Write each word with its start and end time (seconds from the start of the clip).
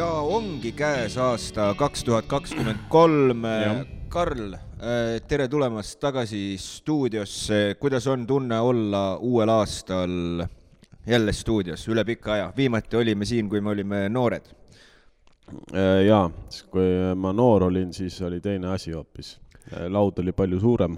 ja 0.00 0.06
ongi 0.32 0.70
käes 0.72 1.16
aasta 1.20 1.74
kaks 1.76 2.04
tuhat 2.06 2.28
kakskümmend 2.28 2.86
kolm. 2.88 3.42
Karl, 4.08 4.54
tere 5.28 5.48
tulemast 5.48 5.98
tagasi 6.00 6.56
stuudiosse. 6.58 7.76
kuidas 7.80 8.06
on 8.06 8.24
tunne 8.26 8.60
olla 8.60 9.16
uuel 9.16 9.52
aastal 9.52 10.46
jälle 11.06 11.32
stuudios 11.32 11.84
üle 11.88 12.04
pika 12.04 12.32
aja? 12.32 12.52
viimati 12.56 12.96
olime 12.96 13.28
siin, 13.28 13.48
kui 13.48 13.60
me 13.60 13.70
olime 13.74 14.08
noored. 14.08 14.48
jaa, 16.06 16.30
kui 16.70 16.88
ma 17.16 17.32
noor 17.32 17.68
olin, 17.68 17.92
siis 17.92 18.22
oli 18.22 18.40
teine 18.40 18.72
asi 18.72 18.96
hoopis. 18.96 19.38
laud 19.88 20.18
oli 20.18 20.32
palju 20.32 20.60
suurem 20.60 20.96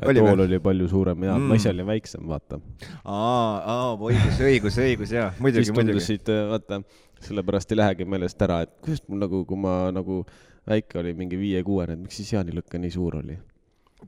tool 0.00 0.44
oli 0.46 0.60
palju 0.62 0.88
suurem 0.90 1.26
ja 1.28 1.36
mm. 1.36 1.50
ma 1.50 1.58
ise 1.60 1.70
olin 1.72 1.88
väiksem, 1.88 2.26
vaata. 2.30 2.60
aa, 3.04 3.52
aa, 3.74 3.92
õigus, 3.96 4.40
õigus, 4.46 4.80
õigus, 4.84 5.14
jaa, 5.16 5.30
muidugi, 5.38 5.68
siis 5.68 5.76
tundusid, 5.76 6.32
vaata, 6.50 6.80
sellepärast 7.26 7.74
ei 7.74 7.80
lähegi 7.82 8.08
meelest 8.08 8.42
ära, 8.46 8.62
et 8.66 8.74
kuidas 8.84 9.04
mul 9.08 9.24
nagu, 9.26 9.44
kui 9.48 9.60
ma 9.60 9.76
nagu 9.94 10.22
väike 10.70 11.00
olin, 11.00 11.16
mingi 11.18 11.38
viie-kuuene, 11.40 11.96
et 11.96 12.04
miks 12.04 12.20
siis 12.20 12.34
jaanilõkke 12.36 12.80
nii 12.80 12.92
suur 12.96 13.20
oli? 13.22 13.38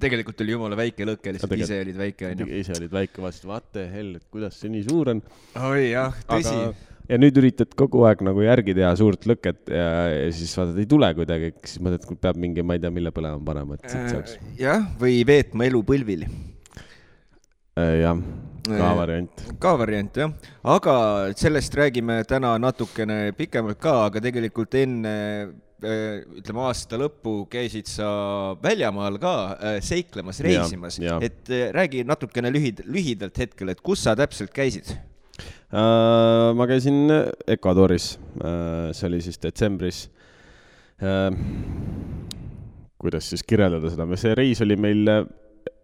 tegelikult 0.02 0.40
oli 0.40 0.54
jumala 0.54 0.76
väike 0.78 1.04
lõke, 1.04 1.34
lihtsalt 1.34 1.52
ise 1.58 1.82
olid 1.82 1.98
väike, 1.98 2.30
onju. 2.30 2.46
ise 2.62 2.72
olid 2.78 2.94
väike, 2.94 3.20
vaatasid, 3.20 3.44
vaata 3.50 3.84
hell, 3.92 4.16
et 4.16 4.24
kuidas 4.32 4.56
see 4.60 4.72
nii 4.72 4.86
suur 4.88 5.12
on. 5.12 5.20
oi 5.68 5.90
jah, 5.90 6.16
tõsi 6.30 6.56
ja 7.08 7.18
nüüd 7.20 7.38
üritad 7.40 7.72
kogu 7.78 8.04
aeg 8.08 8.22
nagu 8.26 8.44
järgi 8.44 8.74
teha 8.76 8.92
suurt 8.98 9.26
lõket 9.28 9.72
ja, 9.72 9.88
ja 10.12 10.28
siis 10.34 10.52
vaatad, 10.58 10.78
ei 10.82 10.88
tule 10.90 11.10
kuidagi, 11.18 11.52
siis 11.66 11.82
mõtled, 11.82 12.06
et 12.06 12.22
peab 12.22 12.38
mingi, 12.40 12.64
ma 12.66 12.78
ei 12.78 12.84
tea, 12.84 12.92
mille 12.94 13.12
põlema 13.14 13.42
panema, 13.46 13.78
et 13.78 13.90
siit 13.90 14.14
saaks. 14.14 14.38
Äh, 14.38 14.54
jah, 14.62 14.86
või 15.00 15.20
veetma 15.28 15.68
elu 15.68 15.82
põlvili. 15.88 16.30
Äh, 17.80 17.96
jah, 18.02 18.22
ka 18.68 18.94
variant. 19.00 19.44
ka 19.62 19.74
variant 19.80 20.22
jah, 20.22 20.32
aga 20.76 20.94
sellest 21.38 21.76
räägime 21.80 22.22
täna 22.28 22.54
natukene 22.62 23.20
pikemalt 23.36 23.80
ka, 23.82 23.98
aga 24.06 24.22
tegelikult 24.22 24.76
enne 24.78 25.14
äh, 25.82 26.18
ütleme 26.38 26.66
aasta 26.68 27.00
lõppu 27.00 27.40
käisid 27.50 27.88
sa 27.90 28.08
väljamaal 28.62 29.18
ka 29.22 29.32
seiklemas, 29.82 30.38
reisimas, 30.46 31.00
et 31.02 31.50
räägi 31.74 32.04
natukene 32.06 32.52
lühid, 32.54 32.84
lühidalt 32.86 33.40
hetkel, 33.42 33.72
et 33.74 33.82
kus 33.82 34.04
sa 34.06 34.14
täpselt 34.18 34.54
käisid 34.54 34.92
Äh, 34.92 35.11
ma 35.72 36.66
käisin 36.68 37.08
Ecuadoris, 37.48 38.18
äh, 38.44 38.90
see 38.92 39.08
oli 39.08 39.20
siis 39.24 39.40
detsembris. 39.42 40.02
Äh, 41.02 41.32
kuidas 43.02 43.30
siis 43.32 43.42
kirjeldada 43.42 43.90
seda, 43.90 44.06
see 44.20 44.34
reis 44.38 44.60
oli 44.62 44.76
meil 44.78 45.08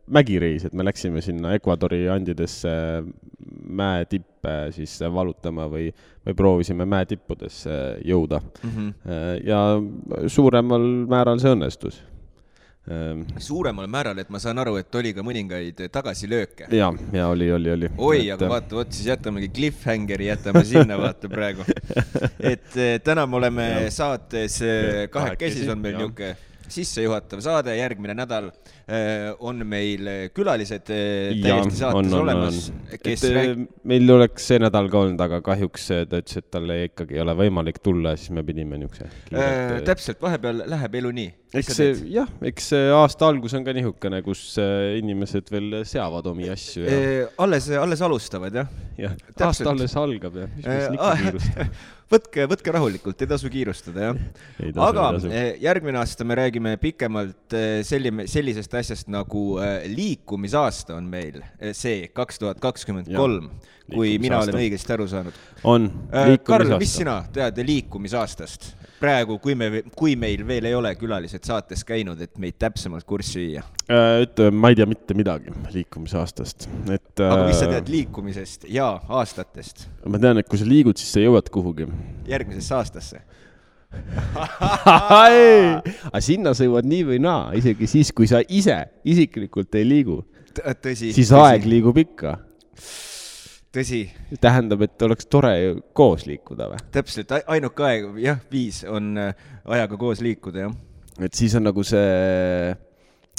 mägireis, 0.08 0.64
et 0.64 0.76
me 0.76 0.84
läksime 0.86 1.22
sinna 1.24 1.54
Ecuadori 1.56 2.04
andidesse 2.08 2.70
mäetippe 3.68 4.54
siis 4.76 4.94
valutama 5.12 5.66
või, 5.72 5.88
või 6.26 6.36
proovisime 6.38 6.86
mäetippudesse 6.88 7.74
jõuda 8.06 8.38
mm. 8.40 8.70
-hmm. 8.70 8.94
ja 9.48 10.28
suuremal 10.30 10.86
määral 11.10 11.42
see 11.42 11.52
õnnestus 11.56 11.98
suuremal 13.38 13.86
määral, 13.90 14.18
et 14.22 14.30
ma 14.32 14.40
saan 14.42 14.58
aru, 14.62 14.76
et 14.80 14.94
oli 15.00 15.12
ka 15.16 15.24
mõningaid 15.26 15.84
tagasilööke. 15.92 16.68
ja, 16.74 16.90
ja 17.12 17.28
oli, 17.28 17.50
oli, 17.52 17.70
oli. 17.74 17.90
oi, 17.96 18.22
aga 18.32 18.48
vaata, 18.50 18.78
vot 18.80 18.92
siis 18.92 19.10
jätamegi 19.10 19.50
cliffhangeri, 19.54 20.30
jätame 20.30 20.64
sinna 20.64 20.98
vaata 21.00 21.30
praegu. 21.32 21.66
et 22.52 22.76
eh, 22.76 22.98
täna 23.04 23.26
me 23.26 23.40
oleme 23.40 23.70
ja. 23.70 23.90
saates 23.92 24.60
eh, 24.64 25.06
kahekesi, 25.12 25.68
on 25.70 25.84
meil 25.84 25.98
niisugune 25.98 26.36
sissejuhatav 26.72 27.42
saade, 27.44 27.74
järgmine 27.78 28.14
nädal 28.18 28.50
äh, 28.50 29.30
on 29.38 29.64
meil 29.68 30.30
külalised 30.36 30.90
äh, 30.94 31.34
täiesti 31.42 31.80
saates 31.80 31.98
on, 31.98 32.12
on, 32.12 32.20
olemas, 32.22 32.68
kes 33.02 33.24
rääg-. 33.34 33.66
meil 33.88 34.14
oleks 34.14 34.48
see 34.50 34.60
nädal 34.62 34.90
ka 34.92 35.02
olnud, 35.04 35.24
aga 35.28 35.40
kahjuks 35.44 35.88
ta 36.10 36.22
ütles, 36.22 36.38
et 36.40 36.48
talle 36.54 36.78
ikkagi 36.86 37.18
ei 37.18 37.24
ole 37.24 37.36
võimalik 37.38 37.82
tulla, 37.84 38.14
siis 38.18 38.32
me 38.36 38.44
pidime 38.46 38.80
niisuguse 38.80 39.10
äh,. 39.34 39.78
täpselt, 39.88 40.20
vahepeal 40.22 40.64
läheb 40.70 40.98
elu 41.02 41.12
nii. 41.20 41.34
eks 41.62 41.74
see, 41.80 41.92
jah, 42.14 42.30
eks 42.52 42.72
see 42.74 42.88
aasta 42.94 43.28
algus 43.32 43.56
on 43.58 43.66
ka 43.66 43.76
niisugune, 43.76 44.22
kus 44.26 44.46
inimesed 44.98 45.52
veel 45.54 45.82
seavad 45.88 46.26
omi 46.30 46.50
asju 46.52 46.86
ja.... 46.86 47.28
alles, 47.44 47.70
alles 47.76 48.04
alustavad, 48.08 48.62
jah? 48.62 48.74
jah, 48.98 49.16
aasta 49.36 49.72
alles 49.72 49.96
algab, 50.00 50.42
jah, 50.44 50.52
mis 50.56 50.68
me 50.68 50.82
siin 50.84 50.98
ikka 50.98 51.14
kiirustame 51.22 51.70
võtke, 52.12 52.46
võtke 52.50 52.72
rahulikult, 52.74 53.22
ei 53.22 53.30
tasu 53.30 53.50
kiirustada, 53.52 54.10
jah. 54.10 54.20
aga 54.88 55.08
eh, 55.28 55.50
järgmine 55.64 56.00
aasta 56.00 56.26
me 56.28 56.38
räägime 56.38 56.74
pikemalt 56.80 57.56
eh, 57.56 57.80
selline, 57.86 58.26
sellisest 58.30 58.78
asjast 58.80 59.12
nagu 59.12 59.44
eh, 59.62 59.88
liikumisaasta 59.92 60.96
on 60.98 61.08
meil 61.10 61.42
see 61.76 62.08
kaks 62.14 62.40
tuhat 62.42 62.62
kakskümmend 62.64 63.10
kolm, 63.14 63.50
kui 63.94 64.16
mina 64.20 64.40
olen 64.42 64.58
õigesti 64.60 64.94
aru 64.94 65.06
saanud. 65.08 65.38
on. 65.64 65.88
Karl, 66.44 66.76
mis 66.80 66.96
sina 67.00 67.22
tead 67.32 67.60
liikumisaastast? 67.64 68.74
praegu, 68.98 69.36
kui 69.42 69.54
me, 69.54 69.82
kui 69.96 70.16
meil 70.18 70.42
veel 70.46 70.66
ei 70.70 70.74
ole 70.74 70.90
külalised 70.98 71.44
saates 71.46 71.84
käinud, 71.86 72.18
et 72.24 72.38
meid 72.42 72.58
täpsemalt 72.58 73.06
kurssi 73.08 73.44
viia? 73.44 73.62
ütleme, 73.88 74.58
ma 74.58 74.72
ei 74.72 74.78
tea 74.78 74.88
mitte 74.90 75.16
midagi 75.18 75.54
liikumisaastast, 75.74 76.68
et. 76.94 77.12
aga 77.22 77.44
mis 77.46 77.60
sa 77.62 77.70
tead 77.70 77.90
liikumisest 77.92 78.68
ja 78.74 78.90
aastatest? 79.20 79.86
ma 80.06 80.20
tean, 80.22 80.42
et 80.42 80.50
kui 80.50 80.60
sa 80.60 80.68
liigud, 80.68 80.98
siis 80.98 81.14
sa 81.14 81.22
jõuad 81.22 81.50
kuhugi. 81.54 81.88
järgmisesse 82.28 82.74
aastasse 82.78 83.22
aga 86.12 86.20
sinna 86.20 86.52
sa 86.52 86.66
jõuad 86.66 86.84
nii 86.88 87.06
või 87.08 87.22
naa, 87.24 87.54
isegi 87.56 87.88
siis, 87.88 88.10
kui 88.12 88.28
sa 88.28 88.42
ise 88.44 88.76
isiklikult 89.08 89.78
ei 89.80 89.86
liigu. 89.88 90.20
tõsi. 90.52 91.14
siis 91.14 91.30
tõsi. 91.30 91.38
aeg 91.40 91.64
liigub 91.70 91.96
ikka 92.02 92.36
tõsi. 93.74 94.02
tähendab, 94.40 94.82
et 94.86 95.06
oleks 95.06 95.28
tore 95.30 95.54
koos 95.96 96.26
liikuda 96.28 96.68
või? 96.72 96.82
täpselt, 96.94 97.32
ainuke 97.46 97.86
aeg, 97.86 98.10
jah, 98.22 98.40
viis 98.52 98.82
on 98.88 99.16
äh, 99.20 99.48
ajaga 99.76 99.98
koos 100.00 100.22
liikuda, 100.24 100.66
jah. 100.66 100.76
et 101.26 101.38
siis 101.38 101.56
on 101.58 101.68
nagu 101.68 101.84
see, 101.86 102.70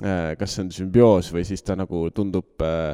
äh, 0.04 0.28
kas 0.40 0.56
see 0.56 0.66
on 0.66 0.74
sümbioos 0.76 1.32
või 1.36 1.46
siis 1.50 1.66
ta 1.66 1.78
nagu 1.80 2.06
tundub 2.16 2.66
äh, 2.66 2.94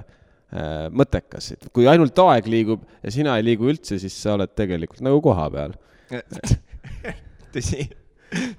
äh, 0.56 0.88
mõttekas, 0.96 1.51
et 1.57 1.69
kui 1.75 1.90
ainult 1.91 2.23
aeg 2.25 2.50
liigub 2.51 2.88
ja 3.03 3.13
sina 3.13 3.35
ei 3.40 3.47
liigu 3.50 3.69
üldse, 3.72 4.00
siis 4.02 4.16
sa 4.22 4.38
oled 4.40 4.56
tegelikult 4.56 5.03
nagu 5.06 5.22
kohapeal 5.25 5.75
tõsi. 7.56 7.85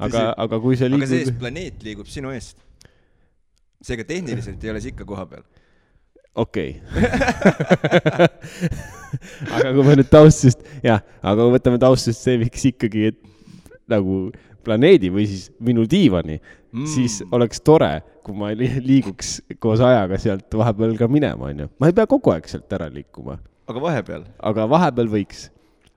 aga, 0.03 0.31
aga 0.37 0.61
kui 0.63 0.79
see 0.79 0.91
liigub. 0.93 1.09
aga 1.09 1.13
see 1.13 1.39
planeet 1.41 1.85
liigub 1.87 2.11
sinu 2.11 2.35
eest. 2.37 2.61
seega 3.85 4.05
tehniliselt 4.09 4.65
ei 4.65 4.73
ole 4.75 4.83
sa 4.85 4.93
ikka 4.93 5.09
kohapeal 5.09 5.47
okei 6.37 6.77
okay. 6.77 8.29
aga 9.57 9.73
kui 9.73 9.87
me 9.87 9.95
nüüd 10.01 10.11
taustast, 10.13 10.61
jah, 10.85 11.01
aga 11.23 11.41
kui 11.41 11.55
võtame 11.57 11.81
taustast 11.83 12.27
see, 12.27 12.37
miks 12.43 12.67
ikkagi, 12.71 13.11
et 13.13 13.19
nagu 13.91 14.27
planeedi 14.67 15.11
või 15.15 15.27
siis 15.31 15.49
minu 15.63 15.87
diivani 15.89 16.39
mm., 16.39 16.87
siis 16.91 17.21
oleks 17.35 17.63
tore, 17.65 18.01
kui 18.27 18.37
ma 18.37 18.53
liiguks 18.57 19.39
koos 19.63 19.83
ajaga 19.85 20.19
sealt 20.21 20.57
vahepeal 20.61 20.97
ka 20.99 21.09
minema, 21.11 21.53
onju. 21.53 21.71
ma 21.81 21.91
ei 21.91 21.97
pea 21.97 22.09
kogu 22.11 22.35
aeg 22.35 22.49
sealt 22.51 22.73
ära 22.77 22.89
liikuma. 22.93 23.39
aga 23.71 23.85
vahepeal? 23.89 24.27
aga 24.51 24.67
vahepeal 24.71 25.13
võiks. 25.13 25.47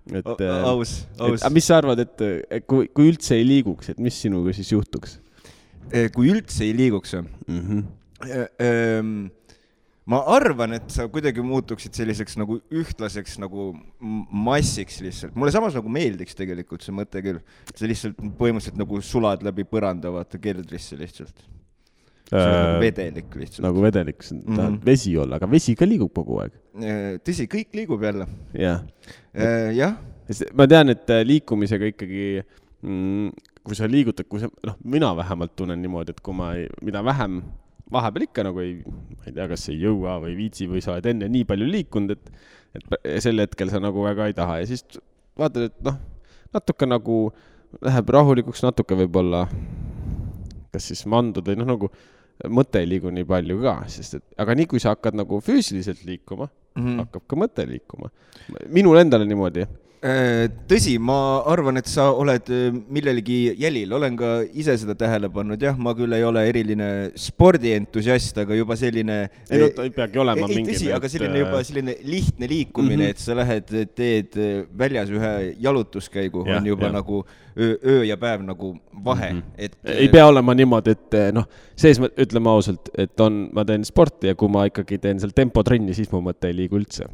et. 0.10 0.36
Äh, 0.36 0.54
aus, 0.70 1.02
aus. 1.20 1.48
mis 1.54 1.68
sa 1.70 1.82
arvad, 1.82 2.06
et 2.06 2.64
kui, 2.70 2.88
kui 2.94 3.12
üldse 3.12 3.36
ei 3.38 3.48
liiguks, 3.48 3.92
et 3.94 4.00
mis 4.02 4.16
sinuga 4.22 4.56
siis 4.56 4.72
juhtuks? 4.76 5.20
kui 6.14 6.30
üldse 6.30 6.64
ei 6.68 6.74
liiguks 6.78 7.18
mm? 7.18 7.60
-hmm 7.66 9.30
ma 10.10 10.20
arvan, 10.34 10.74
et 10.80 10.90
sa 10.94 11.06
kuidagi 11.12 11.44
muutuksid 11.46 11.94
selliseks 11.98 12.38
nagu 12.40 12.58
ühtlaseks 12.74 13.38
nagu 13.42 13.70
massiks 14.00 15.00
lihtsalt. 15.06 15.36
mulle 15.38 15.54
samas 15.54 15.78
nagu 15.78 15.92
meeldiks 15.92 16.38
tegelikult 16.38 16.86
see 16.86 16.96
mõte 16.96 17.22
küll. 17.26 17.42
sa 17.74 17.90
lihtsalt 17.90 18.18
põhimõtteliselt 18.40 18.80
nagu 18.80 19.02
sulad 19.06 19.46
läbi 19.46 19.68
põranda, 19.70 20.12
vaata 20.14 20.42
keldrisse 20.42 20.98
lihtsalt. 21.00 21.46
see 22.30 22.42
on 22.42 22.56
nagu 22.56 22.82
vedelik 22.86 23.38
lihtsalt. 23.42 23.66
nagu 23.68 23.86
vedelik, 23.86 24.24
sa 24.24 24.34
tahad 24.36 24.56
mm 24.56 24.64
-hmm. 24.64 24.86
vesi 24.86 25.18
olla, 25.18 25.38
aga 25.38 25.52
vesi 25.52 25.76
ka 25.76 25.86
liigub 25.86 26.14
kogu 26.14 26.42
aeg. 26.42 26.58
Äh, 26.80 27.20
tõsi, 27.22 27.46
kõik 27.46 27.78
liigub 27.82 28.04
jälle. 28.04 28.28
jah. 28.54 28.82
Äh, 29.36 29.76
jah. 29.78 29.98
ma 30.54 30.68
tean, 30.68 30.90
et 30.90 31.10
äh, 31.10 31.26
liikumisega 31.26 31.86
ikkagi 31.94 32.44
mm, 32.82 33.30
kui 33.64 33.76
sa 33.76 33.86
liigutad, 33.86 34.26
kui 34.26 34.42
sa, 34.42 34.50
noh, 34.66 34.76
mina 34.84 35.14
vähemalt 35.16 35.56
tunnen 35.56 35.82
niimoodi, 35.82 36.16
et 36.16 36.22
kui 36.22 36.34
ma, 36.34 36.54
mida 36.82 37.04
vähem 37.06 37.44
vahepeal 37.94 38.28
ikka 38.28 38.46
nagu 38.48 38.62
ei, 38.64 38.80
ma 38.86 39.28
ei 39.28 39.36
tea, 39.36 39.48
kas 39.52 39.68
ei 39.72 39.80
jõua 39.82 40.20
või 40.24 40.36
viitsi 40.38 40.70
või 40.70 40.84
sa 40.86 40.96
oled 40.96 41.10
enne 41.12 41.30
nii 41.32 41.48
palju 41.50 41.68
liikunud, 41.70 42.16
et, 42.16 42.32
et 42.78 43.24
sel 43.24 43.42
hetkel 43.42 43.72
sa 43.74 43.82
nagu 43.84 44.04
väga 44.06 44.30
ei 44.30 44.38
taha 44.38 44.60
ja 44.62 44.70
siis 44.70 44.86
vaatad, 45.40 45.70
et 45.72 45.82
noh, 45.86 45.98
natuke 46.56 46.90
nagu 46.90 47.20
läheb 47.86 48.14
rahulikuks, 48.16 48.64
natuke 48.66 48.98
võib-olla 49.04 49.46
kas 50.70 50.92
siis 50.92 51.04
mandud 51.10 51.46
või 51.46 51.60
noh, 51.60 51.70
nagu 51.74 51.92
mõte 52.54 52.80
ei 52.80 52.88
liigu 52.88 53.12
nii 53.12 53.28
palju 53.28 53.60
ka, 53.66 53.76
sest 53.92 54.20
et, 54.20 54.26
aga 54.40 54.56
nii 54.56 54.70
kui 54.70 54.82
sa 54.82 54.94
hakkad 54.94 55.18
nagu 55.18 55.42
füüsiliselt 55.44 56.06
liikuma 56.08 56.48
mm, 56.48 56.82
-hmm. 56.82 57.04
hakkab 57.04 57.28
ka 57.28 57.40
mõte 57.40 57.66
liikuma. 57.68 58.14
minul 58.70 59.02
endal 59.02 59.26
niimoodi 59.28 59.66
Äh, 59.66 59.89
tõsi, 60.00 60.94
ma 61.04 61.16
arvan, 61.52 61.76
et 61.82 61.88
sa 61.92 62.06
oled 62.16 62.48
äh, 62.56 62.70
millelegi 62.72 63.56
jälil, 63.60 63.92
olen 63.98 64.16
ka 64.20 64.30
ise 64.48 64.78
seda 64.80 64.96
tähele 64.96 65.28
pannud, 65.34 65.60
jah, 65.60 65.76
ma 65.76 65.92
küll 65.98 66.16
ei 66.16 66.24
ole 66.24 66.46
eriline 66.48 66.88
spordientusiast, 67.20 68.40
aga 68.46 68.56
juba 68.56 68.78
selline. 68.80 69.18
ei 69.50 69.60
no 69.60 69.68
ta 69.76 69.84
ei 69.84 69.92
peagi 69.92 70.22
olema 70.24 70.48
ei, 70.48 70.62
mingi. 70.62 70.78
tõsi, 70.78 70.88
aga 70.96 71.12
selline 71.12 71.44
juba 71.44 71.60
selline 71.68 71.98
lihtne 72.08 72.48
liikumine 72.48 72.96
mm, 72.96 73.06
-hmm. 73.10 73.18
et 73.18 73.26
sa 73.26 73.36
lähed, 73.36 73.76
teed 74.00 74.40
väljas 74.80 75.12
ühe 75.12 75.34
jalutuskäigu, 75.60 76.48
on 76.48 76.72
juba 76.72 76.88
ja. 76.88 76.96
nagu 76.96 77.26
öö, 77.60 77.76
öö 77.84 78.04
ja 78.08 78.18
päev 78.18 78.48
nagu 78.48 78.78
vahe 79.04 79.34
mm, 79.34 79.40
-hmm. 79.40 79.54
et. 79.58 79.78
ei 79.84 80.08
pea 80.08 80.28
olema 80.28 80.56
niimoodi, 80.56 80.96
et 80.96 81.22
noh, 81.36 81.48
sees, 81.76 82.00
ütleme 82.00 82.50
ausalt, 82.50 82.88
et 82.98 83.20
on, 83.20 83.50
ma 83.52 83.66
teen 83.66 83.84
sporti 83.84 84.32
ja 84.32 84.36
kui 84.36 84.48
ma 84.48 84.64
ikkagi 84.72 84.98
teen 84.98 85.20
seal 85.20 85.36
tempotrenni, 85.36 85.94
siis 85.94 86.12
mu 86.12 86.24
mõte 86.24 86.48
ei 86.48 86.56
liigu 86.56 86.80
üldse 86.80 87.12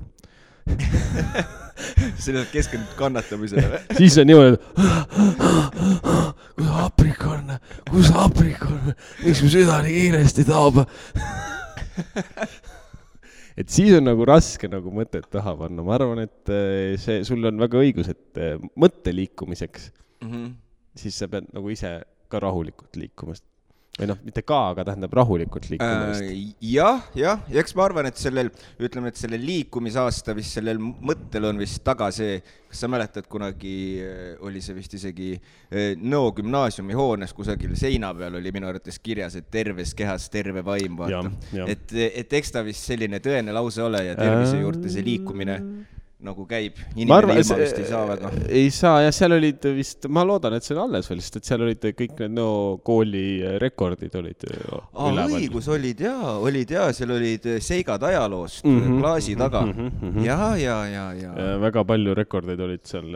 sa 2.22 2.32
oled 2.32 2.52
keskendunud 2.54 2.96
kannatamisele 3.00 3.82
siis 3.98 4.18
on 4.22 4.30
niimoodi, 4.30 4.58
kus 6.56 6.70
haprik 6.78 7.26
on, 7.30 7.58
kus 7.90 8.12
haprik 8.16 8.64
on, 8.70 8.94
miks 9.26 9.44
mu 9.44 9.52
süda 9.52 9.82
nii 9.86 10.00
kiiresti 10.00 10.48
taob? 10.48 10.82
Et 13.56 13.72
siis 13.72 13.94
on 13.96 14.04
nagu 14.04 14.26
raske 14.28 14.68
nagu 14.68 14.92
mõtet 14.92 15.30
taha 15.32 15.54
panna, 15.56 15.84
ma 15.86 15.94
arvan, 15.96 16.26
et 16.26 16.52
eh, 16.52 16.98
see, 17.00 17.22
sul 17.24 17.48
on 17.48 17.62
väga 17.64 17.80
õigus, 17.80 18.10
et 18.12 18.40
eh, 18.44 18.58
mõtte 18.76 19.14
liikumiseks 19.16 19.86
mm, 19.94 20.28
-hmm. 20.28 20.50
siis 21.00 21.16
sa 21.22 21.30
pead 21.32 21.48
nagu 21.56 21.72
ise 21.72 21.94
ka 22.28 22.42
rahulikult 22.44 23.00
liikuma, 23.00 23.38
sest 23.38 23.48
või 23.96 24.10
noh, 24.10 24.18
mitte 24.28 24.44
ka, 24.44 24.58
aga 24.74 24.84
tähendab 24.90 25.14
rahulikult 25.16 25.70
liikumist 25.72 26.26
äh,. 26.26 26.52
jah, 26.68 27.06
jah, 27.16 27.44
ja 27.48 27.62
eks 27.62 27.76
ma 27.78 27.86
arvan, 27.88 28.10
et 28.10 28.20
sellel, 28.20 28.50
ütleme, 28.84 29.12
et 29.12 29.20
sellel 29.20 29.44
liikumisaasta 29.48 30.36
vist 30.36 30.58
sellel 30.58 30.82
mõttel 30.82 31.48
on 31.48 31.62
vist 31.62 31.80
taga 31.86 32.10
see, 32.16 32.42
kas 32.68 32.84
sa 32.84 32.90
mäletad, 32.92 33.30
kunagi 33.32 33.78
äh, 34.04 34.28
oli 34.44 34.64
see 34.64 34.76
vist 34.76 34.98
isegi 35.00 35.32
äh, 35.38 35.94
Nõo 35.96 36.34
gümnaasiumi 36.36 36.98
hoones 36.98 37.32
kusagil 37.36 37.78
seina 37.80 38.12
peal 38.18 38.36
oli 38.42 38.52
minu 38.56 38.68
arvates 38.68 39.00
kirjas, 39.00 39.40
et 39.40 39.48
terves 39.54 39.96
kehas 39.96 40.28
terve 40.34 40.66
vaim, 40.66 41.00
vaata. 41.00 41.32
et, 41.64 41.96
et 42.26 42.40
eks 42.42 42.52
ta 42.52 42.66
vist 42.68 42.84
selline 42.92 43.24
tõene 43.24 43.56
lause 43.56 43.84
ole 43.86 44.04
ja 44.10 44.20
tervise 44.20 44.60
juurde 44.60 44.92
see 44.92 45.08
liikumine 45.08 45.62
nagu 46.26 46.46
käib, 46.50 46.80
inimene 46.96 47.38
ilma 47.40 47.58
vist 47.60 47.80
ei 47.80 47.88
saa 47.90 48.04
väga. 48.10 48.32
ei 48.50 48.72
saa 48.74 49.02
jah, 49.06 49.14
seal 49.16 49.36
olid 49.38 49.68
vist, 49.78 50.08
ma 50.12 50.26
loodan, 50.28 50.58
et 50.58 50.68
see 50.68 50.76
on 50.76 50.84
alles 50.86 51.10
veel, 51.12 51.22
sest 51.24 51.40
et 51.40 51.50
seal 51.50 51.66
olid 51.66 51.86
kõik 51.86 52.18
need 52.24 52.36
no 52.36 52.48
kooli 52.86 53.26
rekordid 53.62 54.18
olid 54.20 54.48
ah,. 54.52 55.22
õigus, 55.26 55.70
olid 55.74 56.06
jaa, 56.08 56.38
olid 56.44 56.76
jaa, 56.78 56.90
seal 56.98 57.16
olid 57.16 57.50
seigad 57.64 58.04
ajaloost 58.10 58.66
mm 58.66 58.80
-hmm, 58.82 59.02
klaasi 59.04 59.36
taga 59.40 59.66
mm. 59.66 59.72
-hmm, 59.72 59.92
mm 60.02 60.14
-hmm. 60.14 60.26
ja, 60.26 60.40
ja, 60.58 60.80
ja, 60.88 61.06
ja. 61.22 61.60
väga 61.62 61.86
palju 61.86 62.16
rekordeid 62.18 62.60
olid 62.60 62.86
seal 62.86 63.14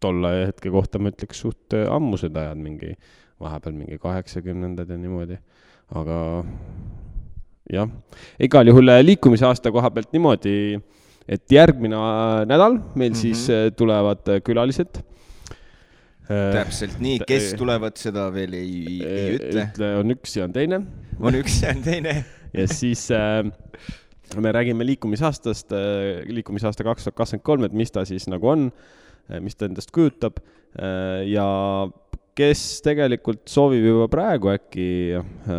tolle 0.00 0.30
hetke 0.46 0.70
kohta, 0.72 0.98
ma 0.98 1.12
ütleks 1.12 1.42
suht 1.44 1.76
ammused 1.90 2.36
ajad, 2.36 2.58
mingi 2.58 2.94
vahepeal 3.40 3.74
mingi 3.74 3.98
kaheksakümnendad 3.98 4.88
ja 4.88 4.96
niimoodi, 5.00 5.38
aga 5.96 6.44
jah, 7.72 7.90
igal 8.42 8.70
juhul 8.70 8.92
liikumisaasta 9.04 9.72
koha 9.72 9.90
pealt 9.94 10.12
niimoodi 10.16 10.54
et 11.28 11.52
järgmine 11.52 11.96
äh, 11.96 12.46
nädal 12.48 12.78
meil 12.94 13.10
mm 13.10 13.14
-hmm. 13.14 13.20
siis 13.20 13.50
äh, 13.50 13.70
tulevad 13.76 14.28
äh, 14.28 14.40
külalised. 14.42 15.02
täpselt 16.30 17.00
nii, 17.02 17.18
kes 17.26 17.54
tulevad, 17.58 17.96
seda 17.98 18.28
veel 18.30 18.52
ei, 18.54 19.00
ei 19.02 19.32
ütle. 19.34 19.64
ütle, 19.64 19.88
on 19.98 20.12
üks 20.14 20.36
ja 20.36 20.44
on 20.44 20.52
teine. 20.52 20.78
on 21.20 21.34
üks 21.34 21.62
ja 21.62 21.72
on 21.74 21.82
teine 21.82 22.24
ja 22.58 22.66
siis 22.68 23.10
äh, 23.10 23.42
me 24.36 24.52
räägime 24.52 24.86
liikumisaastast, 24.86 25.74
liikumisaasta 26.26 26.84
kaks 26.84 27.04
tuhat 27.04 27.16
kakskümmend 27.16 27.44
kolm, 27.44 27.64
et 27.64 27.72
mis 27.72 27.90
ta 27.90 28.04
siis 28.04 28.28
nagu 28.30 28.48
on, 28.48 28.70
mis 29.40 29.56
ta 29.56 29.66
endast 29.66 29.90
kujutab 29.90 30.38
ja 31.26 31.46
kes 32.38 32.60
tegelikult 32.84 33.42
soovib 33.50 33.84
juba 33.84 34.06
praegu 34.10 34.50
äkki 34.52 34.86
äh, 35.18 35.54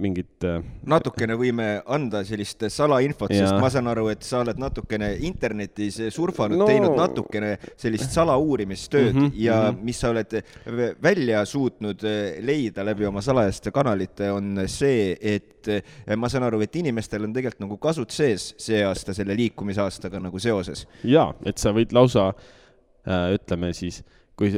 mingit 0.00 0.44
äh, 0.46 0.58
natukene 0.88 1.36
võime 1.38 1.66
anda 1.86 2.24
sellist 2.26 2.64
salainfot, 2.72 3.32
sest 3.32 3.54
ma 3.60 3.70
saan 3.72 3.90
aru, 3.92 4.08
et 4.12 4.26
sa 4.26 4.42
oled 4.42 4.58
natukene 4.60 5.12
internetis 5.28 6.00
surfanud 6.14 6.58
no., 6.62 6.68
teinud 6.68 6.96
natukene 6.98 7.54
sellist 7.78 8.14
salauurimistööd 8.16 9.12
mm 9.12 9.26
-hmm, 9.26 9.38
ja 9.44 9.58
mm 9.60 9.76
-hmm. 9.76 9.84
mis 9.90 10.00
sa 10.00 10.10
oled 10.10 10.38
välja 11.02 11.44
suutnud 11.44 12.04
äh, 12.04 12.44
leida 12.44 12.84
läbi 12.84 13.06
oma 13.06 13.22
salajaste 13.22 13.70
kanalite, 13.70 14.32
on 14.32 14.64
see, 14.66 15.16
et 15.20 15.68
äh, 15.68 16.16
ma 16.16 16.28
saan 16.28 16.48
aru, 16.48 16.60
et 16.60 16.76
inimestel 16.76 17.24
on 17.24 17.32
tegelikult 17.32 17.60
nagu 17.60 17.76
kasud 17.76 18.10
sees 18.10 18.54
see 18.58 18.82
aasta 18.84 19.14
selle 19.14 19.36
liikumisaastaga 19.36 20.20
nagu 20.20 20.38
seoses. 20.38 20.86
jaa, 21.04 21.34
et 21.46 21.58
sa 21.58 21.72
võid 21.72 21.92
lausa 21.92 22.32
äh, 23.06 23.34
ütleme 23.38 23.72
siis, 23.72 24.02
kui 24.36 24.52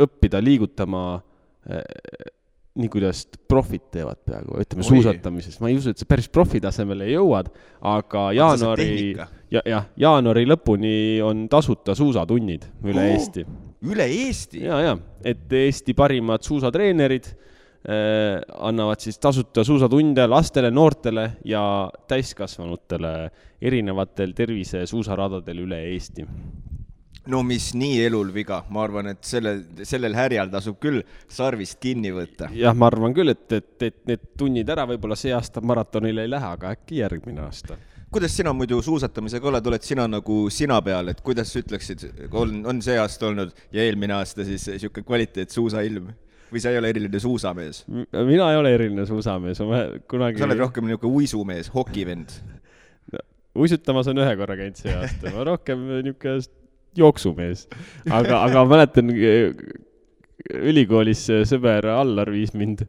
õppida 0.00 0.40
liigutama 0.42 1.02
eh, 1.68 1.82
nii, 2.72 2.88
kuidas 2.92 3.26
profid 3.48 3.84
teevad 3.92 4.22
peaaegu, 4.24 4.56
ütleme 4.62 4.84
Oi. 4.84 4.88
suusatamises, 4.88 5.58
ma 5.60 5.68
ei 5.68 5.76
usu, 5.76 5.92
et 5.92 6.00
sa 6.00 6.08
päris 6.08 6.28
profi 6.32 6.60
tasemele 6.62 7.10
jõuad, 7.10 7.50
aga 7.88 8.24
jaanuari, 8.38 8.88
ja, 9.52 9.60
jah, 9.68 9.90
jaanuari 10.00 10.46
lõpuni 10.48 10.94
on 11.24 11.44
tasuta 11.52 11.96
suusatunnid 11.98 12.64
üle 12.88 13.04
oh, 13.04 13.12
Eesti. 13.12 13.44
üle 13.92 14.08
Eesti? 14.22 14.64
ja, 14.64 14.80
ja, 14.86 14.96
et 15.20 15.52
Eesti 15.52 15.92
parimad 15.98 16.48
suusatreenerid 16.48 17.28
äh, 17.28 18.40
annavad 18.64 19.04
siis 19.04 19.20
tasuta 19.20 19.66
suusatunde 19.68 20.24
lastele, 20.32 20.72
noortele 20.72 21.28
ja 21.44 21.62
täiskasvanutele 22.08 23.16
erinevatel 23.60 24.32
tervisesuusaradadel 24.38 25.66
üle 25.66 25.84
Eesti 25.92 26.24
no 27.30 27.42
mis 27.46 27.70
nii 27.78 28.00
elul 28.06 28.32
viga, 28.34 28.62
ma 28.72 28.82
arvan, 28.86 29.12
et 29.12 29.22
selle, 29.26 29.54
sellel 29.86 30.16
härjal 30.18 30.50
tasub 30.52 30.78
küll 30.82 31.02
sarvist 31.30 31.78
kinni 31.82 32.10
võtta. 32.14 32.50
jah, 32.56 32.74
ma 32.74 32.88
arvan 32.90 33.14
küll, 33.14 33.30
et, 33.32 33.46
et, 33.52 33.74
et 33.82 34.00
need 34.10 34.26
tunnid 34.38 34.70
ära 34.72 34.86
võib-olla 34.90 35.18
see 35.18 35.34
aasta 35.34 35.62
maratonile 35.62 36.26
ei 36.26 36.32
lähe, 36.32 36.52
aga 36.58 36.72
äkki 36.74 36.98
järgmine 37.02 37.44
aasta. 37.44 37.78
kuidas 38.12 38.34
sina 38.36 38.52
muidu 38.56 38.80
suusatamisega 38.82 39.48
oled, 39.52 39.70
oled 39.70 39.86
sina 39.86 40.08
nagu 40.10 40.38
sina 40.50 40.80
peal, 40.82 41.12
et 41.12 41.22
kuidas 41.24 41.52
sa 41.52 41.62
ütleksid, 41.62 42.08
on, 42.30 42.58
on 42.66 42.82
see 42.84 42.98
aasta 42.98 43.30
olnud 43.30 43.54
ja 43.72 43.86
eelmine 43.86 44.18
aasta 44.18 44.46
siis 44.48 44.66
niisugune 44.74 45.06
kvaliteetsuusailm? 45.06 46.10
või 46.52 46.60
sa 46.60 46.68
ei 46.72 46.76
ole 46.76 46.90
eriline 46.92 47.20
suusamees? 47.22 47.84
mina 47.88 48.50
ei 48.50 48.58
ole 48.58 48.74
eriline 48.74 49.06
suusamees, 49.08 49.62
ma 49.68 49.84
kunagi. 50.10 50.42
sa 50.42 50.48
oled 50.50 50.64
rohkem 50.66 50.90
niisugune 50.90 51.22
uisumees, 51.22 51.70
hokivend 51.72 52.34
no,. 53.14 53.22
uisutamas 53.62 54.10
on 54.10 54.20
ühe 54.24 54.34
korra 54.42 54.58
käinud 54.58 54.82
see 54.82 54.96
aasta, 54.96 55.30
ma 55.30 55.46
rohkem 55.52 55.86
niisugune 56.02 56.42
jooksumees. 56.98 57.66
aga, 58.10 58.42
aga 58.44 58.64
mäletan 58.68 59.10
ülikoolis 60.52 61.26
sõber 61.48 61.86
Allar 61.92 62.30
viis 62.32 62.54
mind 62.56 62.86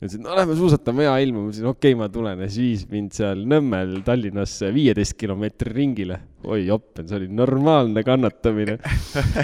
ütles, 0.00 0.16
et 0.16 0.22
no 0.24 0.34
lähme 0.36 0.56
suusatame, 0.56 1.04
hea 1.04 1.16
ilm, 1.26 1.36
ma 1.36 1.50
ütlesin 1.50 1.68
okei 1.68 1.92
okay,, 1.92 1.98
ma 1.98 2.08
tulen 2.12 2.40
ja 2.40 2.48
siis 2.48 2.84
viis 2.84 2.84
mind 2.88 3.16
seal 3.16 3.42
Nõmmel 3.48 3.98
Tallinnas 4.06 4.54
viieteist 4.72 5.16
kilomeetri 5.20 5.74
ringile. 5.76 6.20
oi 6.44 6.62
joppen, 6.64 7.08
see 7.08 7.18
oli 7.18 7.28
normaalne 7.28 8.04
kannatamine. 8.04 8.78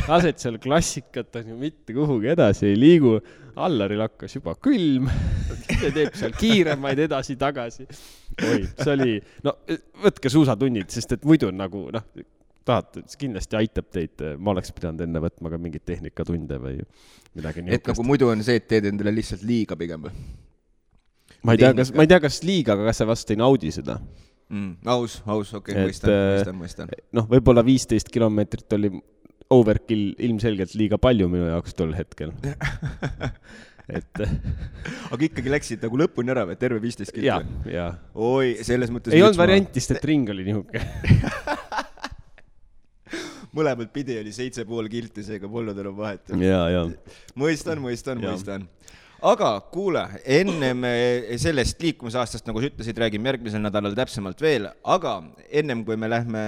lased 0.09 0.41
seal 0.41 0.57
klassikat, 0.63 1.29
on 1.37 1.53
ju, 1.53 1.59
mitte 1.61 1.97
kuhugi 1.97 2.33
edasi 2.33 2.71
ei 2.71 2.79
liigu. 2.81 3.19
Allaril 3.57 4.03
hakkas 4.05 4.35
juba 4.37 4.53
külm, 4.61 5.07
ta 5.71 5.89
teeb 5.89 6.17
seal 6.17 6.35
kiiremaid 6.37 7.05
edasi-tagasi. 7.07 7.87
oi, 8.45 8.59
see 8.69 8.91
oli, 8.93 9.15
no 9.45 9.57
võtke 10.05 10.33
suusatunnid, 10.33 10.89
sest 10.93 11.17
et 11.17 11.29
muidu 11.29 11.53
nagu 11.57 11.87
noh, 11.93 12.05
tahate, 12.67 13.05
see 13.11 13.23
kindlasti 13.27 13.59
aitab 13.59 13.89
teid, 13.95 14.25
ma 14.43 14.53
oleks 14.55 14.73
pidanud 14.75 15.05
enne 15.07 15.23
võtma 15.23 15.53
ka 15.53 15.61
mingeid 15.61 15.87
tehnikatunde 15.87 16.59
või 16.63 16.81
midagi 17.37 17.63
niisugust. 17.63 17.83
et 17.83 17.93
nagu 17.93 18.07
muidu 18.07 18.31
on 18.33 18.45
see, 18.47 18.59
et 18.61 18.69
teed 18.71 18.89
endale 18.91 19.15
lihtsalt 19.15 19.45
liiga 19.47 19.79
pigem 19.79 20.09
või? 20.09 20.15
ma 21.47 21.55
ei 21.55 21.63
tea, 21.63 21.73
kas, 21.79 21.93
ma 21.95 22.07
ei 22.07 22.11
tea, 22.11 22.21
kas 22.23 22.41
liiga, 22.47 22.77
aga 22.77 22.89
kas 22.91 23.03
sa 23.03 23.09
vast 23.09 23.31
ei 23.33 23.41
naudi 23.41 23.73
seda 23.75 23.99
mm,? 24.01 24.73
aus, 24.97 25.21
aus, 25.27 25.53
okei 25.59 25.77
okay,, 25.77 25.91
mõistan, 25.91 26.15
äh, 26.15 26.33
mõistan, 26.33 26.59
mõistan. 26.65 26.97
noh, 27.17 27.29
võib-olla 27.31 27.65
viisteist 27.67 28.11
kilomeetrit 28.15 28.79
oli 28.79 28.93
overkill 29.55 30.17
ilmselgelt 30.27 30.75
liiga 30.79 30.99
palju 30.99 31.31
minu 31.31 31.51
jaoks 31.53 31.77
tol 31.79 31.95
hetkel 31.95 32.35
et 33.97 34.23
aga 35.15 35.21
ikkagi 35.29 35.53
läksid 35.53 35.87
nagu 35.87 36.01
lõpuni 36.03 36.35
ära 36.35 36.47
või, 36.49 36.59
terve 36.59 36.81
viisteist 36.83 37.15
jaa. 37.23 37.93
oi, 38.15 38.57
selles 38.67 38.91
mõttes 38.91 39.15
ei 39.15 39.23
olnud 39.23 39.39
varianti, 39.39 39.83
sest 39.83 40.01
et 40.01 40.11
ring 40.11 40.35
oli 40.35 40.49
niisugune 40.49 40.83
mõlemat 43.57 43.93
pidi 43.95 44.19
oli 44.21 44.33
seitse 44.37 44.67
pool 44.69 44.91
kilti, 44.93 45.25
seega 45.27 45.49
polnud 45.51 45.79
enam 45.83 45.97
vahet. 45.97 46.35
ja, 46.41 46.63
ja. 46.73 46.87
mõistan, 47.39 47.83
mõistan, 47.83 48.23
mõistan 48.23 48.69
aga 49.25 49.49
kuule, 49.73 50.03
ennem 50.29 50.85
sellest 51.41 51.81
liikumisaastast, 51.83 52.47
nagu 52.49 52.61
sa 52.61 52.69
ütlesid, 52.69 52.99
räägime 53.01 53.31
järgmisel 53.33 53.63
nädalal 53.65 53.97
täpsemalt 53.97 54.41
veel, 54.45 54.69
aga 54.85 55.15
ennem 55.49 55.85
kui 55.87 55.97
me 56.01 56.11
lähme 56.11 56.43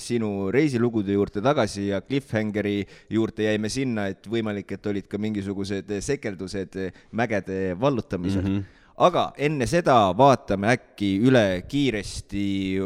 sinu 0.00 0.50
reisilugude 0.54 1.16
juurde 1.16 1.42
tagasi 1.44 1.90
ja 1.90 2.00
cliffhangeri 2.04 2.80
juurde 3.12 3.46
jäime 3.48 3.70
sinna, 3.72 4.08
et 4.12 4.26
võimalik, 4.30 4.72
et 4.72 4.90
olid 4.92 5.08
ka 5.10 5.20
mingisugused 5.20 5.92
sekeldused 6.08 6.78
mägede 7.12 7.76
vallutamisel 7.80 8.42
mm. 8.42 8.56
-hmm. 8.56 8.82
aga 8.96 9.32
enne 9.36 9.66
seda 9.66 9.98
vaatame 10.16 10.72
äkki 10.72 11.18
üle 11.28 11.62
kiiresti 11.68 12.80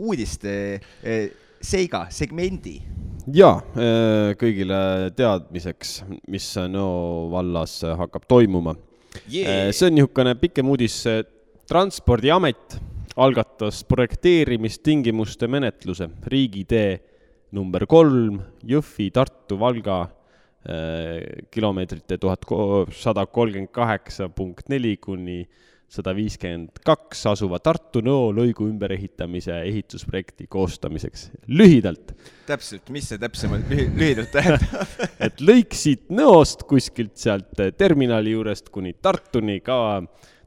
uudiste 0.00 0.80
seiga 1.60 2.06
segmendi 2.10 2.78
ja 3.34 3.50
äh, 3.76 4.32
kõigile 4.40 5.10
teadmiseks, 5.16 6.00
mis 6.32 6.46
Nõo 6.70 7.28
vallas 7.32 7.80
hakkab 7.84 8.24
toimuma 8.30 8.74
yeah. 9.28 9.68
see 9.72 9.90
on 9.90 9.98
niisugune 9.98 10.34
pikem 10.40 10.70
uudis. 10.70 11.02
transpordiamet 11.70 12.80
algatas 13.20 13.84
projekteerimistingimuste 13.86 15.46
menetluse 15.50 16.08
riigitee 16.26 16.98
number 17.52 17.86
kolm 17.86 18.40
Jõhvi, 18.66 19.10
Tartu, 19.14 19.58
Valga 19.60 20.00
äh, 20.02 21.44
kilomeetrite 21.50 22.18
tuhat 22.18 22.46
sada 22.94 23.26
kolmkümmend 23.26 23.72
kaheksa 23.74 24.28
punkt 24.28 24.68
neli 24.70 24.96
kuni 24.96 25.44
sada 25.90 26.12
viiskümmend 26.14 26.78
kaks 26.86 27.24
asuva 27.32 27.58
Tartu-Nõo 27.62 28.30
lõigu 28.34 28.68
ümberehitamise 28.70 29.56
ehitusprojekti 29.66 30.46
koostamiseks. 30.50 31.30
lühidalt. 31.48 32.14
täpselt, 32.46 32.90
mis 32.94 33.08
see 33.10 33.18
täpsemalt 33.18 33.66
lühi, 33.70 33.88
lühidalt 33.98 34.30
tähendab 34.30 34.94
et 35.26 35.42
lõik 35.42 35.74
siit 35.74 36.06
Nõost 36.14 36.62
kuskilt 36.70 37.16
sealt 37.18 37.58
terminali 37.78 38.36
juurest 38.36 38.70
kuni 38.70 38.94
Tartuni 39.02 39.58
ka 39.66 40.02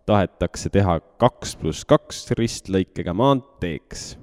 tahetakse 0.07 0.71
teha 0.71 0.97
kaks 1.19 1.55
pluss 1.59 1.83
kaks 1.87 2.25
ristlõikega 2.39 3.15
maanteeks. 3.15 4.15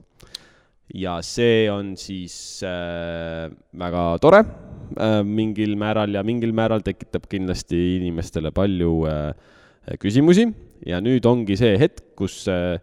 ja 0.94 1.20
see 1.22 1.68
on 1.70 1.94
siis 2.00 2.64
äh, 2.64 3.52
väga 3.76 4.08
tore 4.24 4.40
äh, 4.40 5.20
mingil 5.24 5.76
määral 5.76 6.16
ja 6.16 6.24
mingil 6.24 6.56
määral 6.56 6.80
tekitab 6.80 7.28
kindlasti 7.28 7.98
inimestele 8.00 8.56
palju 8.56 8.94
äh, 9.04 9.58
küsimusi 10.00 10.46
ja 10.86 11.00
nüüd 11.02 11.24
ongi 11.28 11.56
see 11.58 11.76
hetk, 11.80 12.12
kus 12.18 12.42
äh, 12.50 12.78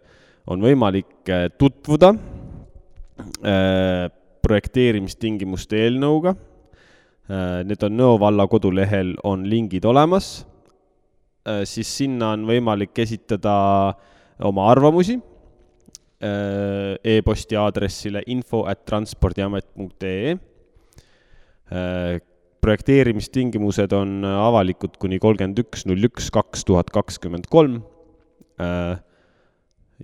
on 0.50 0.62
võimalik 0.62 1.30
äh, 1.30 1.48
tutvuda 1.58 2.12
äh, 3.42 4.08
projekteerimistingimuste 4.44 5.76
eelnõuga. 5.84 6.36
Need 7.28 7.82
on 7.84 7.92
Nõo 7.92 8.14
valla 8.16 8.46
kodulehel, 8.48 9.10
on 9.28 9.42
lingid 9.44 9.84
olemas. 9.84 10.46
siis 11.68 11.90
sinna 11.98 12.30
on 12.32 12.46
võimalik 12.48 12.96
esitada 13.04 13.52
oma 14.48 14.70
arvamusi 14.70 15.18
e-posti 17.12 17.56
aadressile 17.60 18.22
info 18.32 18.62
at 18.64 18.80
transpordiamet.ee 18.88 20.38
projekteerimistingimused 22.64 23.92
on 23.96 24.24
avalikud 24.28 24.96
kuni 25.00 25.20
kolmkümmend 25.22 25.60
üks, 25.62 25.84
null 25.88 26.08
üks, 26.08 26.30
kaks 26.34 26.64
tuhat 26.68 26.90
kakskümmend 26.94 27.48
kolm. 27.50 27.80
Äh, 28.60 28.98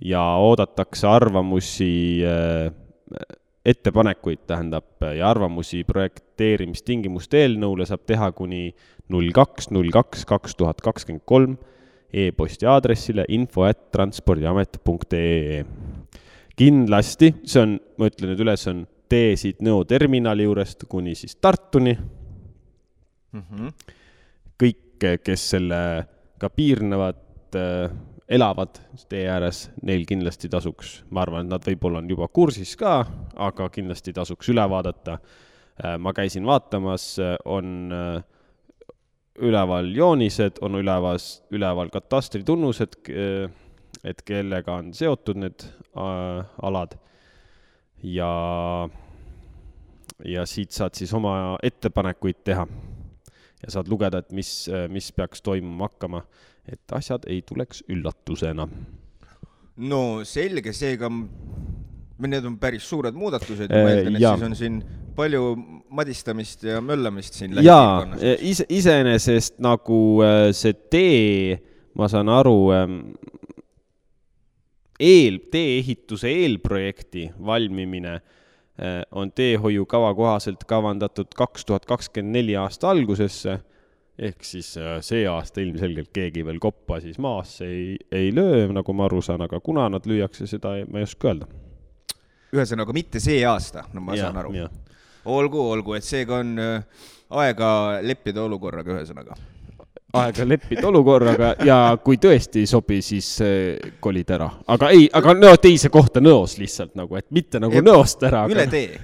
ja 0.01 0.23
oodatakse 0.43 1.07
arvamusi, 1.07 2.23
äh, 2.27 3.27
ettepanekuid, 3.65 4.43
tähendab, 4.47 4.87
ja 5.01 5.29
arvamusi 5.29 5.83
projekteerimistingimuste 5.87 7.41
eelnõule 7.43 7.87
saab 7.89 8.03
teha 8.07 8.31
kuni 8.35 8.69
null 9.11 9.31
kaks, 9.35 9.71
null 9.75 9.91
kaks, 9.93 10.25
kaks 10.29 10.57
tuhat 10.59 10.83
kakskümmend 10.85 11.25
kolm 11.25 11.55
e-posti 12.15 12.67
aadressile 12.69 13.25
info 13.33 13.65
at 13.67 13.89
transpordiamet.ee. 13.91 15.63
kindlasti, 16.55 17.33
see 17.43 17.61
on, 17.61 17.79
ma 17.99 18.07
ütlen 18.11 18.31
nüüd 18.31 18.43
üle, 18.45 18.55
see 18.59 18.71
on 18.71 18.85
tee 19.11 19.33
siit 19.39 19.59
Nõo 19.65 19.83
terminali 19.87 20.45
juurest 20.47 20.85
kuni 20.89 21.15
siis 21.17 21.35
Tartuni 21.41 21.95
mm. 23.35 23.45
-hmm. 23.51 23.93
kõik, 24.63 25.07
kes 25.23 25.49
sellega 25.55 26.49
piirnevad 26.55 27.55
äh,, 27.59 27.91
elavad 28.27 28.79
tee 29.09 29.27
ääres, 29.29 29.69
neil 29.85 30.05
kindlasti 30.09 30.49
tasuks, 30.49 31.03
ma 31.13 31.21
arvan, 31.21 31.45
et 31.45 31.51
nad 31.51 31.67
võib-olla 31.67 32.01
on 32.01 32.09
juba 32.09 32.27
kursis 32.27 32.73
ka, 32.79 33.03
aga 33.35 33.69
kindlasti 33.69 34.13
tasuks 34.13 34.49
üle 34.49 34.65
vaadata 34.69 35.19
äh,. 35.19 35.97
ma 35.99 36.13
käisin 36.13 36.45
vaatamas, 36.45 37.17
on 37.45 37.91
äh, 37.93 38.23
üleval 39.35 39.91
joonised, 39.95 40.61
on 40.61 40.79
ülevas, 40.79 41.43
üleval 41.51 41.89
katastritunnused, 41.91 42.95
et 44.05 44.21
kellega 44.25 44.79
on 44.79 44.93
seotud 44.93 45.39
need 45.41 45.65
äh, 45.65 46.45
alad 46.63 46.95
ja, 48.03 48.29
ja 50.25 50.45
siit 50.45 50.75
saad 50.75 50.95
siis 50.97 51.13
oma 51.15 51.57
ettepanekuid 51.63 52.43
teha 52.45 52.67
ja 53.65 53.73
saad 53.73 53.89
lugeda, 53.91 54.21
et 54.21 54.31
mis, 54.35 54.51
mis 54.91 55.11
peaks 55.15 55.41
toimuma 55.45 55.89
hakkama, 55.89 56.21
et 56.69 56.95
asjad 56.97 57.25
ei 57.29 57.41
tuleks 57.45 57.83
üllatusena. 57.91 58.67
no 59.75 60.01
selge, 60.25 60.73
seega 60.73 61.09
need 62.25 62.45
on 62.47 62.59
päris 62.59 62.85
suured 62.87 63.17
muudatused, 63.17 63.71
ma 63.71 63.91
eeldan, 63.91 64.15
et 64.15 64.23
ja. 64.23 64.35
siis 64.35 64.47
on 64.47 64.55
siin 64.55 64.79
palju 65.15 65.55
madistamist 65.95 66.63
ja 66.67 66.81
möllamist 66.83 67.37
siin 67.39 67.55
jaa, 67.63 68.05
ise, 68.39 68.65
iseenesest 68.69 69.59
nagu 69.63 69.99
äh, 70.23 70.49
see 70.55 70.75
tee, 70.91 71.59
ma 71.95 72.07
saan 72.11 72.31
aru, 72.31 72.57
ähm, 72.75 72.97
eel, 74.99 75.41
tee-ehituse 75.51 76.31
eelprojekti 76.31 77.29
valmimine 77.45 78.19
Äh, 78.19 78.44
on 79.11 79.31
teehoiukava 79.31 80.09
kohaselt 80.15 80.65
kavandatud 80.67 81.31
kaks 81.35 81.65
tuhat 81.65 81.85
kakskümmend 81.87 82.35
neli 82.35 82.57
aasta 82.59 82.89
algusesse, 82.91 83.59
ehk 84.19 84.43
siis 84.47 84.73
äh, 84.79 84.97
see 85.03 85.23
aasta 85.27 85.63
ilmselgelt 85.63 86.11
keegi 86.15 86.43
veel 86.47 86.59
koppa 86.63 86.99
siis 87.03 87.19
maasse 87.23 87.67
ei, 87.67 87.95
ei 88.11 88.33
löö, 88.35 88.67
nagu 88.75 88.95
ma 88.95 89.07
aru 89.09 89.21
saan, 89.23 89.43
aga 89.47 89.59
kuna 89.63 89.87
nad 89.91 90.07
lüüakse, 90.07 90.47
seda 90.47 90.75
ei, 90.79 90.85
ma 90.91 90.99
ei 90.99 91.07
oska 91.07 91.31
öelda. 91.31 91.47
ühesõnaga, 92.55 92.95
mitte 92.95 93.19
see 93.23 93.41
aasta, 93.47 93.87
no 93.93 94.03
ma 94.03 94.15
ja, 94.15 94.27
saan 94.27 94.43
aru. 94.43 94.67
olgu, 95.25 95.65
olgu, 95.71 95.95
et 95.95 96.07
seega 96.07 96.39
on 96.43 96.55
äh, 96.59 97.03
aega 97.43 97.69
leppida 98.03 98.43
olukorraga, 98.43 98.99
ühesõnaga 98.99 99.39
aega 100.21 100.47
leppida 100.47 100.87
olukorraga 100.89 101.53
ja 101.65 101.79
kui 102.03 102.17
tõesti 102.21 102.63
ei 102.63 102.69
sobi, 102.69 103.01
siis 103.05 103.29
kolid 104.03 104.29
ära. 104.35 104.49
aga 104.67 104.89
ei, 104.95 105.09
aga 105.13 105.35
no 105.37 105.55
teise 105.61 105.89
kohta 105.93 106.23
Nõos 106.23 106.57
lihtsalt 106.59 106.95
nagu, 106.97 107.15
et 107.19 107.27
mitte 107.35 107.59
nagu 107.61 107.75
Jep, 107.75 107.85
Nõost 107.85 108.23
ära. 108.25 108.45
üle 108.51 108.67
tee 108.71 108.99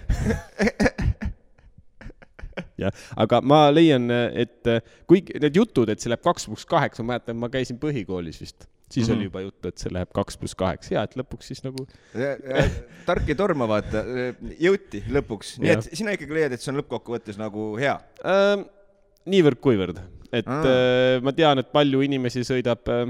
jah, 2.81 2.91
aga 3.19 3.41
ma 3.45 3.63
leian, 3.73 4.09
et 4.11 4.69
kui 5.09 5.23
need 5.33 5.55
jutud, 5.57 5.89
et 5.91 6.01
see 6.01 6.11
läheb 6.11 6.23
kaks 6.25 6.47
pluss 6.49 6.67
kaheksa, 6.69 7.03
ma 7.03 7.15
mäletan, 7.15 7.39
ma 7.39 7.51
käisin 7.53 7.79
põhikoolis 7.81 8.41
vist 8.41 8.67
siis 8.91 9.07
mm 9.07 9.13
-hmm. 9.13 9.17
oli 9.17 9.23
juba 9.23 9.41
juttu, 9.41 9.67
et 9.67 9.77
see 9.77 9.93
läheb 9.93 10.09
kaks 10.13 10.37
pluss 10.37 10.55
kaheksa, 10.55 10.95
hea, 10.95 11.03
et 11.03 11.15
lõpuks 11.15 11.47
siis 11.51 11.63
nagu 11.63 11.87
tark 13.07 13.29
ei 13.29 13.35
torma, 13.39 13.67
vaata, 13.67 14.03
jõuti 14.59 15.03
lõpuks, 15.07 15.55
nii 15.63 15.71
et 15.75 15.89
sina 15.93 16.15
ikkagi 16.17 16.33
leiad, 16.35 16.51
et 16.51 16.61
see 16.61 16.73
on 16.73 16.81
lõppkokkuvõttes 16.81 17.39
nagu 17.39 17.71
hea 17.79 17.97
ähm,? 18.25 18.67
Niivõrd-kuivõrd 19.25 20.01
et 20.31 20.47
äh, 20.47 21.19
ma 21.23 21.33
tean, 21.35 21.59
et 21.61 21.71
palju 21.73 22.01
inimesi 22.05 22.45
sõidab 22.47 22.91
äh, 22.91 23.05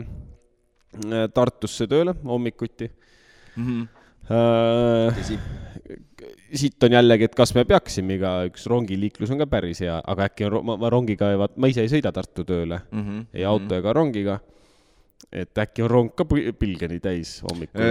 Tartusse 1.32 1.88
tööle 1.88 2.16
hommikuti 2.26 2.90
mm. 2.90 3.66
-hmm. 3.66 3.90
Äh, 4.32 5.18
siit 6.54 6.84
on 6.86 6.94
jällegi, 6.94 7.26
et 7.26 7.34
kas 7.36 7.52
me 7.56 7.66
peaksime 7.68 8.16
igaüks, 8.16 8.68
rongiliiklus 8.70 9.32
on 9.34 9.42
ka 9.42 9.48
päris 9.50 9.82
hea, 9.82 9.98
aga 10.08 10.28
äkki 10.30 10.46
on, 10.46 10.60
ma, 10.66 10.78
ma 10.78 10.92
rongiga, 10.94 11.32
vaat 11.42 11.58
ma 11.58 11.68
ise 11.68 11.82
ei 11.82 11.90
sõida 11.92 12.14
Tartu 12.16 12.46
tööle 12.48 12.80
mm, 12.92 13.02
-hmm. 13.02 13.26
ei 13.34 13.44
auto 13.46 13.66
mm 13.66 13.70
-hmm. 13.70 13.80
ega 13.80 13.94
rongiga 13.94 14.40
et 15.32 15.60
äkki 15.64 15.84
on 15.86 15.90
rong 15.92 16.10
ka 16.18 16.26
pilgeni 16.28 17.00
täis 17.04 17.38
hommikul? 17.46 17.84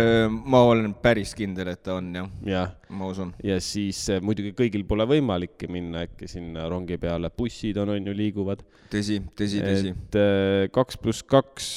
ma 0.53 0.63
olen 0.69 0.93
päris 1.03 1.33
kindel, 1.37 1.71
et 1.73 1.83
ta 1.85 1.97
on 1.99 2.11
jah 2.15 2.29
ja. 2.47 2.65
ma 2.89 3.09
usun. 3.11 3.33
ja 3.45 3.59
siis 3.65 4.03
äh, 4.13 4.21
muidugi 4.25 4.53
kõigil 4.57 4.85
pole 4.89 5.07
võimalik 5.09 5.65
minna 5.73 6.05
äkki 6.07 6.29
sinna 6.31 6.67
rongi 6.71 6.99
peale, 7.01 7.31
bussid 7.37 7.81
on, 7.81 7.95
on 7.95 8.11
ju, 8.11 8.17
liiguvad. 8.17 8.65
tõsi, 8.93 9.21
tõsi, 9.39 9.63
tõsi. 9.65 9.95
et 9.95 10.21
äh, 10.21 10.67
kaks 10.75 11.01
pluss 11.01 11.25
kaks, 11.25 11.71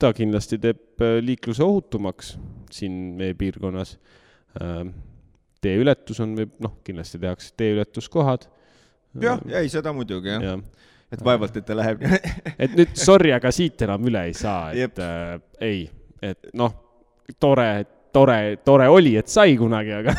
ta 0.00 0.12
kindlasti 0.16 0.60
teeb 0.62 1.04
äh, 1.04 1.18
liikluse 1.24 1.64
ohutumaks 1.64 2.36
siin 2.72 2.98
meie 3.16 3.36
piirkonnas. 3.38 3.96
teeületus 5.62 6.18
on, 6.20 6.34
noh, 6.36 6.78
kindlasti 6.84 7.20
tehakse 7.20 7.52
teeületuskohad. 7.56 8.48
jah, 9.22 9.40
ei 9.60 9.70
seda 9.72 9.94
muidugi 9.96 10.34
jah 10.34 10.44
ja 10.44 10.58
et 11.12 11.22
vaevalt, 11.24 11.56
et 11.56 11.66
ta 11.66 11.76
läheb 11.76 12.02
et 12.64 12.74
nüüd 12.76 12.96
sorry, 12.98 13.32
aga 13.36 13.52
siit 13.54 13.86
enam 13.86 14.08
üle 14.10 14.26
ei 14.28 14.34
saa, 14.36 14.72
et 14.76 14.98
äh, 15.02 15.38
ei, 15.64 15.86
et 16.24 16.50
noh, 16.58 16.74
tore, 17.40 17.68
tore, 18.14 18.40
tore 18.64 18.88
oli, 18.92 19.16
et 19.20 19.30
sai 19.32 19.56
kunagi, 19.60 19.94
aga 20.00 20.16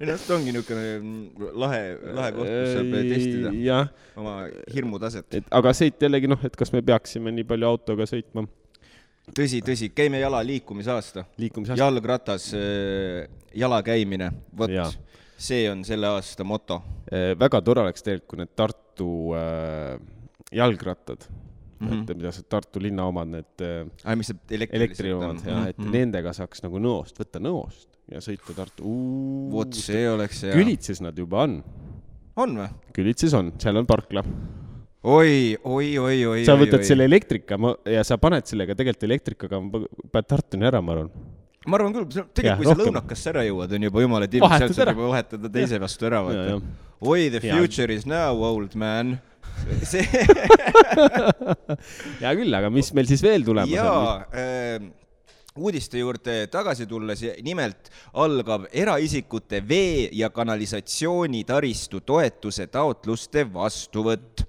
ei 0.00 0.10
noh, 0.10 0.18
see 0.20 0.34
ongi 0.36 0.52
niisugune 0.52 0.84
mm, 0.98 1.46
lahe, 1.62 1.80
lahe 2.18 2.34
koht, 2.36 2.50
kus 2.50 2.74
saab 2.74 2.92
testida 3.08 3.78
oma 4.20 4.36
hirmutaset. 4.74 5.40
et 5.40 5.56
aga 5.60 5.72
siit 5.76 6.04
jällegi 6.04 6.30
noh, 6.30 6.44
et 6.44 6.60
kas 6.60 6.74
me 6.74 6.84
peaksime 6.84 7.32
nii 7.38 7.48
palju 7.48 7.70
autoga 7.70 8.08
sõitma 8.10 8.44
tõsi, 9.32 9.62
tõsi, 9.64 9.88
käime 9.96 10.20
jala 10.20 10.42
liikumisaasta. 10.44 11.24
liikumisaasta. 11.40 11.80
jalgratas, 11.80 12.50
äh, 12.58 13.32
jala 13.56 13.80
käimine, 13.86 14.30
vot 14.58 14.70
see 15.36 15.68
on 15.70 15.84
selle 15.84 16.10
aasta 16.14 16.44
moto. 16.44 16.80
väga 17.38 17.60
tore 17.64 17.84
oleks 17.84 18.02
tegelikult, 18.02 18.28
kui 18.30 18.40
need 18.40 18.52
Tartu 18.56 19.08
äh, 19.36 19.98
jalgrattad 20.54 21.26
mm, 21.28 21.86
mm, 21.86 21.90
-hmm. 21.90 22.10
et 22.10 22.16
mida 22.16 22.32
sa 22.32 22.42
Tartu 22.42 22.80
linna 22.80 23.06
omad, 23.06 23.28
need 23.28 23.64
äh, 23.64 24.22
see 24.22 24.58
elektri 24.70 25.12
omad 25.12 25.42
ja 25.46 25.66
et 25.68 25.78
mm 25.78 25.84
-hmm. 25.84 25.92
nendega 25.92 26.32
saaks 26.32 26.62
nagu 26.62 26.78
Nõost, 26.78 27.18
võtta 27.18 27.40
Nõost 27.40 27.88
ja 28.10 28.20
sõita 28.20 28.54
Tartu. 28.54 28.84
vot 29.50 29.74
see 29.74 30.08
oleks 30.10 30.42
hea. 30.42 30.54
Külitsis 30.54 31.00
nad 31.00 31.18
juba 31.18 31.42
on. 31.42 31.62
on 32.36 32.56
või? 32.56 32.68
Külitsis 32.92 33.34
on, 33.34 33.52
seal 33.58 33.76
on 33.76 33.86
parkla 33.86 34.24
oi, 35.02 35.56
oi, 35.64 35.98
oi, 35.98 36.26
oi. 36.26 36.44
sa 36.44 36.56
võtad 36.56 36.80
oi, 36.80 36.84
selle 36.84 37.04
elektrika 37.04 37.58
ja 37.84 38.04
sa 38.04 38.18
paned 38.18 38.46
sellega 38.48 38.74
tegelikult 38.74 39.08
elektrikaga, 39.10 39.60
paned 40.12 40.28
Tartuni 40.28 40.66
ära, 40.66 40.80
ma 40.80 40.92
arvan 40.96 41.10
ma 41.66 41.78
arvan 41.78 41.94
küll, 41.94 42.08
tegelikult 42.36 42.62
kui 42.62 42.70
sa 42.70 42.76
lõunakasse 42.80 43.30
ära 43.32 43.44
jõuad, 43.46 43.76
on 43.76 43.86
juba 43.88 44.04
jumala 44.04 44.26
timm, 44.30 44.56
sealt 44.58 44.76
saab 44.76 44.94
juba 44.94 45.12
vahetada 45.14 45.52
teise 45.58 45.80
vastu 45.82 46.08
ära, 46.10 46.20
vaata. 46.26 46.58
oi, 47.00 47.30
the 47.32 47.40
future 47.44 47.92
ja. 47.92 48.00
is 48.00 48.04
now, 48.08 48.42
old 48.44 48.76
man 48.78 49.16
see 49.90 50.02
hea 52.20 52.34
küll, 52.36 52.52
aga 52.58 52.70
mis 52.74 52.90
meil 52.96 53.08
siis 53.08 53.22
veel 53.24 53.46
tulemas 53.46 53.80
on? 53.80 54.24
Äh, 54.34 54.78
uudiste 55.54 56.00
juurde 56.02 56.48
tagasi 56.50 56.86
tulles, 56.90 57.22
nimelt 57.46 57.90
algab 58.20 58.66
eraisikute 58.74 59.62
vee- 59.68 60.10
ja 60.12 60.30
kanalisatsioonitaristu 60.34 62.00
toetuse 62.02 62.66
taotluste 62.72 63.46
vastuvõtt 63.54 64.44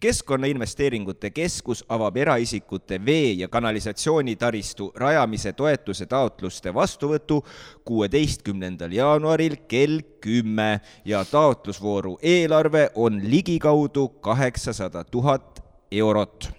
keskkonnainvesteeringute 0.00 1.30
Keskus 1.30 1.84
avab 1.88 2.16
eraisikute 2.16 3.04
vee- 3.04 3.32
ja 3.38 3.48
kanalisatsioonitaristu 3.48 4.92
rajamise 4.96 5.52
toetuse 5.52 6.06
taotluste 6.06 6.74
vastuvõtu 6.74 7.44
kuueteistkümnendal 7.84 8.92
jaanuaril 8.92 9.56
kell 9.68 10.00
kümme 10.20 10.80
ja 11.04 11.24
taotlusvooru 11.24 12.18
eelarve 12.22 12.90
on 12.94 13.20
ligikaudu 13.30 14.08
kaheksasada 14.08 15.04
tuhat 15.04 15.64
eurot 15.90 16.57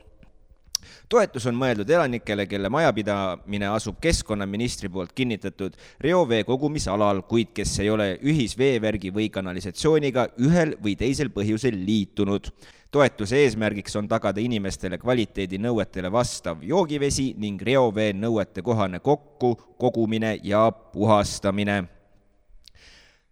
toetus 1.10 1.46
on 1.50 1.58
mõeldud 1.58 1.90
elanikele, 1.90 2.46
kelle 2.50 2.70
majapidamine 2.70 3.70
asub 3.74 3.98
keskkonnaministri 4.02 4.90
poolt 4.94 5.14
kinnitatud 5.18 5.78
reovee 6.02 6.44
kogumisalal, 6.48 7.24
kuid 7.30 7.54
kes 7.58 7.80
ei 7.84 7.90
ole 7.90 8.10
ühisveevärgi 8.22 9.12
või 9.16 9.30
kanalisatsiooniga 9.34 10.30
ühel 10.46 10.76
või 10.84 10.96
teisel 11.00 11.34
põhjusel 11.34 11.78
liitunud. 11.86 12.52
toetuse 12.92 13.38
eesmärgiks 13.38 13.96
on 13.96 14.08
tagada 14.08 14.42
inimestele 14.42 14.98
kvaliteedinõuetele 14.98 16.12
vastav 16.12 16.64
joogivesi 16.64 17.36
ning 17.38 17.62
reovee 17.62 18.14
nõuete 18.14 18.62
kohane 18.62 19.00
kokku, 19.00 19.56
kogumine 19.78 20.40
ja 20.44 20.72
puhastamine 20.72 21.84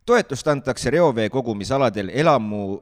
toetust 0.06 0.48
antakse 0.48 0.90
reovee 0.90 1.30
kogumisaladel 1.30 2.10
elamu 2.14 2.82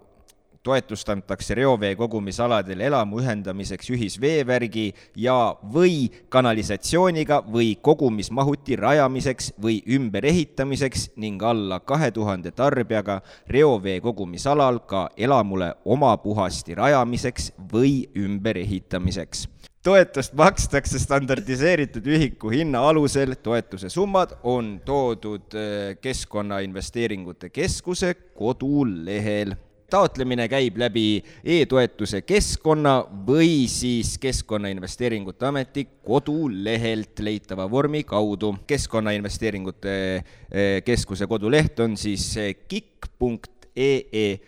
toetust 0.65 1.09
antakse 1.13 1.55
reovee 1.57 1.93
kogumisaladel 1.95 2.81
elamu 2.87 3.21
ühendamiseks 3.21 3.91
ühisveevärgi 3.93 4.85
ja 5.21 5.37
või 5.73 6.09
kanalisatsiooniga 6.33 7.41
või 7.53 7.75
kogumismahuti 7.81 8.79
rajamiseks 8.81 9.53
või 9.61 9.79
ümberehitamiseks 9.97 11.11
ning 11.21 11.43
alla 11.43 11.79
kahe 11.79 12.09
tuhande 12.11 12.51
tarbijaga 12.51 13.21
reovee 13.47 13.99
kogumisalal 14.01 14.81
ka 14.89 15.09
elamule 15.17 15.73
omapuhasti 15.85 16.75
rajamiseks 16.75 17.51
või 17.73 18.09
ümberehitamiseks. 18.17 19.47
Toetust 19.85 20.33
makstakse 20.33 20.97
standardiseeritud 20.97 22.07
ühiku 22.09 22.49
hinna 22.49 22.79
alusel, 22.89 23.35
toetuse 23.37 23.91
summad 23.93 24.33
on 24.41 24.79
toodud 24.85 25.53
äh, 25.53 25.93
Keskkonnainvesteeringute 26.01 27.51
Keskuse 27.53 28.15
kodulehel 28.33 29.53
taotlemine 29.95 30.47
käib 30.51 30.75
läbi 30.81 31.23
e-toetuse 31.43 32.21
keskkonna 32.27 32.97
või 33.27 33.67
siis 33.71 34.17
Keskkonnainvesteeringute 34.19 35.47
Ameti 35.47 35.85
kodulehelt 36.03 37.19
leitava 37.23 37.69
vormi 37.71 38.03
kaudu. 38.03 38.55
keskkonnainvesteeringute 38.67 39.95
eh, 40.15 40.83
keskuse 40.83 41.27
koduleht 41.27 41.79
on 41.79 41.97
siis 41.97 42.37
eh, 42.37 42.55
kik.ee, 42.67 44.39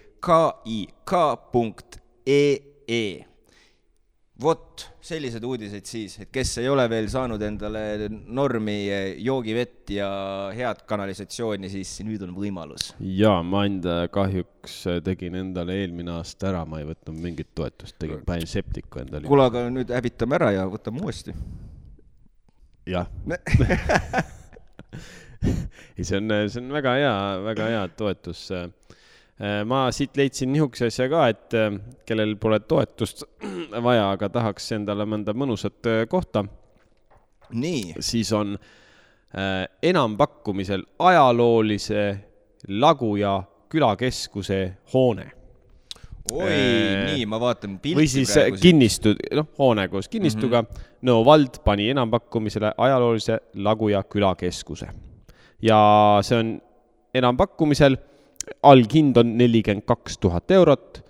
kik.ee 1.07 2.51
vot, 4.41 4.89
sellised 5.07 5.43
uudised 5.47 5.87
siis, 5.87 6.17
et 6.23 6.31
kes 6.33 6.51
ei 6.61 6.67
ole 6.71 6.83
veel 6.91 7.07
saanud 7.11 7.41
endale 7.47 8.09
normi 8.11 8.77
joogivett 9.23 9.93
ja 9.95 10.09
head 10.55 10.83
kanalisatsiooni, 10.89 11.69
siis 11.71 11.93
nüüd 12.07 12.23
on 12.27 12.33
võimalus. 12.35 12.91
jaa, 12.99 13.39
ma 13.43 13.65
enda 13.69 13.99
kahjuks 14.13 14.79
tegin 15.05 15.37
endale 15.39 15.77
eelmine 15.83 16.17
aasta 16.17 16.51
ära, 16.51 16.65
ma 16.69 16.81
ei 16.81 16.89
võtnud 16.89 17.21
mingit 17.23 17.53
toetust, 17.57 17.97
tegin, 18.01 18.23
panin 18.27 18.49
septiku 18.49 19.03
endale. 19.03 19.27
kuule, 19.29 19.47
aga 19.47 19.67
nüüd 19.73 19.93
hävitame 19.95 20.39
ära 20.39 20.53
ja 20.57 20.67
võtame 20.71 21.03
uuesti. 21.03 21.35
jah 22.87 23.07
ei, 25.97 26.03
see 26.03 26.17
on, 26.19 26.33
see 26.49 26.61
on 26.63 26.73
väga 26.75 26.97
hea, 26.99 27.15
väga 27.47 27.71
hea 27.73 27.87
toetus 27.99 28.47
ma 29.65 29.91
siit 29.93 30.17
leidsin 30.17 30.49
nihukese 30.53 30.89
asja 30.89 31.05
ka, 31.11 31.27
et 31.29 31.53
äh, 31.57 31.69
kellel 32.09 32.35
pole 32.41 32.59
toetust 32.65 33.23
vaja, 33.87 34.09
aga 34.15 34.31
tahaks 34.33 34.71
endale 34.79 35.05
mõnda 35.05 35.35
mõnusat 35.37 35.89
äh, 35.91 36.05
kohta. 36.09 36.45
siis 37.99 38.33
on 38.33 38.57
äh, 38.57 39.67
enampakkumisel 39.83 40.83
ajaloolise 40.99 42.17
Laguja 42.67 43.43
külakeskuse 43.69 44.77
hoone. 44.93 45.31
oi 46.31 46.51
äh,, 46.51 47.13
nii, 47.13 47.25
ma 47.25 47.39
vaatan 47.39 47.77
pilti 47.79 48.01
või 48.01 48.07
siis 48.09 48.33
kinnistu, 48.61 49.13
noh, 49.31 49.47
hoone 49.59 49.87
koos 49.87 50.09
kinnistuga 50.09 50.61
mm. 50.61 50.67
-hmm. 50.67 50.83
Nõo 51.07 51.21
vald 51.25 51.59
pani 51.63 51.89
enampakkumisele 51.89 52.71
ajaloolise 52.77 53.37
Laguja 53.53 54.03
külakeskuse. 54.03 54.87
ja 55.61 56.19
see 56.21 56.39
on 56.39 56.61
enampakkumisel 57.13 57.97
alghind 58.67 59.17
on 59.17 59.37
nelikümmend 59.39 59.85
kaks 59.87 60.17
tuhat 60.21 60.51
eurot. 60.51 61.07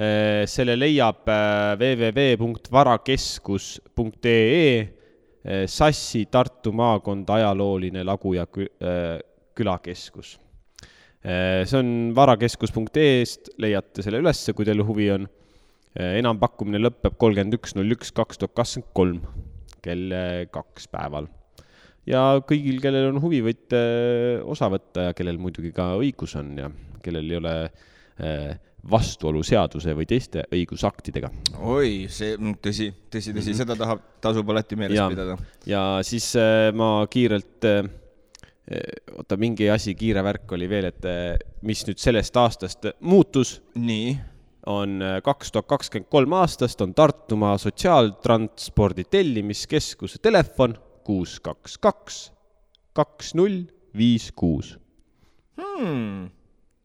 Äh, 0.00 0.46
selle 0.48 0.78
leiab 0.78 1.28
äh, 1.28 1.76
www.varakeskus.ee 1.80 4.80
äh, 4.80 4.88
Sassi 5.68 6.26
Tartu 6.30 6.72
maakond 6.72 7.28
ajalooline 7.28 8.04
lagu 8.04 8.34
ja 8.34 8.46
külakeskus. 9.54 10.40
see 11.20 11.76
on 11.76 12.14
varakeskus.ee-st, 12.16 13.48
leiate 13.60 14.02
selle 14.02 14.18
ülesse, 14.22 14.52
kui 14.56 14.64
teil 14.64 14.80
huvi 14.88 15.10
on. 15.12 15.28
enampakkumine 16.00 16.78
lõpeb 16.80 17.16
kolmkümmend 17.18 17.54
üks 17.58 17.74
null 17.74 17.90
üks 17.92 18.12
kaks 18.14 18.38
tuhat 18.38 18.54
kakskümmend 18.54 18.92
kolm 18.94 19.20
kell 19.82 20.14
kaks 20.54 20.86
päeval 20.88 21.26
ja 22.08 22.22
kõigil, 22.46 22.80
kellel 22.82 23.10
on 23.10 23.20
huvi, 23.22 23.42
võite 23.44 23.80
osa 24.48 24.70
võtta 24.72 25.10
ja 25.10 25.16
kellel 25.16 25.40
muidugi 25.42 25.72
ka 25.76 25.92
õigus 26.00 26.36
on 26.40 26.56
ja 26.58 26.70
kellel 27.04 27.30
ei 27.30 27.38
ole 27.40 27.54
äh, 27.66 28.58
vastuolu 28.90 29.42
seaduse 29.44 29.92
või 29.96 30.06
teiste 30.08 30.46
õigusaktidega. 30.54 31.30
oi, 31.60 32.06
see, 32.08 32.36
mm, 32.38 32.60
tõsi, 32.64 32.90
tõsi, 33.10 33.32
tõsi 33.32 33.34
mm, 33.34 33.42
-hmm. 33.42 33.58
seda 33.60 33.76
tahab, 33.76 34.04
tasub 34.24 34.52
alati 34.52 34.78
meeles 34.80 34.96
ja, 34.96 35.08
pidada. 35.12 35.36
ja 35.68 35.84
siis 36.06 36.32
äh, 36.40 36.70
ma 36.76 37.06
kiirelt 37.10 37.68
oota, 39.18 39.34
mingi 39.40 39.66
asi, 39.70 39.96
kiire 39.98 40.22
värk 40.22 40.52
oli 40.54 40.68
veel, 40.70 40.92
et 40.92 41.06
mis 41.66 41.80
nüüd 41.88 41.98
sellest 41.98 42.36
aastast 42.38 42.92
muutus. 43.00 43.56
nii 43.74 44.12
on 44.70 45.00
kaks 45.24 45.50
tuhat 45.50 45.66
kakskümmend 45.66 46.06
kolm 46.12 46.36
aastast 46.38 46.80
on 46.84 46.92
Tartumaa 46.94 47.56
Sotsiaaltranspordi 47.58 49.08
tellimiskeskuse 49.10 50.20
telefon 50.22 50.76
kuus, 51.10 51.40
kaks, 51.42 51.74
kaks, 51.82 52.18
kaks, 52.94 53.32
null, 53.34 53.64
viis, 53.96 54.28
kuus. 54.36 54.76
Hmm. 55.58 56.28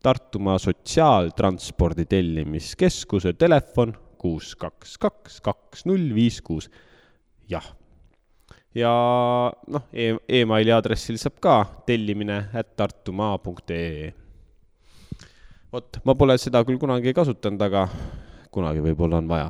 Tartumaa 0.02 0.58
Sotsiaaltranspordi 0.58 2.08
tellimiskeskuse 2.10 3.32
telefon 3.38 3.94
kuus, 4.18 4.56
kaks, 4.58 4.96
kaks, 4.98 5.38
kaks, 5.46 5.86
null, 5.86 6.10
viis, 6.14 6.40
kuus. 6.42 6.66
jah. 7.48 7.68
ja 8.74 8.90
noh 9.70 9.84
e, 9.94 10.10
emaili 10.40 10.74
aadressil 10.74 11.16
saab 11.22 11.38
ka 11.40 11.54
tellimine 11.86 12.40
at 12.52 12.74
tartumaa.ee. 12.76 14.10
vot, 15.72 16.02
ma 16.02 16.18
pole 16.18 16.34
seda 16.42 16.64
küll 16.66 16.82
kunagi 16.82 17.14
kasutanud, 17.14 17.62
aga 17.62 17.86
kunagi 18.50 18.82
võib-olla 18.90 19.22
on 19.22 19.30
vaja. 19.30 19.48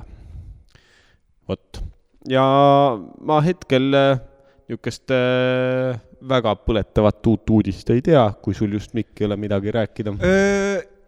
vot, 1.48 1.84
ja 2.28 2.46
ma 3.24 3.40
hetkel 3.48 3.94
niisugust 4.66 5.10
äh, 5.14 5.98
väga 6.26 6.56
põletavat 6.58 7.26
uut 7.30 7.50
uudist 7.54 7.90
ei 7.94 8.02
tea, 8.02 8.24
kui 8.42 8.54
sul 8.54 8.72
just, 8.74 8.94
Mikk, 8.94 9.20
ei 9.20 9.26
ole 9.28 9.36
midagi 9.38 9.70
rääkida? 9.70 10.14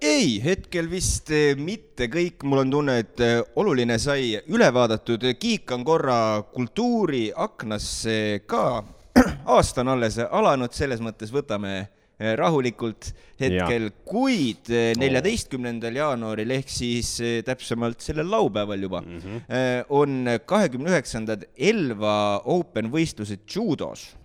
ei, 0.00 0.38
hetkel 0.44 0.86
vist 0.90 1.32
äh, 1.34 1.56
mitte 1.58 2.06
kõik, 2.12 2.44
mul 2.46 2.62
on 2.62 2.70
tunne, 2.70 2.98
et 3.02 3.20
äh, 3.24 3.40
oluline 3.58 3.98
sai 3.98 4.36
üle 4.46 4.70
vaadatud, 4.74 5.26
kiikan 5.40 5.84
korra 5.84 6.42
kultuuri 6.54 7.28
aknasse 7.34 8.44
ka. 8.46 8.84
aasta 9.56 9.82
on 9.82 9.96
alles 9.96 10.20
alanud, 10.22 10.72
selles 10.72 11.02
mõttes 11.02 11.34
võtame 11.34 11.88
rahulikult 12.18 13.12
hetkel, 13.38 13.90
kuid 14.08 14.70
neljateistkümnendal 14.98 16.00
jaanuaril 16.00 16.50
ehk 16.56 16.72
siis 16.72 17.12
eh, 17.22 17.36
täpsemalt 17.46 18.02
sellel 18.02 18.26
laupäeval 18.30 18.82
juba 18.82 19.00
mm 19.00 19.18
-hmm. 19.18 19.84
on 19.88 20.26
kahekümne 20.46 20.90
üheksandad 20.90 21.44
Elva 21.56 22.42
Open 22.44 22.90
võistlused 22.90 23.46
judos. 23.54 24.16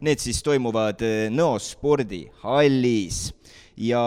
Need 0.00 0.18
siis 0.22 0.42
toimuvad 0.42 1.02
Nõo 1.34 1.58
spordihallis 1.58 3.32
ja 3.76 4.02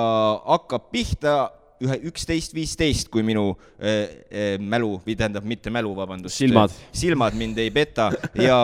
hakkab 0.46 0.88
pihta 0.92 1.52
ühe, 1.84 1.98
üksteist, 2.10 2.56
viisteist, 2.58 3.12
kui 3.14 3.26
minu 3.26 3.50
äh, 3.78 3.98
äh, 4.30 4.48
mälu 4.60 4.96
või 5.06 5.18
tähendab, 5.18 5.46
mitte 5.48 5.74
mälu, 5.74 5.94
vabandust. 5.98 6.38
silmad. 6.38 6.74
silmad 6.96 7.38
mind 7.38 7.60
ei 7.62 7.74
peta 7.74 8.10
ja 8.48 8.60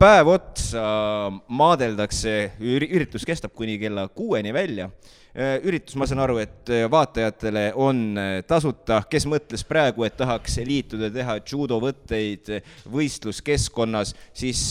päev 0.00 0.34
otsa 0.34 0.82
maadeldakse, 1.48 2.34
üritus 2.60 3.26
kestab 3.28 3.54
kuni 3.56 3.78
kella 3.80 4.08
kuueni 4.12 4.52
välja 4.54 4.90
Äh, 4.90 5.17
üritus, 5.38 5.94
ma 5.98 6.06
saan 6.08 6.22
aru, 6.24 6.38
et 6.42 6.70
äh, 6.72 6.84
vaatajatele 6.90 7.68
on 7.78 8.00
äh, 8.18 8.30
tasuta, 8.48 9.02
kes 9.10 9.26
mõtles 9.30 9.62
praegu, 9.68 10.02
et 10.06 10.16
tahaks 10.18 10.58
liituda, 10.66 11.10
teha 11.14 11.36
judovõtteid 11.46 12.50
võistluskeskkonnas, 12.90 14.14
siis 14.36 14.62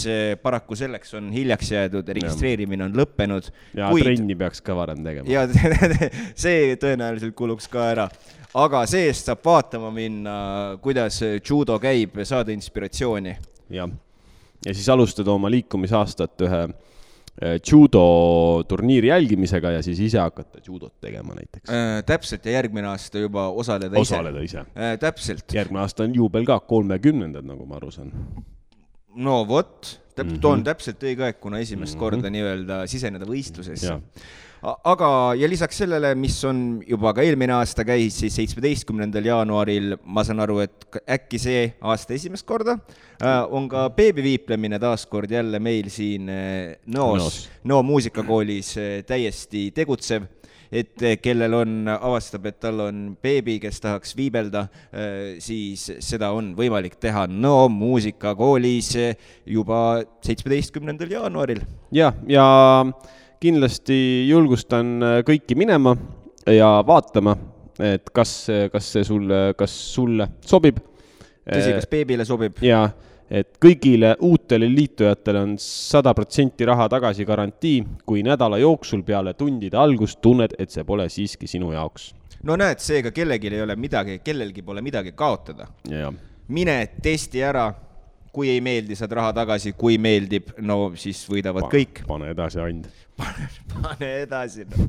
paraku 0.43 0.75
selleks 0.79 1.15
on 1.19 1.29
hiljaks 1.31 1.71
jäädud, 1.71 2.09
registreerimine 2.19 2.87
on 2.87 2.97
lõppenud. 2.97 3.51
ja 3.77 3.91
Kuid... 3.93 4.07
trenni 4.07 4.35
peaks 4.39 4.63
ka 4.65 4.75
varem 4.75 5.05
tegema. 5.05 5.29
ja 5.31 5.45
see 6.43 6.75
tõenäoliselt 6.81 7.35
kuluks 7.37 7.69
ka 7.71 7.87
ära 7.93 8.09
aga 8.57 8.83
see-eest 8.89 9.29
saab 9.29 9.45
vaatama 9.45 9.91
minna, 9.93 10.35
kuidas 10.83 11.21
judo 11.21 11.77
käib, 11.79 12.19
saada 12.27 12.51
inspiratsiooni. 12.55 13.37
jah, 13.71 13.95
ja 14.65 14.75
siis 14.75 14.89
alustada 14.91 15.31
oma 15.31 15.51
liikumisaastat 15.53 16.47
ühe 16.47 16.61
Äh, 16.67 16.96
judo 17.71 18.63
turniiri 18.67 19.11
jälgimisega 19.11 19.71
ja 19.77 19.81
siis 19.85 19.99
ise 19.99 20.19
hakata 20.19 20.61
judot 20.65 20.93
tegema 21.01 21.35
näiteks 21.37 21.69
äh,. 21.69 22.03
täpselt 22.05 22.45
ja 22.45 22.51
järgmine 22.57 22.87
aasta 22.87 23.21
juba 23.21 23.47
osaleda 23.49 23.99
ise. 23.99 24.01
osaleda 24.01 24.41
ise 24.41 24.59
äh,. 24.59 24.97
täpselt. 24.99 25.45
järgmine 25.53 25.83
aasta 25.83 26.03
on 26.03 26.15
juubel 26.15 26.45
ka, 26.45 26.59
kolmekümnendad, 26.59 27.45
nagu 27.45 27.65
ma 27.65 27.77
aru 27.77 27.91
saan. 27.91 28.11
no 29.15 29.37
vot, 29.47 30.01
täp- 30.15 30.23
mm, 30.23 30.33
-hmm. 30.33 30.41
toon 30.41 30.63
täpselt 30.63 31.03
õige 31.03 31.29
aeg, 31.29 31.39
kuna 31.39 31.59
esimest 31.59 31.93
mm 31.93 31.97
-hmm. 31.97 31.99
korda 31.99 32.29
nii-öelda 32.33 32.81
siseneda 32.87 33.25
võistlusesse 33.25 33.99
aga, 34.63 35.09
ja 35.37 35.49
lisaks 35.49 35.81
sellele, 35.83 36.13
mis 36.17 36.37
on 36.47 36.61
juba 36.87 37.13
ka 37.15 37.25
eelmine 37.25 37.53
aasta 37.57 37.85
käis, 37.87 38.17
siis 38.21 38.35
seitsmeteistkümnendal 38.39 39.29
jaanuaril, 39.29 39.97
ma 40.05 40.23
saan 40.25 40.41
aru, 40.43 40.61
et 40.65 40.87
äkki 41.17 41.39
see 41.41 41.65
aasta 41.81 42.15
esimest 42.17 42.47
korda 42.47 42.77
äh, 42.77 43.43
on 43.53 43.67
ka 43.69 43.87
beebiviiplemine 43.95 44.79
taaskord 44.81 45.31
jälle 45.31 45.61
meil 45.63 45.91
siin 45.93 46.31
äh, 46.31 46.77
Nõos, 46.93 47.45
Nõo 47.67 47.83
muusikakoolis 47.85 48.73
äh, 48.81 48.89
täiesti 49.07 49.69
tegutsev 49.75 50.27
et 50.67 50.99
kellel 51.23 51.53
on, 51.55 51.75
avastab, 51.87 52.49
et 52.49 52.57
tal 52.59 52.81
on 52.83 52.97
beebi, 53.23 53.53
kes 53.63 53.77
tahaks 53.79 54.11
viibelda, 54.17 54.65
siis 55.39 55.85
seda 56.03 56.33
on 56.35 56.49
võimalik 56.57 56.97
teha 56.99 57.21
Nõo 57.31 57.69
muusikakoolis 57.71 58.89
juba 59.47 60.01
seitsmeteistkümnendal 60.27 61.15
jaanuaril. 61.15 61.63
ja, 61.95 62.11
ja 62.27 62.43
kindlasti 63.41 64.27
julgustan 64.29 64.97
äh, 65.03 65.17
kõiki 65.27 65.57
minema 65.57 65.95
ja 66.53 66.77
vaatama, 66.87 67.35
et 67.83 68.09
kas, 68.13 68.31
kas 68.71 68.93
see 68.95 69.03
sulle, 69.05 69.41
kas 69.57 69.73
sulle 69.93 70.29
sobib. 70.45 70.79
tõsi, 71.45 71.73
kas 71.77 71.89
beebile 71.91 72.25
sobib? 72.25 72.61
jaa, 72.65 72.87
et 73.29 73.57
kõigile 73.61 74.15
uutele 74.23 74.69
liitujatele 74.71 75.41
on 75.43 75.55
sada 75.61 76.13
protsenti 76.17 76.65
raha 76.65 76.87
tagasi 76.89 77.25
garantii, 77.27 77.81
kui 78.05 78.23
nädala 78.25 78.59
jooksul 78.61 79.03
peale 79.07 79.35
tundide 79.37 79.77
algust 79.77 80.21
tunned, 80.21 80.55
et 80.57 80.71
see 80.71 80.85
pole 80.87 81.09
siiski 81.11 81.47
sinu 81.47 81.73
jaoks. 81.75 82.13
no 82.43 82.55
näed, 82.55 82.79
seega 82.83 83.11
kellelgi 83.11 83.51
ei 83.53 83.65
ole 83.65 83.75
midagi, 83.75 84.21
kellelgi 84.23 84.63
pole 84.63 84.81
midagi 84.81 85.11
kaotada. 85.11 85.67
mine 86.47 86.79
testi 87.03 87.43
ära 87.43 87.67
kui 88.37 88.51
ei 88.53 88.61
meeldi, 88.61 88.93
saad 88.97 89.15
raha 89.17 89.31
tagasi, 89.33 89.73
kui 89.77 89.97
meeldib, 90.01 90.51
no 90.61 90.91
siis 90.99 91.23
võidavad 91.29 91.65
pa, 91.65 91.71
kõik. 91.73 92.03
pane 92.05 92.29
edasi, 92.35 92.61
And. 92.61 92.89
pane, 93.17 94.11
edasi 94.21 94.67
no. 94.69 94.85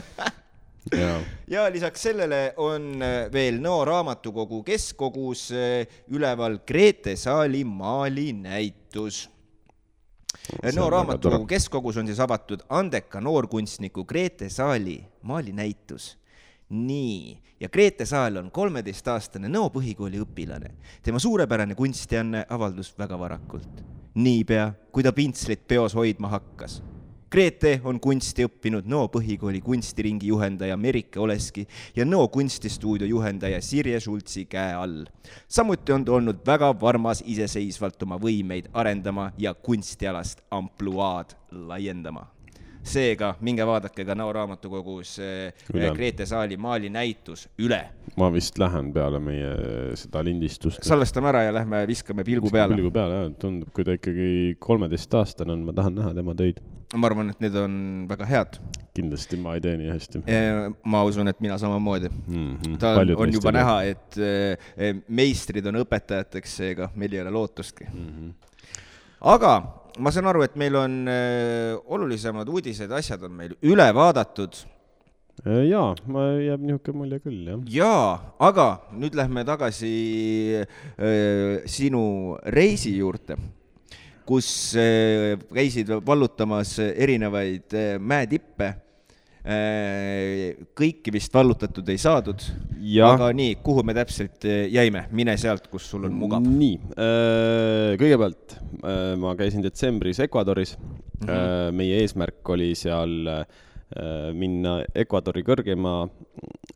ja. 1.02 1.16
ja 1.50 1.64
lisaks 1.72 2.06
sellele 2.06 2.40
on 2.62 3.02
äh, 3.02 3.16
veel 3.32 3.58
Nõo 3.62 3.82
raamatukogu 3.88 4.62
keskkogus 4.66 5.48
äh, 5.50 5.98
üleval 6.14 6.60
Grete 6.66 7.16
Saali 7.18 7.64
maalinäitus 7.66 9.24
Nõo 10.76 10.86
raamatukogu 10.94 11.50
keskkogus 11.50 11.98
on 12.00 12.06
siis 12.06 12.22
avatud 12.22 12.62
andeka 12.70 13.20
noorkunstniku 13.22 14.06
Grete 14.06 14.48
Saali 14.52 15.00
maalinäitus 15.26 16.12
nii, 16.70 17.42
ja 17.60 17.68
Grete 17.68 18.06
Saal 18.06 18.36
on 18.36 18.50
kolmeteistaastane 18.50 19.48
Nõo 19.48 19.70
põhikooli 19.74 20.20
õpilane. 20.22 20.70
tema 21.02 21.18
suurepärane 21.18 21.74
kunstianne 21.74 22.44
avaldus 22.48 22.94
väga 22.98 23.18
varakult, 23.18 23.82
niipea 24.14 24.72
kui 24.92 25.02
ta 25.02 25.12
pintslit 25.12 25.66
peos 25.68 25.94
hoidma 25.94 26.28
hakkas. 26.28 26.82
Grete 27.30 27.80
on 27.84 28.00
kunsti 28.00 28.42
õppinud 28.46 28.86
Nõo 28.90 29.06
põhikooli 29.08 29.60
kunstiringi 29.62 30.26
juhendaja 30.26 30.76
Merike 30.76 31.20
Oleski 31.20 31.66
ja 31.96 32.04
Nõo 32.04 32.28
kunstistuudio 32.28 33.06
juhendaja 33.06 33.60
Sirje 33.62 34.00
Schultzi 34.00 34.44
käe 34.44 34.74
all. 34.74 35.04
samuti 35.48 35.92
on 35.92 36.04
ta 36.04 36.12
olnud 36.12 36.46
väga 36.46 36.74
varmas 36.80 37.22
iseseisvalt 37.26 38.02
oma 38.02 38.18
võimeid 38.18 38.70
arendama 38.72 39.32
ja 39.38 39.54
kunstialast 39.54 40.42
ampluaad 40.50 41.34
laiendama 41.50 42.26
seega 42.86 43.34
minge 43.44 43.64
vaadake 43.66 44.04
ka 44.06 44.16
Nõo 44.18 44.32
raamatukogus 44.34 45.16
üle. 45.20 45.90
Grete 45.96 46.26
Saali 46.28 46.56
maalinäitus 46.60 47.46
üle. 47.60 47.80
ma 48.18 48.28
vist 48.32 48.58
lähen 48.58 48.90
peale 48.92 49.20
meie 49.22 49.52
seda 49.98 50.22
lindistust. 50.26 50.82
salvestame 50.86 51.30
ära 51.30 51.44
ja 51.46 51.54
lähme 51.54 51.82
viskame 51.88 52.24
pilgu 52.26 52.50
peale. 52.52 52.74
pilgu 52.74 52.90
peale 52.94 53.22
jah, 53.22 53.32
tundub, 53.40 53.70
kui 53.76 53.86
ta 53.86 53.96
ikkagi 53.96 54.56
kolmeteistaastane 54.60 55.54
on, 55.54 55.64
ma 55.68 55.74
tahan 55.76 55.96
näha 56.00 56.12
tema 56.16 56.34
töid. 56.38 56.60
ma 56.96 57.10
arvan, 57.10 57.30
et 57.30 57.40
need 57.44 57.56
on 57.56 57.74
väga 58.10 58.28
head. 58.28 58.60
kindlasti 58.96 59.38
ma 59.40 59.54
ei 59.56 59.64
tee 59.64 59.76
nii 59.80 59.90
hästi. 59.92 60.22
ma 60.84 61.02
usun, 61.06 61.28
et 61.30 61.40
mina 61.40 61.58
samamoodi 61.58 62.10
mm. 62.10 62.56
-hmm. 62.56 62.78
ta 62.78 62.94
on, 63.00 63.16
on 63.16 63.32
juba 63.32 63.52
näha, 63.52 63.82
et 63.94 64.18
eh, 64.18 64.96
meistrid 65.08 65.66
on 65.66 65.82
õpetajateks, 65.84 66.56
seega 66.62 66.90
meil 66.94 67.12
ei 67.14 67.22
ole 67.22 67.30
lootustki 67.30 67.84
mm. 67.92 68.08
-hmm. 68.08 68.32
aga 69.20 69.79
ma 69.98 70.12
saan 70.14 70.28
aru, 70.30 70.44
et 70.46 70.56
meil 70.60 70.76
on 70.78 71.00
äh, 71.10 71.78
olulisemad 71.90 72.48
uudised, 72.48 72.92
asjad 72.92 73.24
on 73.26 73.34
meil 73.36 73.56
üle 73.66 73.86
vaadatud. 73.96 74.60
Äh, 75.46 75.64
jaa, 75.70 75.94
ma, 76.10 76.26
jääb 76.36 76.66
niisugune 76.68 77.00
mulje 77.00 77.20
küll, 77.24 77.46
jah. 77.48 77.62
jaa, 77.72 78.10
aga 78.50 78.66
nüüd 78.92 79.16
lähme 79.16 79.44
tagasi 79.48 79.94
äh, 80.60 81.64
sinu 81.70 82.02
reisi 82.52 82.92
juurde, 82.98 83.38
kus 84.28 84.50
äh, 84.76 85.40
käisid 85.48 85.94
vallutamas 86.06 86.76
erinevaid 86.92 87.72
mäetippe 88.04 88.74
kõiki 89.40 91.12
vist 91.14 91.32
vallutatud 91.32 91.88
ei 91.88 92.00
saadud, 92.00 92.42
aga 93.06 93.30
nii, 93.36 93.54
kuhu 93.64 93.84
me 93.88 93.94
täpselt 93.96 94.44
äh, 94.44 94.66
jäime, 94.68 95.06
mine 95.16 95.36
sealt, 95.40 95.70
kus 95.72 95.86
sul 95.88 96.04
on 96.08 96.16
mugav. 96.16 96.44
nii, 96.44 96.76
äh, 96.92 97.94
kõigepealt 98.00 98.58
ma 99.20 99.32
käisin 99.36 99.64
detsembris 99.64 100.20
Ecuadoris 100.20 100.76
mm. 100.76 101.26
-hmm. 101.26 101.74
meie 101.76 102.00
eesmärk 102.04 102.48
oli 102.48 102.74
seal 102.74 103.32
minna 104.38 104.84
Ecuadori 104.94 105.42
kõrgeima, 105.42 105.94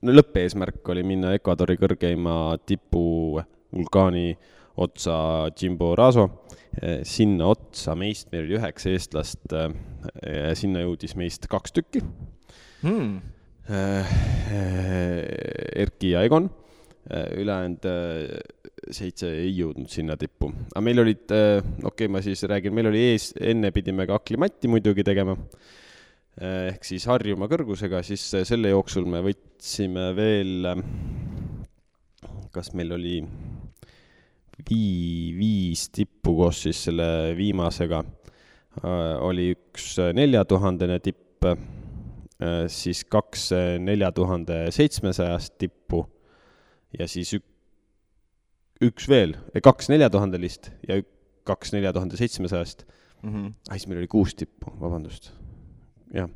no 0.03 0.15
lõppeesmärk 0.17 0.89
oli 0.91 1.05
minna 1.07 1.35
Ecuadori 1.37 1.77
kõrgeima 1.79 2.59
tipu 2.67 3.41
vulkaani 3.73 4.37
otsa 4.77 5.49
Chimborazo. 5.55 6.29
sinna 7.03 7.47
otsa 7.47 7.95
meist, 7.95 8.33
meil 8.33 8.49
oli 8.49 8.57
üheksa 8.59 8.91
eestlast, 8.91 9.53
sinna 10.59 10.81
jõudis 10.83 11.15
meist 11.15 11.47
kaks 11.47 11.73
tükki 11.73 12.03
hmm.. 12.85 13.15
Erki 15.85 16.11
ja 16.13 16.21
Egon, 16.27 16.51
äh, 17.09 17.31
ülejäänud 17.41 17.87
seitse 18.93 19.31
ei 19.41 19.55
jõudnud 19.57 19.89
sinna 19.89 20.19
tippu. 20.21 20.51
aga 20.75 20.83
meil 20.85 21.01
olid, 21.01 21.25
okei 21.25 21.89
okay,, 21.89 22.11
ma 22.13 22.21
siis 22.25 22.45
räägin, 22.51 22.75
meil 22.77 22.91
oli 22.91 23.01
ees, 23.15 23.31
enne 23.41 23.73
pidime 23.73 24.05
ka 24.09 24.19
aklimatti 24.21 24.69
muidugi 24.69 25.07
tegema, 25.07 25.33
ehk 26.37 26.85
siis 26.85 27.07
harjuma 27.09 27.49
kõrgusega, 27.49 28.03
siis 28.05 28.27
selle 28.45 28.75
jooksul 28.75 29.09
me 29.09 29.25
võtsime 29.25 30.11
veel, 30.19 30.69
kas 32.53 32.75
meil 32.77 32.93
oli 32.99 33.17
vii-, 34.69 35.33
viis 35.39 35.89
tippu 35.95 36.37
koos 36.39 36.65
siis 36.67 36.85
selle 36.89 37.09
viimasega, 37.39 38.03
oli 39.25 39.53
üks 39.55 39.95
neljatuhandene 40.17 40.99
tipp. 41.03 41.45
Äh, 41.45 41.59
siis 42.69 43.05
kaks 43.05 43.53
äh, 43.53 43.79
nelja 43.79 44.11
tuhande 44.13 44.67
seitsmesajast 44.75 45.59
tippu 45.59 46.05
ja 46.99 47.09
siis 47.09 47.35
ük-, 47.39 47.51
üks 48.83 49.09
veel, 49.09 49.37
kaks 49.63 49.91
neljatuhandelist 49.93 50.71
ja 50.89 50.99
ük-, 51.03 51.13
kaks 51.47 51.75
nelja 51.77 51.93
tuhande 51.95 52.19
seitsmesajast 52.19 52.87
mm. 53.23 53.31
-hmm. 53.31 53.53
ah, 53.69 53.77
siis 53.77 53.87
meil 53.89 54.03
oli 54.03 54.09
kuus 54.09 54.35
tippu, 54.35 54.73
vabandust. 54.81 55.33
jah. 56.15 56.31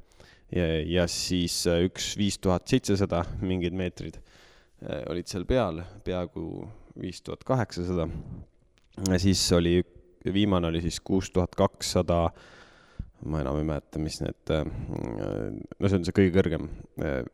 ja, 0.55 0.67
ja 0.83 1.07
siis 1.07 1.67
äh, 1.67 1.83
üks 1.91 2.17
viis 2.19 2.39
tuhat 2.39 2.69
seitsesada 2.69 3.25
mingid 3.41 3.73
meetrid 3.73 4.17
äh, 4.17 5.03
olid 5.11 5.27
seal 5.27 5.45
peal, 5.45 5.83
peaaegu 6.05 6.69
viis 7.01 7.23
tuhat 7.23 7.45
kaheksasada. 7.45 8.09
siis 9.17 9.53
oli, 9.53 9.83
viimane 10.33 10.67
oli 10.67 10.81
siis 10.81 11.01
kuus 11.01 11.31
tuhat 11.31 11.55
kakssada, 11.55 12.31
ma 13.27 13.41
enam 13.43 13.59
ei 13.59 13.67
mäleta, 13.67 14.01
mis 14.03 14.21
need, 14.23 14.53
no 14.53 15.89
see 15.89 15.99
on 15.99 16.05
see 16.07 16.15
kõige 16.17 16.35
kõrgem 16.37 16.69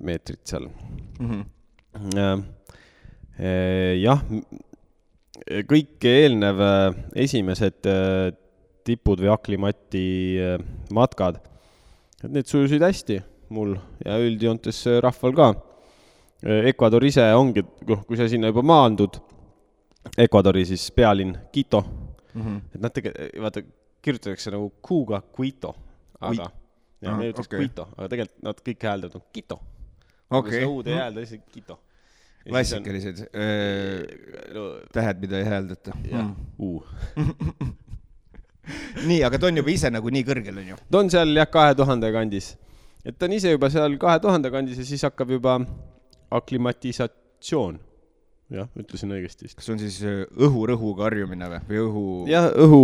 meetrit 0.04 0.40
seal 0.48 0.70
mm. 1.20 1.42
-hmm. 1.94 2.44
jah, 4.00 4.24
kõik 5.68 6.08
eelnev 6.08 6.64
esimesed 7.26 7.90
tipud 8.84 9.20
või 9.20 9.32
aklimati 9.32 10.06
matkad, 10.94 11.38
need 12.24 12.48
sujusid 12.48 12.84
hästi 12.84 13.20
mul 13.54 13.76
ja 14.04 14.16
üldjoontes 14.20 14.80
rahval 15.04 15.36
ka. 15.36 15.52
Ecuador 16.68 17.04
ise 17.06 17.24
ongi, 17.36 17.62
noh, 17.88 18.02
kui 18.04 18.18
sa 18.20 18.26
sinna 18.28 18.50
juba 18.50 18.64
maandud, 18.66 19.16
Ecuadori 20.20 20.66
siis 20.68 20.90
pealinn 20.92 21.32
Quito 21.52 21.80
mm, 21.80 22.42
-hmm. 22.42 22.60
et 22.74 22.80
nad 22.80 22.92
tegelikult, 22.92 23.40
vaata, 23.40 23.62
kirjutatakse 24.04 24.52
nagu 24.54 24.68
Q-ga 24.84 25.22
Quito, 25.34 25.72
aga 26.20 26.50
ja 27.04 27.12
ah, 27.12 27.18
me 27.18 27.30
ütleks 27.32 27.48
okay. 27.48 27.64
Quito, 27.64 27.86
aga 27.96 28.10
tegelikult 28.12 28.44
nad 28.46 28.60
kõik 28.68 28.86
hääldavad 28.88 29.18
nagu 29.18 29.26
Quito. 29.34 29.60
Seda 30.34 30.68
U-d 30.70 30.90
ei 30.90 30.98
häälda, 30.98 31.22
lihtsalt 31.22 31.44
Quito. 31.52 31.78
klassikalised 32.44 33.22
on... 33.24 33.30
no, 34.56 34.64
tähed, 34.92 35.20
mida 35.22 35.40
ei 35.40 35.48
hääldata. 35.48 35.94
jah 36.10 36.26
mm., 36.26 36.34
U 36.58 36.84
nii, 39.08 39.20
aga 39.26 39.40
ta 39.40 39.48
on 39.48 39.60
juba 39.60 39.72
ise 39.72 39.90
nagu 39.92 40.12
nii 40.12 40.24
kõrgel, 40.26 40.60
on 40.60 40.68
ju? 40.74 40.78
ta 40.90 41.00
on 41.00 41.10
seal 41.12 41.32
jah, 41.36 41.48
kahe 41.52 41.74
tuhande 41.78 42.10
kandis. 42.12 42.54
et 43.04 43.16
ta 43.18 43.28
on 43.28 43.36
ise 43.36 43.52
juba 43.52 43.70
seal 43.72 43.96
kahe 44.00 44.20
tuhande 44.24 44.52
kandis 44.52 44.80
ja 44.80 44.86
siis 44.88 45.04
hakkab 45.08 45.32
juba 45.36 45.58
aklimatisatsioon 46.34 47.80
jah, 48.54 48.70
ütlesin 48.78 49.12
õigesti 49.16 49.46
vist. 49.46 49.56
kas 49.58 49.68
see 49.68 49.74
on 49.74 49.82
siis 49.82 49.98
äh, 50.06 50.22
õhurõhuga 50.46 51.08
harjumine 51.08 51.48
või, 51.52 51.60
või 51.68 51.80
õhu? 51.82 52.04
jah, 52.30 52.48
õhu 52.64 52.80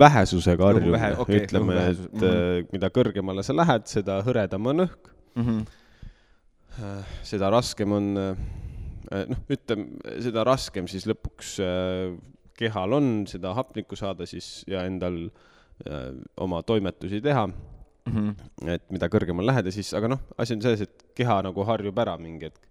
vähesusega 0.00 0.70
harjumine 0.70 0.94
vähe, 0.96 1.10
okay,, 1.24 1.42
ütleme, 1.42 1.76
et 1.94 2.00
mm 2.04 2.22
-hmm. 2.22 2.70
mida 2.76 2.90
kõrgemale 2.94 3.44
sa 3.46 3.56
lähed, 3.56 3.86
seda 3.90 4.20
hõredam 4.26 4.70
on 4.72 4.86
õhk 4.86 5.12
mm. 5.34 5.44
-hmm. 5.48 7.12
seda 7.26 7.50
raskem 7.54 7.92
on, 7.92 8.10
noh, 9.34 9.44
ütleme, 9.50 10.14
seda 10.24 10.44
raskem 10.46 10.90
siis 10.90 11.08
lõpuks 11.08 11.56
kehal 12.58 12.92
on 12.98 13.26
seda 13.30 13.54
hapnikku 13.54 13.96
saada 13.96 14.26
siis 14.26 14.64
ja 14.66 14.84
endal 14.86 15.28
oma 16.36 16.62
toimetusi 16.66 17.20
teha 17.22 17.46
mm. 17.46 18.14
-hmm. 18.14 18.70
et 18.74 18.90
mida 18.90 19.08
kõrgemal 19.08 19.46
lähed 19.46 19.66
ja 19.66 19.72
siis, 19.72 19.92
aga 19.94 20.14
noh, 20.14 20.24
asi 20.38 20.56
on 20.56 20.62
selles, 20.62 20.82
et 20.86 21.04
keha 21.14 21.42
nagu 21.46 21.64
harjub 21.64 21.98
ära 21.98 22.16
mingi 22.18 22.50
hetk 22.50 22.67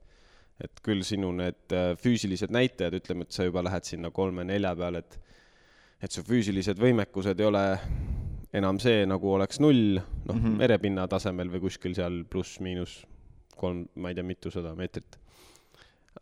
et 0.63 0.81
küll 0.85 1.03
sinu 1.05 1.31
need 1.37 1.75
äh, 1.75 1.93
füüsilised 2.01 2.53
näitajad, 2.53 2.97
ütleme, 2.97 3.27
et 3.27 3.35
sa 3.35 3.45
juba 3.45 3.63
lähed 3.65 3.85
sinna 3.85 4.11
kolme-nelja 4.13 4.75
peale, 4.77 5.03
et 5.05 5.19
et 6.03 6.13
su 6.13 6.21
füüsilised 6.21 6.77
võimekused 6.77 7.39
ei 7.41 7.47
ole 7.47 7.63
enam 8.57 8.77
see, 8.81 9.05
nagu 9.09 9.31
oleks 9.33 9.59
null, 9.59 9.97
noh 9.97 10.35
mm 10.35 10.41
-hmm. 10.43 10.57
merepinna 10.61 11.07
tasemel 11.09 11.49
või 11.49 11.63
kuskil 11.65 11.95
seal 11.97 12.23
pluss-miinus 12.29 12.99
kolm, 13.57 13.87
ma 13.95 14.11
ei 14.11 14.17
tea, 14.17 14.23
mitusada 14.23 14.75
meetrit. 14.75 15.17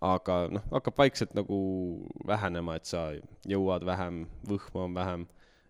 aga 0.02 0.48
noh, 0.52 0.64
hakkab 0.72 0.98
vaikselt 0.98 1.34
nagu 1.34 1.58
vähenema, 2.28 2.76
et 2.76 2.86
sa 2.86 3.14
jõuad 3.48 3.86
vähem, 3.88 4.26
võhma 4.48 4.82
on 4.84 4.96
vähem, 4.96 5.28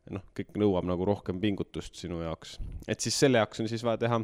noh, 0.09 0.23
kõik 0.37 0.57
nõuab 0.57 0.85
nagu 0.85 1.05
rohkem 1.05 1.39
pingutust 1.41 1.95
sinu 1.95 2.21
jaoks. 2.21 2.59
et 2.87 2.99
siis 2.99 3.19
selle 3.19 3.37
jaoks 3.37 3.59
on 3.59 3.67
siis 3.67 3.83
vaja 3.83 3.97
teha 3.97 4.21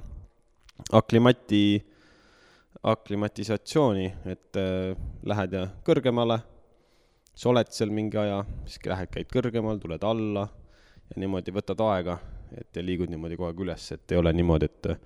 aklimati 0.92 1.86
aklimatisatsiooni, 2.84 4.08
et 4.26 4.58
äh, 4.58 4.98
lähed 5.28 5.54
ja 5.54 5.68
kõrgemale, 5.86 6.40
sa 7.38 7.52
oled 7.52 7.70
seal 7.74 7.94
mingi 7.94 8.18
aja, 8.18 8.42
siis 8.66 8.82
lähed, 8.90 9.12
käid 9.14 9.30
kõrgemal, 9.32 9.80
tuled 9.82 10.04
alla 10.06 10.48
ja 11.12 11.22
niimoodi 11.22 11.54
võtad 11.54 11.84
aega, 11.86 12.18
et 12.58 12.76
ja 12.76 12.84
liigud 12.84 13.12
niimoodi 13.12 13.38
kogu 13.38 13.52
aeg 13.52 13.66
üles, 13.68 13.92
et 13.94 14.12
ei 14.12 14.20
ole 14.22 14.34
niimoodi, 14.34 14.72
et 14.72 14.92
äh, 14.96 15.06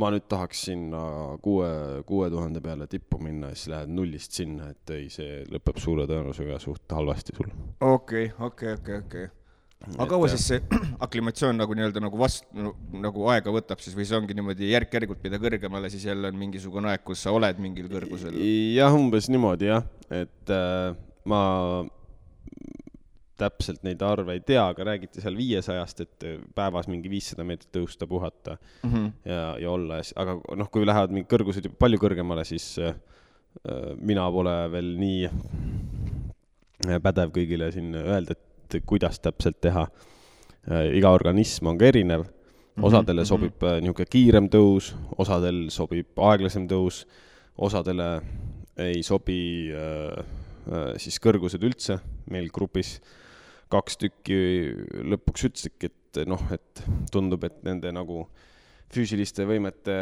ma 0.00 0.12
nüüd 0.12 0.28
tahaks 0.28 0.66
sinna 0.68 1.02
kuue, 1.42 1.72
kuue 2.06 2.30
tuhande 2.30 2.60
peale 2.64 2.86
tippu 2.90 3.18
minna 3.22 3.50
ja 3.50 3.58
siis 3.58 3.72
lähed 3.72 3.96
nullist 3.96 4.36
sinna, 4.36 4.70
et 4.74 4.94
ei, 4.96 5.08
see 5.12 5.42
lõpeb 5.48 5.80
suure 5.80 6.06
tõenäosusega 6.10 6.60
suht 6.62 6.96
halvasti 7.00 7.36
sul. 7.36 7.52
okei, 7.80 8.32
okei, 8.38 8.76
okei, 8.76 9.04
okei 9.06 9.28
aga 9.88 10.08
kaua 10.10 10.28
siis 10.32 10.46
see 10.50 10.80
aklimatsioon 11.06 11.56
nagu 11.60 11.76
nii-öelda 11.76 12.02
nagu 12.04 12.18
vastu, 12.20 12.72
nagu 13.00 13.28
aega 13.32 13.54
võtab 13.54 13.80
siis 13.82 13.96
või 13.96 14.08
see 14.08 14.18
ongi 14.18 14.36
niimoodi 14.36 14.72
järk-järgult, 14.72 15.22
mida 15.24 15.40
kõrgemale, 15.40 15.90
siis 15.92 16.04
jälle 16.08 16.28
on 16.30 16.40
mingisugune 16.40 16.92
aeg, 16.92 17.04
kus 17.06 17.24
sa 17.24 17.32
oled 17.36 17.62
mingil 17.62 17.88
kõrgusel? 17.92 18.36
jah, 18.76 18.92
umbes 18.96 19.30
niimoodi 19.32 19.70
jah, 19.70 19.86
et 20.12 20.52
äh, 20.54 20.92
ma 21.30 21.40
täpselt 23.40 23.80
neid 23.86 24.02
arve 24.04 24.34
ei 24.36 24.42
tea, 24.44 24.66
aga 24.68 24.84
räägiti 24.90 25.22
seal 25.22 25.38
viiesajast, 25.38 26.02
et 26.04 26.26
päevas 26.56 26.90
mingi 26.92 27.08
viissada 27.08 27.46
meetrit 27.48 27.72
tõusta, 27.72 28.08
puhata 28.08 28.58
mm 28.58 28.90
-hmm. 28.90 29.06
ja, 29.24 29.44
ja 29.64 29.70
olla, 29.70 30.02
aga 30.16 30.36
noh, 30.60 30.68
kui 30.68 30.84
lähevad 30.84 31.14
mingid 31.14 31.30
kõrgused 31.32 31.64
juba 31.64 31.80
palju 31.86 32.02
kõrgemale, 32.04 32.44
siis 32.44 32.74
äh, 32.78 32.94
mina 33.96 34.28
pole 34.30 34.56
veel 34.72 34.92
nii 35.00 35.30
pädev 37.04 37.32
kõigile 37.34 37.72
siin 37.72 37.94
öelda, 37.94 38.36
et 38.36 38.49
et 38.74 38.86
kuidas 38.86 39.20
täpselt 39.20 39.60
teha. 39.60 39.86
Äh, 40.70 40.90
iga 40.98 41.10
organism 41.16 41.70
on 41.72 41.78
ka 41.78 41.88
erinev, 41.88 42.26
mhm, 42.26 42.84
osadele 42.84 43.20
mm 43.20 43.24
-hmm. 43.24 43.28
sobib 43.28 43.62
äh, 43.62 43.80
niisugune 43.80 44.06
kiirem 44.10 44.48
tõus, 44.48 44.94
osadel 45.18 45.70
sobib 45.70 46.18
aeglasem 46.18 46.68
tõus, 46.68 47.06
osadele 47.58 48.20
ei 48.80 49.02
sobi 49.02 49.70
äh, 49.72 50.18
äh, 50.72 50.92
siis 50.96 51.18
kõrgused 51.20 51.62
üldse, 51.64 51.98
meil 52.30 52.48
grupis 52.52 52.98
kaks 53.70 53.98
tükki 54.00 54.38
lõpuks 55.12 55.46
ütlesidki, 55.46 55.90
et 55.90 56.22
noh, 56.26 56.42
et 56.52 56.82
tundub, 57.12 57.44
et 57.46 57.60
nende 57.62 57.92
nagu 57.94 58.24
füüsiliste 58.90 59.46
võimete 59.46 59.98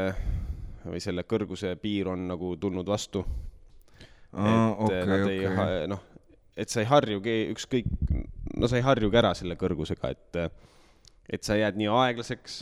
või 0.86 1.02
selle 1.04 1.24
kõrguse 1.28 1.74
piir 1.80 2.08
on 2.08 2.28
nagu 2.30 2.54
tulnud 2.60 2.88
vastu. 2.88 3.24
Et 4.32 4.80
okay, 4.84 5.04
nad 5.08 5.26
ei 5.28 5.44
okay., 5.48 5.84
noh, 5.90 6.00
et 6.58 6.72
sa 6.72 6.82
ei 6.82 6.88
harjugi 6.90 7.36
ükskõik, 7.52 7.88
no 8.58 8.70
sa 8.70 8.78
ei 8.78 8.86
harjugi 8.86 9.20
ära 9.20 9.32
selle 9.38 9.56
kõrgusega, 9.58 10.10
et, 10.14 10.38
et 11.30 11.46
sa 11.46 11.58
jääd 11.58 11.78
nii 11.78 11.90
aeglaseks, 11.92 12.60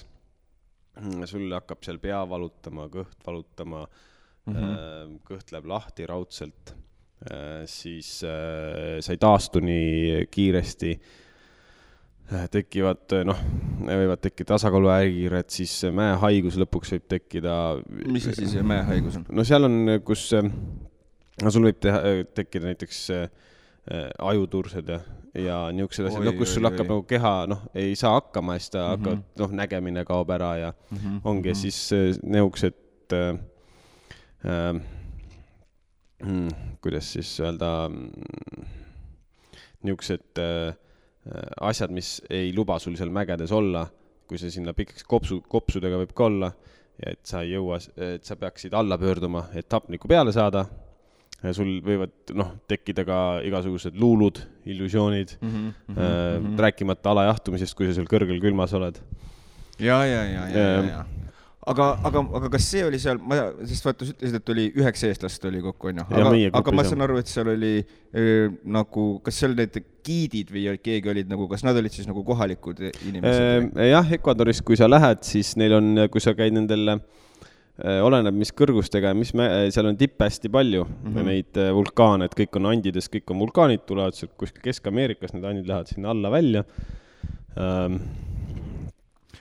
sul 1.28 1.52
hakkab 1.52 1.84
seal 1.84 2.00
pea 2.00 2.22
valutama, 2.28 2.88
kõht 2.92 3.20
valutama 3.26 3.84
mm, 3.84 4.56
-hmm. 4.56 5.14
kõht 5.28 5.52
läheb 5.52 5.68
lahti 5.68 6.08
raudselt, 6.08 6.74
siis 7.68 8.18
sa 8.20 9.12
ei 9.12 9.20
taastu 9.20 9.60
nii 9.64 10.26
kiiresti 10.32 10.92
tekivad, 12.50 13.12
noh, 13.28 13.40
võivad 13.86 14.20
tekkida 14.24 14.56
tasakaaluhäired, 14.56 15.46
siis 15.52 15.74
mäehaigus 15.94 16.56
lõpuks 16.58 16.96
võib 16.96 17.04
tekkida. 17.08 17.52
mis 17.86 18.26
asi 18.32 18.48
see 18.50 18.64
mäehaigus 18.66 19.20
on? 19.20 19.28
no 19.30 19.44
seal 19.46 19.68
on, 19.68 19.76
kus, 20.04 20.32
no 20.34 21.52
sul 21.54 21.68
võib 21.68 21.78
teha, 21.80 22.00
tekkida 22.34 22.72
näiteks 22.72 23.04
äh, 23.14 23.28
Äh, 23.28 23.55
ajutursed 24.18 24.88
ja, 24.88 25.00
ja 25.38 25.58
niisugused 25.74 26.08
asjad, 26.08 26.24
noh, 26.26 26.36
kus 26.38 26.54
sul 26.56 26.64
oi, 26.64 26.70
hakkab 26.70 26.86
oi. 26.86 26.92
nagu 26.94 27.04
keha, 27.08 27.32
noh, 27.50 27.66
ei 27.78 27.94
saa 27.98 28.16
hakkama 28.16 28.56
siis 28.58 28.70
ta 28.74 28.78
mm 28.78 28.86
-hmm. 28.86 28.96
hakkab, 28.96 29.42
noh, 29.42 29.52
nägemine 29.62 30.04
kaob 30.04 30.30
ära 30.30 30.56
ja 30.56 30.72
mm 30.72 30.98
-hmm. 30.98 31.20
ongi 31.24 31.48
mm 31.48 31.52
-hmm. 31.52 31.60
siis 31.60 31.92
äh, 31.92 32.18
niisugused 32.22 33.12
äh, 33.12 33.38
äh, 34.46 34.80
mm, 36.24 36.48
kuidas 36.80 37.12
siis 37.12 37.40
öelda, 37.40 37.90
niisugused 39.82 40.38
äh, 40.38 40.74
asjad, 41.60 41.90
mis 41.90 42.22
ei 42.30 42.52
luba 42.54 42.78
sul 42.78 42.96
seal 42.96 43.10
mägedes 43.10 43.52
olla, 43.52 43.86
kui 44.28 44.38
sa 44.38 44.50
sinna 44.50 44.72
pikaks 44.74 45.04
kopsu, 45.04 45.40
kopsudega 45.48 45.96
võib 45.96 46.14
ka 46.14 46.24
olla, 46.24 46.52
ja 47.04 47.12
et 47.12 47.26
sa 47.26 47.42
ei 47.42 47.52
jõua, 47.52 47.78
et 47.96 48.24
sa 48.24 48.36
peaksid 48.36 48.74
alla 48.74 48.98
pöörduma, 48.98 49.44
et 49.54 49.72
hapnikku 49.72 50.08
peale 50.08 50.32
saada 50.32 50.64
sul 51.56 51.76
võivad 51.84 52.14
noh, 52.34 52.54
tekkida 52.70 53.04
ka 53.06 53.18
igasugused 53.46 53.98
luulud, 54.00 54.40
illusioonid 54.66 55.36
mm, 55.40 55.50
-hmm, 55.50 55.74
mm 55.88 55.96
-hmm. 55.98 56.56
rääkimata 56.66 57.12
alajahtumisest, 57.12 57.76
kui 57.76 57.86
sa 57.86 57.94
seal 57.94 58.08
kõrgel 58.10 58.40
külmas 58.42 58.74
oled. 58.74 58.98
ja, 59.78 60.04
ja, 60.04 60.24
ja, 60.24 60.48
ja, 60.48 60.58
ja, 60.58 60.82
ja 60.90 61.04
aga, 61.66 61.86
aga, 62.06 62.22
aga 62.38 62.50
kas 62.54 62.68
see 62.70 62.84
oli 62.86 62.98
seal, 63.02 63.18
ma, 63.18 63.50
sest 63.66 63.86
vaata, 63.86 64.06
sa 64.06 64.14
ütlesid, 64.14 64.38
et 64.38 64.52
oli 64.54 64.66
üheksa 64.78 65.10
eestlast 65.10 65.44
oli 65.44 65.60
kokku, 65.64 65.90
onju. 65.90 66.06
aga, 66.10 66.32
aga 66.60 66.74
ma 66.78 66.84
saan 66.86 67.02
aru, 67.02 67.18
et 67.18 67.26
seal 67.26 67.50
oli 67.52 67.74
äh, 67.82 68.54
nagu, 68.62 69.06
kas 69.26 69.42
seal 69.42 69.56
need 69.58 69.80
giidid 70.06 70.52
või 70.54 70.78
keegi 70.78 71.10
olid 71.10 71.28
nagu, 71.28 71.48
kas 71.50 71.66
nad 71.66 71.76
olid 71.76 71.92
siis 71.92 72.06
nagu 72.06 72.22
kohalikud 72.24 72.80
inimesed 72.86 73.70
äh,? 73.74 73.90
jah, 73.90 74.12
Ecuadoris, 74.18 74.62
kui 74.62 74.78
sa 74.78 74.88
lähed, 74.88 75.22
siis 75.26 75.56
neil 75.58 75.78
on, 75.80 76.06
kui 76.10 76.22
sa 76.22 76.36
käid 76.38 76.54
nendel 76.54 76.94
äh, 76.94 77.00
Äh, 77.00 77.25
oleneb, 77.84 78.36
mis 78.40 78.52
kõrgustega 78.56 79.12
ja 79.12 79.16
mis 79.16 79.34
mä-, 79.36 79.48
äh, 79.52 79.66
seal 79.74 79.90
on 79.90 79.98
tippe 80.00 80.24
hästi 80.24 80.48
palju 80.52 80.84
mm, 80.86 81.08
-hmm. 81.10 81.26
neid 81.28 81.58
äh, 81.60 81.72
vulkaane, 81.76 82.24
et 82.24 82.36
kõik 82.38 82.56
on 82.56 82.70
Andides, 82.72 83.10
kõik 83.12 83.34
on 83.34 83.42
vulkaanid, 83.44 83.84
tulevad 83.86 84.16
sealt 84.16 84.32
kuskil 84.40 84.64
Kesk-Ameerikas, 84.64 85.34
need 85.34 85.44
andid 85.44 85.68
lähevad 85.68 85.92
sinna 85.92 86.14
alla 86.14 86.30
välja 86.30 86.64
ähm,. 87.56 88.00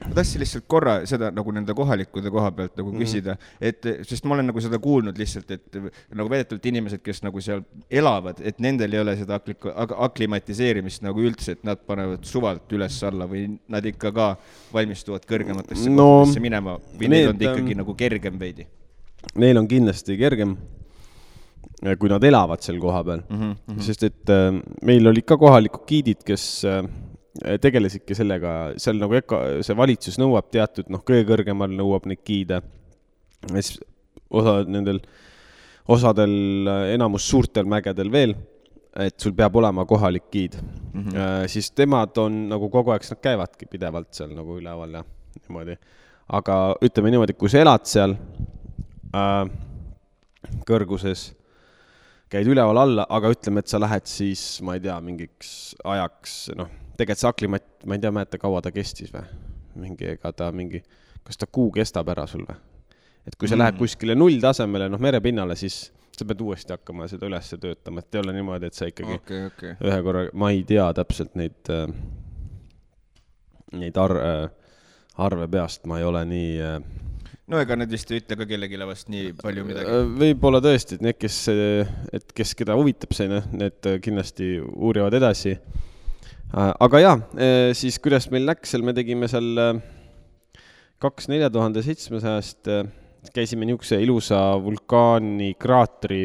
Ma 0.03 0.13
tahtsin 0.17 0.41
lihtsalt 0.43 0.65
korra 0.67 0.95
seda 1.09 1.31
nagu 1.31 1.51
nende 1.55 1.73
kohalikude 1.77 2.31
koha 2.31 2.51
pealt 2.51 2.75
nagu 2.77 2.91
Mhm. 2.91 3.01
küsida, 3.01 3.37
et 3.61 3.81
sest 4.03 4.25
ma 4.25 4.35
olen 4.35 4.47
nagu 4.51 4.61
seda 4.61 4.79
kuulnud 4.79 5.17
lihtsalt, 5.17 5.51
et 5.51 5.77
nagu 6.13 6.29
väidetavalt 6.29 6.65
inimesed, 6.65 7.01
kes 7.03 7.21
nagu 7.23 7.41
seal 7.41 7.63
elavad, 7.89 8.41
et 8.43 8.59
nendel 8.59 8.93
ei 8.93 8.99
ole 8.99 9.15
seda 9.17 9.39
akli-, 9.39 9.57
ak- 9.73 9.95
aklimatiseerimist 10.09 11.01
nagu 11.05 11.19
üldse, 11.21 11.51
et 11.57 11.63
nad 11.63 11.77
panevad 11.87 12.23
suvalt 12.27 12.71
üles-alla 12.71 13.27
või 13.27 13.57
nad 13.69 13.85
ikka 13.85 14.11
ka 14.11 14.37
valmistuvad 14.73 15.25
kõrgematesse 15.29 15.89
No, 15.89 16.23
kohtadesse 16.25 16.39
minema 16.43 16.77
või 16.99 17.07
neil 17.09 17.29
on 17.29 17.37
ta 17.37 17.51
ikkagi 17.51 17.71
ähm, 17.75 17.83
nagu 17.83 17.93
kergem 17.95 18.39
veidi 18.39 18.67
Neil 19.35 19.57
on 19.57 19.67
kindlasti 19.67 20.17
kergem, 20.19 20.51
kui 21.99 22.09
nad 22.11 22.23
elavad 22.23 22.61
seal 22.61 22.77
kohapeal 22.81 23.23
mm? 23.29 23.35
mm. 23.41 23.55
-hmm. 23.67 23.81
sest 23.81 24.03
et 24.03 24.29
äh, 24.29 24.61
meil 24.85 25.07
olid 25.07 25.25
ka 25.25 25.37
kohalikud 25.37 25.85
giidid, 25.87 26.23
kes 26.25 26.63
äh, 26.65 26.83
tegelesidki 27.35 28.15
sellega, 28.15 28.53
seal 28.79 28.99
nagu 29.01 29.15
EKA, 29.17 29.41
see 29.65 29.75
valitsus 29.77 30.19
nõuab 30.21 30.47
teatud, 30.53 30.87
noh, 30.93 31.03
kõige 31.05 31.25
kõrgemal 31.27 31.73
nõuab 31.75 32.07
neid 32.09 32.23
giide. 32.27 32.61
ja 33.49 33.61
siis 33.61 33.79
osa 34.29 34.61
nendel, 34.67 35.01
osadel, 35.91 36.35
äh, 36.71 36.93
enamus 36.95 37.27
suurtel 37.29 37.67
mägedel 37.69 38.11
veel, 38.11 38.35
et 38.95 39.19
sul 39.19 39.35
peab 39.35 39.55
olema 39.59 39.83
kohalik 39.85 40.29
giid 40.31 40.55
mm. 40.55 41.01
-hmm. 41.03 41.47
siis 41.51 41.71
temad 41.71 42.17
on 42.17 42.47
nagu 42.49 42.69
kogu 42.69 42.91
aeg, 42.91 43.03
nad 43.09 43.19
käivadki 43.19 43.67
pidevalt 43.67 44.13
seal 44.15 44.31
nagu 44.31 44.55
üleval 44.55 44.93
ja 44.93 45.03
niimoodi. 45.41 45.75
aga 46.29 46.75
ütleme 46.81 47.11
niimoodi, 47.11 47.33
kui 47.33 47.49
sa 47.49 47.59
elad 47.59 47.83
seal 47.85 48.15
äh, 49.15 49.51
kõrguses 50.65 51.33
käid 52.29 52.47
üleval-alla, 52.47 53.05
aga 53.09 53.29
ütleme, 53.29 53.59
et 53.59 53.67
sa 53.67 53.79
lähed 53.79 54.07
siis, 54.09 54.61
ma 54.65 54.75
ei 54.75 54.79
tea, 54.79 54.95
mingiks 55.01 55.75
ajaks, 55.83 56.51
noh, 56.55 56.71
tegelikult 56.97 57.21
see 57.23 57.31
aklimat-, 57.31 57.73
ma 57.85 57.97
ei 57.97 58.03
tea, 58.03 58.13
mäleta, 58.15 58.39
kaua 58.41 58.61
ta 58.63 58.71
kestis 58.75 59.13
või? 59.13 59.25
mingi, 59.75 60.07
ega 60.15 60.31
ta 60.31 60.51
mingi, 60.55 60.79
kas 61.27 61.39
ta 61.41 61.47
kuu 61.51 61.67
kestab 61.75 62.09
ära 62.13 62.27
sul 62.31 62.45
või? 62.47 62.57
et 63.25 63.35
kui 63.35 63.49
sa 63.49 63.55
mm. 63.55 63.63
lähed 63.63 63.79
kuskile 63.79 64.15
nulltasemele, 64.17 64.89
noh, 64.91 65.01
merepinnale, 65.01 65.57
siis 65.59 65.89
sa 66.15 66.27
pead 66.27 66.43
uuesti 66.45 66.75
hakkama 66.75 67.09
seda 67.11 67.27
üles 67.27 67.49
töötama, 67.59 68.03
et 68.03 68.15
ei 68.15 68.21
ole 68.21 68.35
niimoodi, 68.37 68.69
et 68.69 68.77
sa 68.77 68.87
ikkagi 68.87 69.17
okei, 69.17 69.47
okei. 69.51 69.73
ühe 69.83 69.97
korra, 70.05 70.27
ma 70.37 70.51
ei 70.55 70.61
tea 70.67 70.85
täpselt 70.95 71.35
neid 71.39 71.73
äh,, 71.73 71.89
neid 73.75 73.97
ar- 73.99 74.21
äh,, 74.21 74.45
arve 75.25 75.49
peast, 75.51 75.83
ma 75.89 75.99
ei 75.99 76.07
ole 76.07 76.23
nii 76.29 76.53
äh, 76.63 76.77
no 77.51 77.59
ega 77.61 77.77
nad 77.77 77.91
vist 77.91 78.11
ei 78.11 78.21
ütle 78.21 78.37
ka 78.39 78.47
kellelegi 78.49 78.79
vast 78.87 79.11
nii 79.13 79.33
palju 79.41 79.65
midagi. 79.67 79.97
Võib-olla 80.21 80.61
tõesti, 80.65 80.97
et 80.97 81.03
need, 81.05 81.17
kes, 81.19 81.41
et 82.15 82.31
kes, 82.37 82.53
keda 82.57 82.77
huvitab 82.77 83.13
see, 83.15 83.29
noh, 83.31 83.45
need 83.53 83.89
kindlasti 84.05 84.55
uurivad 84.61 85.17
edasi. 85.19 85.55
Aga 86.55 87.01
jaa, 87.03 87.15
siis 87.75 87.99
kuidas 87.99 88.29
meil 88.31 88.45
läks 88.47 88.71
seal, 88.71 88.83
me 88.87 88.93
tegime 88.95 89.27
seal 89.31 89.59
äh, 89.59 89.79
kaks 91.03 91.27
nelja 91.29 91.49
tuhande 91.51 91.83
seitsmesajast, 91.85 92.69
käisime 93.35 93.65
niisuguse 93.67 93.99
ilusa 94.03 94.39
vulkaanikraatri 94.63 96.21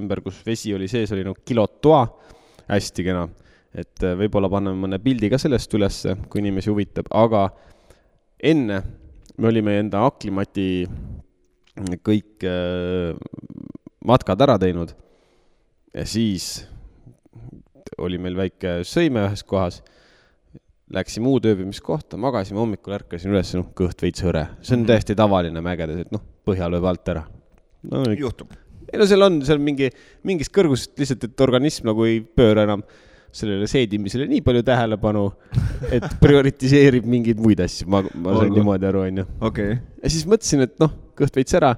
ümber, 0.00 0.22
kus 0.24 0.40
vesi 0.46 0.72
oli 0.74 0.88
sees, 0.90 1.12
oli 1.14 1.26
nagu 1.26 1.38
kilotoa, 1.46 2.06
hästi 2.68 3.04
kena. 3.06 3.28
et 3.78 4.02
äh, 4.02 4.16
võib-olla 4.16 4.48
paneme 4.50 4.80
mõne 4.80 4.98
pildi 4.98 5.28
ka 5.30 5.38
sellest 5.38 5.74
ülesse, 5.76 6.14
kui 6.32 6.40
inimesi 6.40 6.70
huvitab, 6.72 7.10
aga 7.12 7.50
enne 8.40 8.80
me 9.36 9.50
olime 9.50 9.76
enda 9.78 10.00
aklimati 10.08 10.88
kõik 12.02 12.46
äh, 12.48 13.12
matkad 14.08 14.40
ära 14.42 14.56
teinud 14.58 14.96
ja 15.94 16.06
siis 16.08 16.64
oli 17.98 18.20
meil 18.22 18.36
väike 18.38 18.80
sõime 18.88 19.24
ühes 19.26 19.42
kohas, 19.46 19.80
läksime 20.94 21.28
uude 21.28 21.52
ööbimiskohta, 21.52 22.18
magasime, 22.20 22.60
hommikul 22.62 22.96
ärkasin 22.96 23.32
üles, 23.32 23.50
noh, 23.58 23.68
kõht 23.76 24.00
veits 24.04 24.24
hõre. 24.24 24.46
see 24.64 24.78
on 24.78 24.86
täiesti 24.88 25.16
tavaline 25.18 25.60
mägedes, 25.64 26.06
et 26.06 26.14
noh, 26.14 26.22
põhja 26.48 26.70
lööb 26.70 26.86
alt 26.88 27.12
ära. 27.12 27.26
no 27.90 28.04
ei 28.08 28.20
juhtub. 28.22 28.54
no 28.94 29.08
seal 29.10 29.26
on, 29.26 29.42
seal 29.44 29.60
mingi, 29.62 29.90
mingist 30.28 30.54
kõrgusest 30.54 30.96
lihtsalt, 31.00 31.28
et 31.28 31.44
organism 31.44 31.90
nagu 31.90 32.08
ei 32.08 32.22
pööra 32.22 32.64
enam 32.68 32.84
sellele 33.38 33.68
seedimisele 33.68 34.24
nii 34.30 34.40
palju 34.44 34.64
tähelepanu, 34.64 35.26
et 35.92 36.06
prioritiseerib 36.24 37.06
mingeid 37.08 37.40
muid 37.42 37.60
asju, 37.60 37.88
ma, 37.92 38.00
ma 38.16 38.38
sain 38.40 38.54
niimoodi 38.56 38.88
aru, 38.88 39.04
onju 39.10 39.26
ja 40.02 40.12
siis 40.12 40.24
mõtlesin, 40.28 40.64
et 40.64 40.78
noh, 40.80 40.94
kõht 41.18 41.36
veits 41.36 41.58
ära. 41.58 41.74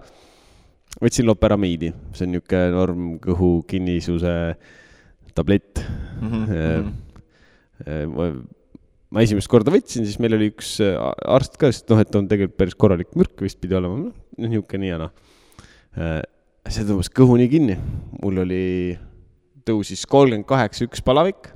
võtsin 1.01 1.27
loperamiidi, 1.27 1.93
see 2.15 2.27
on 2.27 2.33
niisugune 2.35 2.71
norm 2.75 3.11
kõhu 3.23 3.51
kinnisuse 3.71 4.33
tablett 5.37 5.83
mm. 6.21 6.47
-hmm. 6.47 6.91
ma, 8.15 8.31
ma 9.11 9.25
esimest 9.27 9.51
korda 9.51 9.73
võtsin, 9.75 10.07
siis 10.07 10.19
meil 10.23 10.37
oli 10.39 10.51
üks 10.53 10.77
äh, 10.85 10.97
arst 11.27 11.59
ka, 11.61 11.71
sest 11.73 11.91
noh, 11.91 12.01
et 12.03 12.15
on 12.19 12.29
tegelikult 12.31 12.59
päris 12.59 12.77
korralik 12.79 13.15
mürk 13.19 13.43
vist 13.43 13.61
pidi 13.63 13.79
olema, 13.79 13.99
noh, 14.07 14.17
niisugune 14.41 14.85
nii 14.85 14.93
ja 14.93 14.99
naa. 15.05 15.13
see 16.71 16.85
tõmbas 16.87 17.11
kõhu 17.13 17.39
nii 17.41 17.49
kinni, 17.51 17.79
mul 18.23 18.45
oli, 18.45 18.65
tõusis 19.67 20.05
kolmkümmend 20.09 20.47
kaheksa 20.49 20.87
üks 20.87 21.03
palavik 21.05 21.51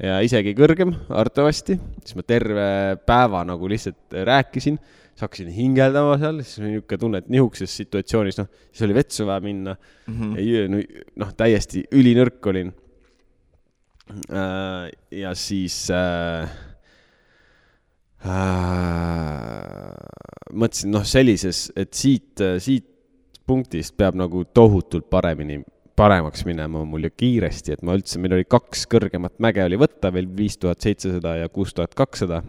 ja 0.00 0.18
isegi 0.24 0.54
kõrgem 0.58 0.94
arvatavasti, 1.08 1.76
siis 2.02 2.18
ma 2.18 2.24
terve 2.26 2.68
päeva 3.06 3.42
nagu 3.46 3.68
lihtsalt 3.70 4.16
rääkisin, 4.26 4.78
siis 4.78 5.26
hakkasin 5.26 5.50
hingeldama 5.54 6.16
seal, 6.22 6.40
siis 6.42 6.62
oli 6.62 6.72
niisugune 6.72 7.00
tunne, 7.04 7.20
et 7.22 7.28
niisuguses 7.30 7.76
situatsioonis, 7.82 8.40
noh, 8.40 8.48
siis 8.70 8.86
oli 8.88 8.96
vetsu 8.96 9.28
vaja 9.28 9.44
minna 9.44 9.76
mm 9.76 10.22
-hmm. 10.34 11.04
noh, 11.22 11.34
täiesti 11.36 11.84
ülinõrk 11.92 12.50
olin 12.50 12.72
äh,. 12.72 12.83
Ja 15.10 15.34
siis 15.34 15.76
äh, 15.90 16.48
äh, 18.24 19.92
mõtlesin, 20.52 20.92
noh, 20.92 21.06
sellises, 21.08 21.70
et 21.76 21.94
siit, 21.96 22.42
siit 22.60 22.90
punktist 23.46 23.96
peab 23.96 24.16
nagu 24.18 24.44
tohutult 24.56 25.08
paremini 25.12 25.62
paremaks 25.94 26.42
minema 26.46 26.82
mul 26.88 27.06
ja 27.06 27.10
kiiresti, 27.14 27.76
et 27.76 27.82
ma 27.86 27.94
üldse, 27.94 28.18
meil 28.18 28.34
oli 28.36 28.46
kaks 28.50 28.86
kõrgemat 28.90 29.36
mäge 29.44 29.62
oli 29.62 29.78
võtta 29.78 30.10
veel, 30.14 30.26
viis 30.36 30.56
tuhat 30.58 30.82
seitsesada 30.82 31.36
ja 31.38 31.50
kuus 31.52 31.74
tuhat 31.74 31.94
kakssada, 31.94 32.40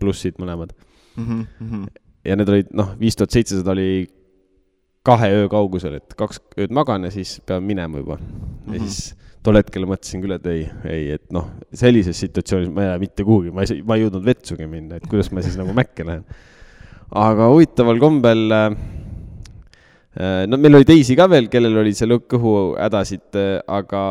plussid 0.00 0.38
mõlemad 0.40 0.72
mm. 1.18 1.42
-hmm. 1.60 1.82
ja 2.24 2.36
need 2.38 2.48
olid, 2.48 2.70
noh, 2.72 2.94
viis 3.00 3.18
tuhat 3.18 3.34
seitsesada 3.34 3.74
oli 3.74 4.08
kahe 5.04 5.28
öö 5.36 5.48
kaugusel, 5.52 5.98
et 6.00 6.16
kaks 6.16 6.40
ööd 6.58 6.72
magan 6.74 7.04
ja 7.04 7.12
siis 7.12 7.38
pean 7.46 7.62
minema 7.64 8.00
juba 8.00 8.16
mm. 8.16 8.24
-hmm. 8.24 8.74
ja 8.74 8.80
siis 8.80 9.16
tol 9.46 9.58
hetkel 9.60 9.86
mõtlesin 9.88 10.22
küll, 10.24 10.34
et 10.34 10.46
ei, 10.50 10.66
ei, 10.90 11.02
et 11.18 11.26
noh, 11.34 11.48
sellises 11.76 12.18
situatsioonis 12.24 12.70
ma 12.74 12.84
ei 12.84 12.90
jää 12.92 13.02
mitte 13.02 13.26
kuhugi, 13.26 13.52
ma 13.54 13.64
ei, 13.64 13.82
ma 13.86 13.96
ei 13.96 14.04
jõudnud 14.06 14.26
vetsugi 14.26 14.66
minna, 14.70 14.98
et 14.98 15.10
kuidas 15.10 15.30
ma 15.32 15.44
siis 15.44 15.58
nagu 15.60 15.74
mäkke 15.76 16.06
lähen. 16.06 16.24
aga 17.18 17.48
huvitaval 17.52 18.00
kombel 18.02 18.42
äh, 18.52 18.72
no 20.18 20.58
meil 20.58 20.78
oli 20.80 20.88
teisi 20.88 21.16
ka 21.18 21.28
veel, 21.30 21.48
kellel 21.52 21.78
oli 21.82 21.94
seal 21.96 22.16
kõhuhädasid, 22.18 23.38
aga 23.70 24.02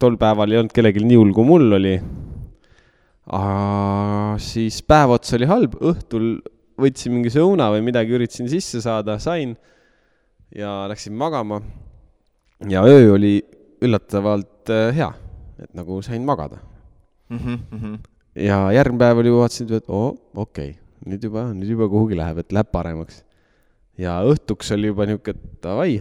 tol 0.00 0.18
päeval 0.20 0.52
ei 0.52 0.60
olnud 0.60 0.74
kellelgi 0.74 1.04
nii 1.04 1.20
hull, 1.20 1.32
kui 1.36 1.48
mul 1.48 1.78
oli. 1.78 1.94
siis 4.42 4.82
päev 4.84 5.14
otsa 5.16 5.38
oli 5.38 5.48
halb, 5.48 5.78
õhtul 5.80 6.34
võtsin 6.82 7.14
mingi 7.14 7.32
sõuna 7.32 7.70
või 7.72 7.84
midagi, 7.86 8.12
üritasin 8.16 8.50
sisse 8.50 8.82
saada, 8.84 9.18
sain 9.22 9.54
ja 10.54 10.82
läksin 10.90 11.14
magama. 11.16 11.62
ja 12.68 12.82
öö 12.84 13.14
oli 13.14 13.40
üllatavalt 13.82 14.72
hea, 14.96 15.10
et 15.62 15.74
nagu 15.78 15.98
sain 16.04 16.24
magada 16.24 16.60
mm. 17.30 17.38
-hmm. 17.38 17.98
ja 18.48 18.62
järgmine 18.72 19.04
päev 19.04 19.22
oli, 19.24 19.34
vaatasin, 19.34 19.74
et 19.78 19.88
oo, 19.88 20.14
okei 20.34 20.70
okay., 20.70 20.78
nüüd 21.06 21.24
juba, 21.26 21.48
nüüd 21.52 21.74
juba 21.74 21.88
kuhugi 21.90 22.16
läheb, 22.18 22.38
et 22.42 22.52
läheb 22.54 22.70
paremaks 22.72 23.22
ja 24.00 24.18
õhtuks 24.26 24.72
oli 24.76 24.90
juba 24.92 25.06
niisugune, 25.08 25.36
et 25.36 25.62
davai, 25.64 26.00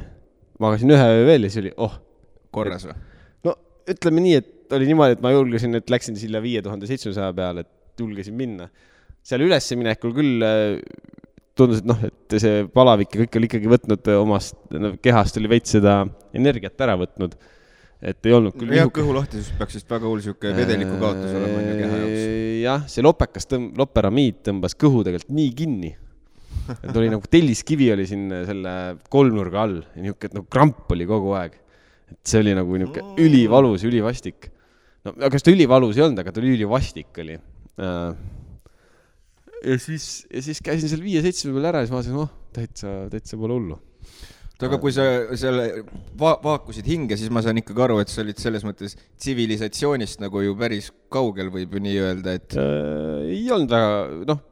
magasin 0.62 0.94
ühe 0.94 1.08
öö 1.18 1.26
veel 1.28 1.48
ja 1.48 1.52
siis 1.52 1.64
oli, 1.64 1.74
oh. 1.78 1.98
korras 2.54 2.86
või? 2.88 2.98
no 3.48 3.56
ütleme 3.90 4.24
nii, 4.26 4.36
et 4.42 4.76
oli 4.76 4.88
niimoodi, 4.88 5.18
et 5.18 5.24
ma 5.24 5.34
julgesin, 5.34 5.76
et 5.80 5.92
läksin 5.92 6.18
sinna 6.20 6.42
viie 6.44 6.62
tuhande 6.64 6.88
seitsmesaja 6.90 7.34
peale, 7.36 7.66
et 7.66 8.02
julgesin 8.02 8.38
minna. 8.38 8.70
seal 9.24 9.44
ülesminekul 9.46 10.14
küll 10.16 10.46
äh, 10.46 10.78
tundus, 11.58 11.82
et 11.82 11.90
noh, 11.90 12.00
et 12.08 12.38
see 12.42 12.66
palavik 12.74 13.16
ja 13.16 13.24
kõik 13.24 13.40
oli 13.40 13.50
ikkagi 13.50 13.72
võtnud 13.72 14.12
omast 14.16 14.58
no, 14.74 14.94
kehast 15.04 15.38
oli 15.42 15.52
veits 15.52 15.76
seda 15.76 16.02
energiat 16.38 16.80
ära 16.82 16.96
võtnud. 17.00 17.36
Et 18.02 18.26
ei 18.26 18.34
olnud 18.34 18.56
küll 18.58 18.74
jah, 18.74 18.90
kõhulahtisus 18.94 19.52
peaks 19.60 19.78
vist 19.78 19.92
väga 19.92 20.10
hull 20.10 20.24
sihuke 20.26 20.54
vedeliku 20.58 20.96
kaotus 21.02 21.36
olema 21.38 21.60
on 21.60 21.68
ju 21.68 21.76
keha 21.82 22.00
jaoks. 22.04 22.22
jah, 22.64 22.88
see 22.90 23.06
lopekas 23.06 23.50
tõmb-, 23.50 23.76
loperamiid 23.78 24.42
tõmbas 24.48 24.78
kõhu 24.78 25.04
tegelikult 25.06 25.36
nii 25.38 25.52
kinni 25.58 25.92
et 26.72 26.98
oli 26.98 27.10
nagu 27.12 27.30
telliskivi 27.32 27.90
oli 27.94 28.06
siin 28.10 28.30
selle 28.48 28.74
kolmnurga 29.12 29.64
all 29.66 29.78
ja 29.82 30.04
niisugune, 30.04 30.30
et 30.30 30.38
nagu 30.38 30.48
kramp 30.52 30.92
oli 30.96 31.08
kogu 31.10 31.34
aeg. 31.38 31.56
et 32.12 32.22
see 32.28 32.42
oli 32.44 32.56
nagu 32.58 32.78
niisugune 32.78 33.16
ülivalus, 33.24 33.86
ülivastik. 33.88 34.50
no 35.06 35.16
aga 35.16 35.32
kas 35.36 35.46
ta 35.46 35.54
ülivalus 35.54 35.98
ei 35.98 36.06
olnud, 36.08 36.22
aga 36.24 36.34
ta 36.34 36.44
oli 36.44 36.54
ülivastik 36.58 37.22
oli. 37.24 37.38
ja 39.62 39.78
siis, 39.86 40.06
ja 40.30 40.44
siis 40.46 40.62
käisin 40.64 40.92
seal 40.92 41.04
viie-seitsme 41.06 41.56
peal 41.56 41.72
ära 41.72 41.84
ja 41.84 41.90
siis 41.90 41.96
vaatasin, 41.96 42.20
oh, 42.22 42.32
täitsa, 42.56 42.88
täitsa 43.14 43.40
pole 43.42 43.58
hullu. 43.58 43.80
Aga 44.68 44.80
kui 44.82 44.94
sa 44.96 45.06
selle 45.40 45.84
va 46.20 46.36
vaakusid 46.44 46.88
hinge, 46.90 47.18
siis 47.20 47.32
ma 47.34 47.44
saan 47.46 47.62
ikkagi 47.62 47.86
aru, 47.86 48.00
et 48.04 48.12
sa 48.12 48.24
olid 48.24 48.40
selles 48.42 48.66
mõttes 48.68 48.96
tsivilisatsioonist 48.98 50.24
nagu 50.24 50.44
ju 50.46 50.56
päris 50.60 50.92
kaugel, 51.14 51.52
võib 51.54 51.78
ju 51.78 51.84
nii 51.88 52.02
öelda, 52.06 52.36
et 52.40 52.58
äh,. 52.60 53.32
ei 53.38 53.46
olnud 53.54 53.74
väga, 53.74 53.94
noh, 54.30 54.44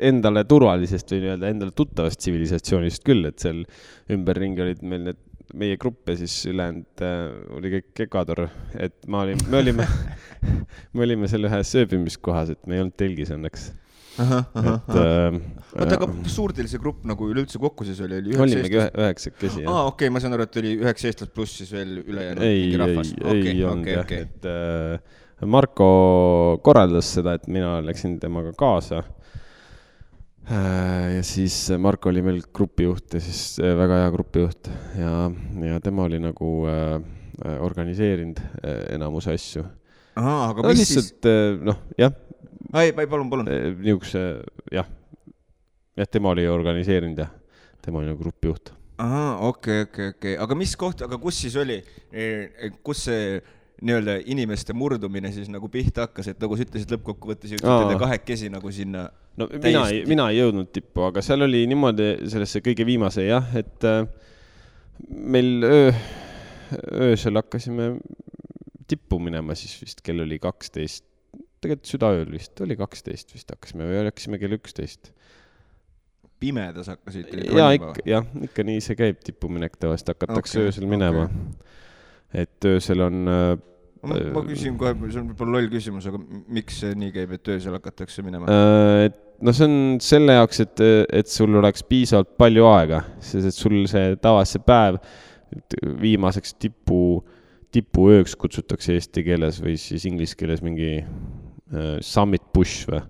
endale 0.00 0.44
turvalisest 0.48 1.10
või 1.12 1.24
nii-öelda 1.24 1.50
endale 1.54 1.76
tuttavast 1.76 2.22
tsivilisatsioonist 2.22 3.04
küll, 3.06 3.26
et 3.28 3.42
seal 3.42 3.64
ümberringi 4.12 4.64
olid 4.66 4.86
meil 4.86 5.10
need 5.10 5.26
meie 5.58 5.74
grupp 5.82 6.06
ja 6.06 6.14
siis 6.14 6.34
ülejäänud 6.46 7.02
äh, 7.02 7.24
oli 7.58 7.72
kõik 7.72 8.04
Ecuador, 8.04 8.44
et 8.78 8.94
ma 9.10 9.24
olin, 9.24 9.40
me 9.50 9.58
olime 9.58 9.86
me 10.94 11.04
olime 11.06 11.28
seal 11.30 11.48
ühes 11.48 11.72
ööbimiskohas, 11.80 12.54
et 12.54 12.66
me 12.66 12.76
ei 12.76 12.84
olnud 12.84 12.96
telgis 12.98 13.32
õnneks 13.34 13.70
et 14.18 14.96
äh, 14.98 15.36
oota, 15.76 15.96
aga 15.96 16.08
suur 16.30 16.54
teil 16.56 16.68
see 16.70 16.80
grupp 16.82 17.04
nagu 17.08 17.28
üleüldse 17.30 17.60
kokku 17.62 17.86
siis 17.88 18.00
oli, 18.04 18.18
oli 18.18 18.36
olimegi 18.46 18.78
ühe, 18.80 18.88
üheksakesi, 19.04 19.62
jah. 19.64 19.70
aa, 19.70 19.86
okei 19.90 20.08
okay,, 20.08 20.14
ma 20.14 20.22
saan 20.22 20.36
aru, 20.36 20.46
et 20.48 20.58
oli 20.62 20.74
üheksa 20.80 21.10
eestlast 21.10 21.34
pluss 21.36 21.60
siis 21.60 21.70
veel 21.74 22.00
ülejäänud 22.02 22.44
mingi 22.44 22.80
rahvas. 22.80 23.14
ei, 23.14 23.30
ei, 23.30 23.54
ei 23.54 23.64
olnud 23.68 23.92
jah, 23.92 24.12
et 24.18 24.50
äh, 24.50 25.48
Marko 25.50 25.88
korraldas 26.64 27.14
seda, 27.16 27.38
et 27.38 27.46
mina 27.48 27.78
läksin 27.84 28.18
temaga 28.22 28.52
kaasa 28.58 29.02
äh,. 30.50 31.16
ja 31.16 31.22
siis 31.26 31.62
Marko 31.78 32.10
oli 32.12 32.24
meil 32.26 32.42
grupijuht 32.52 33.16
ja 33.16 33.22
siis 33.24 33.44
äh, 33.62 33.76
väga 33.78 34.02
hea 34.04 34.14
grupijuht 34.16 34.72
ja, 34.98 35.14
ja 35.70 35.80
tema 35.84 36.08
oli 36.10 36.20
nagu 36.22 36.56
äh, 36.70 36.98
organiseerinud 37.60 38.42
äh, 38.42 38.82
enamuse 38.96 39.32
asju. 39.38 39.62
no, 40.18 40.66
mis 40.66 40.82
lihtsalt, 40.82 41.14
siis? 41.14 41.30
Äh, 41.30 41.62
noh, 41.70 41.78
jah 41.98 42.12
ei, 42.74 42.90
ei 42.92 43.06
palun, 43.06 43.30
palun. 43.30 43.48
Eh, 43.50 43.70
niisuguse 43.78 44.24
jah, 44.72 44.90
jah, 45.96 46.10
tema 46.10 46.34
oli 46.34 46.46
organiseerinud 46.48 47.18
jah, 47.24 47.32
tema 47.82 48.02
oli 48.02 48.10
nagu 48.12 48.22
grupijuht. 48.22 48.74
ahah, 49.00 49.40
okei 49.48 49.82
okay,, 49.82 49.88
okei 49.88 50.08
okay,, 50.08 50.08
okei 50.16 50.34
okay., 50.34 50.44
aga 50.44 50.58
mis 50.58 50.76
koht, 50.76 51.02
aga 51.06 51.18
kus 51.18 51.40
siis 51.46 51.56
oli, 51.60 51.80
eh, 52.12 52.70
kus 52.84 53.06
see 53.08 53.40
nii-öelda 53.80 54.18
inimeste 54.28 54.74
murdumine 54.76 55.30
siis 55.32 55.48
nagu 55.48 55.68
pihta 55.72 56.04
hakkas, 56.04 56.28
et 56.32 56.42
nagu 56.42 56.56
sa 56.56 56.64
ütlesid, 56.66 56.90
lõppkokkuvõttes 56.92 57.54
jõudsite 57.54 57.92
te 57.94 58.00
kahekesi 58.02 58.50
nagu 58.52 58.72
sinna 58.76 59.06
no 59.40 59.46
täiesti. 59.48 59.66
mina 59.66 59.84
ei, 59.88 60.02
mina 60.08 60.26
ei 60.32 60.40
jõudnud 60.42 60.68
tippu, 60.74 61.06
aga 61.08 61.22
seal 61.24 61.46
oli 61.46 61.62
niimoodi 61.70 62.10
sellesse 62.30 62.60
kõige 62.64 62.84
viimase 62.88 63.24
jah, 63.24 63.46
et 63.56 63.86
äh, 63.88 64.02
meil 65.08 65.64
öö, 65.64 65.94
öösel 67.08 67.40
hakkasime 67.40 67.94
tippu 68.90 69.20
minema, 69.22 69.56
siis 69.56 69.78
vist 69.80 70.04
kell 70.04 70.26
oli 70.26 70.38
kaksteist 70.42 71.06
tegelikult 71.60 71.92
südaööl 71.92 72.28
vist, 72.32 72.54
oli 72.64 72.76
kaksteist 72.78 73.34
vist 73.34 73.50
hakkasime 73.52 73.88
või 73.88 74.04
hakkasime 74.08 74.40
kell 74.40 74.56
üksteist. 74.56 75.12
pimedas 76.40 76.88
hakkasite? 76.88 77.42
jaa, 77.52 77.72
ikka, 77.76 78.04
jah, 78.08 78.28
ikka 78.48 78.64
nii 78.64 78.84
see 78.84 78.96
käib, 78.98 79.18
tipuminek 79.24 79.76
tavaliselt 79.80 80.14
hakatakse 80.14 80.58
okay, 80.58 80.70
öösel 80.70 80.86
minema 80.88 81.26
okay.. 81.26 82.44
et 82.44 82.68
öösel 82.70 83.04
on 83.04 83.28
äh, 83.28 83.50
ma, 84.08 84.20
ma 84.36 84.44
küsin 84.48 84.78
kohe, 84.80 84.94
see 85.10 85.20
on 85.20 85.32
võib-olla 85.32 85.58
loll 85.58 85.72
küsimus, 85.72 86.06
aga 86.08 86.20
miks 86.48 86.80
see 86.80 86.94
nii 86.96 87.12
käib, 87.18 87.34
et 87.36 87.52
öösel 87.56 87.76
hakatakse 87.76 88.24
minema 88.24 88.48
äh,? 88.48 89.10
no 89.44 89.52
see 89.56 89.68
on 89.68 89.76
selle 90.04 90.38
jaoks, 90.38 90.62
et, 90.64 90.84
et 91.20 91.28
sul 91.28 91.60
oleks 91.60 91.84
piisavalt 91.88 92.32
palju 92.40 92.64
aega, 92.72 93.02
sest 93.24 93.52
et 93.52 93.56
sul 93.56 93.82
see 93.90 94.16
tavaliselt 94.16 94.56
see 94.56 94.64
päev 94.64 94.98
viimaseks 96.00 96.56
tipu, 96.62 97.20
tipuööks 97.74 98.36
kutsutakse 98.38 98.96
eesti 98.96 99.26
keeles 99.26 99.60
või 99.60 99.76
siis 99.80 100.04
inglise 100.08 100.38
keeles 100.38 100.64
mingi 100.64 100.94
Äh, 101.00 101.39
summit 102.02 102.42
push 102.52 102.88
või? 102.90 103.04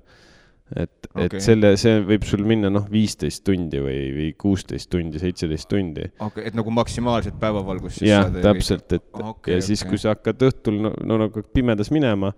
et 0.77 1.07
okay., 1.11 1.27
et 1.27 1.43
selle, 1.43 1.73
see 1.81 1.97
võib 2.07 2.23
sul 2.29 2.45
minna 2.47 2.69
noh, 2.71 2.85
viisteist 2.91 3.43
tundi 3.47 3.79
või, 3.83 3.99
või 4.15 4.29
kuusteist 4.39 4.91
tundi, 4.93 5.19
seitseteist 5.23 5.69
tundi. 5.71 6.05
okei 6.13 6.27
okay,, 6.29 6.45
et 6.51 6.55
nagu 6.59 6.71
maksimaalset 6.75 7.37
päevavalgust 7.41 7.97
siis 7.99 8.11
jah, 8.13 8.27
täpselt, 8.31 8.93
et 8.95 9.07
okay, 9.19 9.55
ja 9.57 9.61
siis 9.65 9.83
okay., 9.83 9.91
kui 9.91 9.99
sa 10.03 10.09
hakkad 10.15 10.39
õhtul 10.51 10.77
no, 10.87 10.91
no 11.07 11.15
nagu 11.25 11.37
pimedas 11.55 11.91
minema, 11.95 12.29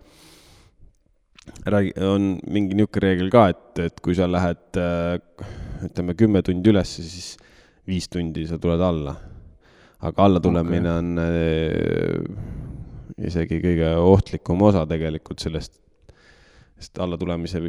räägi, 1.68 1.90
on 2.08 2.22
mingi 2.46 2.74
niisugune 2.78 3.04
reegel 3.04 3.28
ka, 3.34 3.42
et, 3.52 3.72
et 3.90 3.96
kui 4.04 4.14
sa 4.16 4.24
lähed 4.30 4.80
äh, 4.80 5.14
ütleme 5.90 6.12
kümme 6.16 6.40
tundi 6.46 6.66
üles, 6.72 6.90
siis 7.02 7.28
viis 7.88 8.06
tundi 8.08 8.42
sa 8.48 8.56
tuled 8.62 8.80
alla. 8.80 9.14
aga 10.02 10.24
allatulemine 10.24 10.88
okay. 10.88 10.98
on 10.98 11.08
äh, 11.22 11.28
isegi 13.28 13.56
kõige 13.62 13.88
ohtlikum 14.00 14.58
osa 14.70 14.82
tegelikult 14.88 15.40
sellest 15.44 15.81
sest 16.82 16.98
allatulemise 17.02 17.62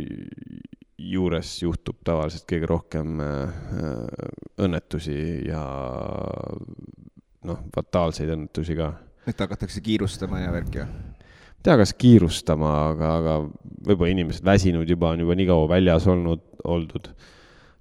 juures 1.03 1.55
juhtub 1.61 1.99
tavaliselt 2.05 2.47
kõige 2.49 2.69
rohkem 2.69 3.21
äh, 3.21 3.55
õnnetusi 4.65 5.17
ja 5.49 5.63
noh, 7.47 7.65
fataalseid 7.75 8.31
õnnetusi 8.33 8.77
ka. 8.79 8.93
et 9.29 9.39
hakatakse 9.45 9.83
kiirustama 9.85 10.41
ja 10.41 10.53
värk 10.55 10.79
ja? 10.81 10.87
ei 10.87 11.67
tea, 11.67 11.77
kas 11.79 11.93
kiirustama, 11.95 12.71
aga, 12.89 13.11
aga 13.21 13.35
võib-olla 13.87 14.11
inimesed 14.15 14.45
väsinud 14.47 14.89
juba, 14.89 15.13
on 15.13 15.23
juba 15.23 15.37
nii 15.39 15.47
kaua 15.47 15.69
väljas 15.75 16.07
olnud, 16.11 16.43
oldud 16.67 17.11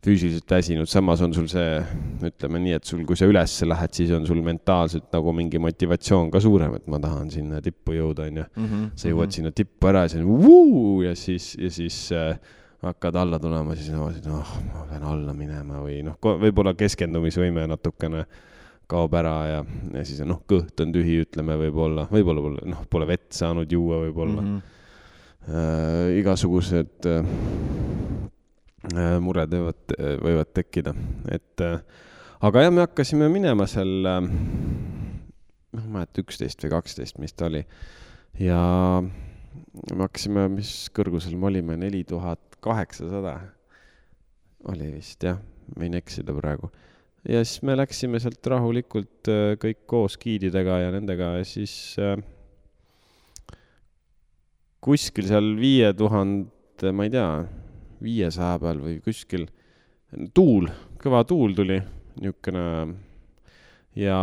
füüsiliselt 0.03 0.51
väsinud, 0.51 0.89
samas 0.91 1.21
on 1.23 1.35
sul 1.35 1.47
see, 1.51 1.77
ütleme 2.27 2.59
nii, 2.65 2.75
et 2.79 2.89
sul, 2.89 3.05
kui 3.07 3.19
sa 3.19 3.29
üles 3.31 3.55
lähed, 3.69 3.93
siis 3.95 4.11
on 4.17 4.25
sul 4.27 4.41
mentaalselt 4.43 5.13
nagu 5.15 5.35
mingi 5.37 5.61
motivatsioon 5.63 6.33
ka 6.33 6.41
suurem, 6.43 6.75
et 6.81 6.89
ma 6.91 6.99
tahan 7.03 7.31
sinna 7.31 7.61
tippu 7.63 7.95
jõuda, 7.95 8.27
onju. 8.31 8.49
Mhm, 8.57 8.89
sa 8.99 9.09
jõuad 9.09 9.29
mm 9.29 9.29
-hmm. 9.29 9.37
sinna 9.37 9.53
tippu 9.55 9.93
ära 9.93 10.03
ja 10.03 10.09
siis 10.09 10.25
vuu 10.27 11.03
ja 11.03 11.15
siis, 11.15 11.55
ja 11.59 11.71
siis 11.71 12.11
äh, 12.13 12.39
hakkad 12.83 13.17
alla 13.17 13.39
tulema, 13.39 13.77
siis 13.77 13.93
noh, 13.93 14.41
oh, 14.41 14.57
ma 14.75 14.87
pean 14.91 15.05
alla 15.07 15.35
minema 15.35 15.79
või 15.85 16.03
noh, 16.03 16.19
võib-olla 16.19 16.75
keskendumisvõime 16.75 17.67
natukene 17.71 18.25
kaob 18.91 19.15
ära 19.15 19.37
ja, 19.47 19.65
ja 19.95 20.05
siis 20.05 20.21
noh, 20.27 20.43
kõht 20.51 20.83
on 20.83 20.93
tühi, 20.93 21.21
ütleme 21.23 21.57
võib-olla, 21.57 22.09
võib-olla 22.11 22.43
pole, 22.43 22.71
noh, 22.75 22.83
pole 22.91 23.07
vett 23.07 23.31
saanud 23.33 23.71
juua 23.71 24.03
võib-olla 24.07 24.41
mm. 24.43 24.49
-hmm. 24.49 24.79
Äh, 25.43 26.19
igasugused 26.21 27.07
Äh, 27.07 28.02
mured 29.23 29.53
võivad, 29.55 29.95
võivad 30.23 30.51
tekkida, 30.57 30.95
et 31.31 31.63
äh, 31.63 31.79
aga 32.43 32.65
jah, 32.65 32.73
me 32.75 32.83
hakkasime 32.83 33.29
minema 33.31 33.69
seal, 33.71 33.93
äh, 34.11 34.19
noh, 34.27 35.85
ma 35.85 35.85
ei 35.85 35.93
mäleta, 36.01 36.25
üksteist 36.25 36.65
või 36.65 36.73
kaksteist, 36.75 37.21
mis 37.23 37.35
ta 37.37 37.47
oli. 37.47 37.63
ja 38.43 38.59
me 39.03 40.01
hakkasime, 40.03 40.49
mis 40.57 40.75
kõrgusel 40.95 41.39
me 41.39 41.53
olime, 41.53 41.79
neli 41.79 42.03
tuhat 42.09 42.59
kaheksasada 42.63 43.39
oli 44.73 44.93
vist 44.97 45.23
jah, 45.23 45.39
võin 45.79 45.95
eksida 45.99 46.35
praegu. 46.35 46.73
ja 47.29 47.45
siis 47.47 47.63
me 47.63 47.79
läksime 47.79 48.19
sealt 48.23 48.47
rahulikult 48.51 49.31
kõik 49.63 49.87
koos 49.87 50.19
giididega 50.19 50.83
ja 50.89 50.93
nendega 50.95 51.37
ja 51.39 51.47
siis 51.47 51.95
kuskil 54.83 55.29
seal 55.31 55.55
viie 55.55 55.93
tuhande, 55.95 56.91
ma 56.91 57.07
ei 57.07 57.15
tea 57.15 57.29
viiesaja 58.03 58.59
peal 58.63 58.83
või 58.83 58.99
kuskil. 59.05 59.47
tuul, 60.35 60.69
kõva 61.01 61.23
tuul 61.25 61.55
tuli, 61.57 61.79
niisugune 62.21 62.65
ja 63.97 64.19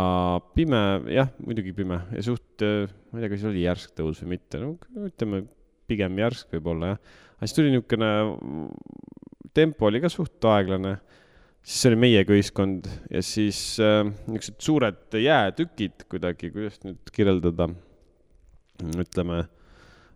pime, 0.54 0.82
jah, 1.10 1.30
muidugi 1.44 1.72
pime 1.74 2.00
ja 2.14 2.22
suht, 2.24 2.62
ma 2.62 3.18
ei 3.18 3.24
tea, 3.24 3.32
kas 3.34 3.46
oli 3.50 3.64
järsk 3.64 3.94
tõus 3.98 4.22
või 4.22 4.36
mitte, 4.36 4.60
no 4.62 4.74
ütleme, 5.06 5.44
pigem 5.90 6.18
järsk 6.22 6.54
võib-olla 6.54 6.94
jah. 6.94 7.00
aga 7.36 7.48
siis 7.48 7.56
tuli 7.58 7.74
niisugune, 7.74 8.10
tempo 9.56 9.88
oli 9.90 10.02
ka 10.02 10.10
suht 10.12 10.50
aeglane, 10.50 10.96
siis 11.60 11.90
oli 11.90 12.00
meie 12.06 12.24
köiskond 12.28 12.86
ja 13.10 13.22
siis 13.26 13.60
äh, 13.82 14.02
niisugused 14.26 14.60
suured 14.62 15.18
jäätükid 15.26 16.06
kuidagi, 16.10 16.52
kuidas 16.54 16.82
nüüd 16.86 17.14
kirjeldada, 17.14 17.70
ütleme 18.94 19.44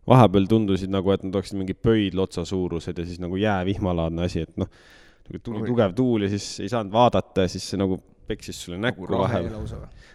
vahepeal 0.09 0.49
tundusid 0.49 0.93
nagu, 0.93 1.13
et 1.15 1.23
nad 1.25 1.35
oleksid 1.35 1.59
mingi 1.59 1.75
pöidlotsa 1.75 2.45
suurused 2.49 2.99
ja 2.99 3.07
siis 3.07 3.21
nagu 3.23 3.39
jäävihmalaadne 3.41 4.27
asi, 4.27 4.45
et 4.45 4.57
noh, 4.61 4.69
nagu 5.29 5.41
tuli 5.45 5.63
Oi. 5.63 5.69
tugev 5.69 5.95
tuul 5.97 6.27
ja 6.27 6.33
siis 6.35 6.49
ei 6.61 6.73
saanud 6.73 6.93
vaadata 6.93 7.47
ja 7.47 7.53
siis 7.53 7.71
see 7.71 7.81
nagu 7.81 8.01
peksis 8.27 8.63
sulle 8.65 8.79
näkku 8.81 9.07
nagu 9.07 9.23
vahel. 9.23 9.49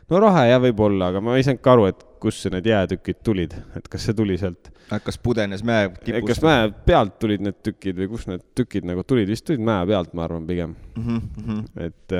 no 0.09 0.19
rahe 0.21 0.45
jah, 0.49 0.61
võib-olla, 0.61 1.11
aga 1.13 1.21
ma 1.21 1.37
ei 1.37 1.45
saanud 1.45 1.61
ka 1.65 1.73
aru, 1.75 1.87
et 1.91 2.03
kust 2.21 2.49
need 2.53 2.67
jäätükid 2.69 3.21
tulid, 3.25 3.55
et 3.77 3.87
kas 3.89 4.05
see 4.09 4.17
tuli 4.17 4.37
sealt. 4.41 4.71
kas 5.05 5.17
pudenes 5.21 5.63
mäe 5.65 5.89
tipust? 5.93 6.27
kas 6.33 6.43
mäe 6.45 6.69
pealt 6.85 7.19
tulid 7.21 7.45
need 7.45 7.61
tükid 7.65 8.01
või 8.01 8.11
kust 8.13 8.29
need 8.31 8.45
tükid 8.57 8.87
nagu 8.89 9.05
tulid, 9.07 9.29
vist 9.29 9.45
tulid 9.47 9.63
mäe 9.65 9.85
pealt, 9.89 10.13
ma 10.17 10.25
arvan, 10.25 10.45
pigem 10.49 10.75
mm. 10.95 11.21
-hmm. 11.45 11.63
et 11.85 12.17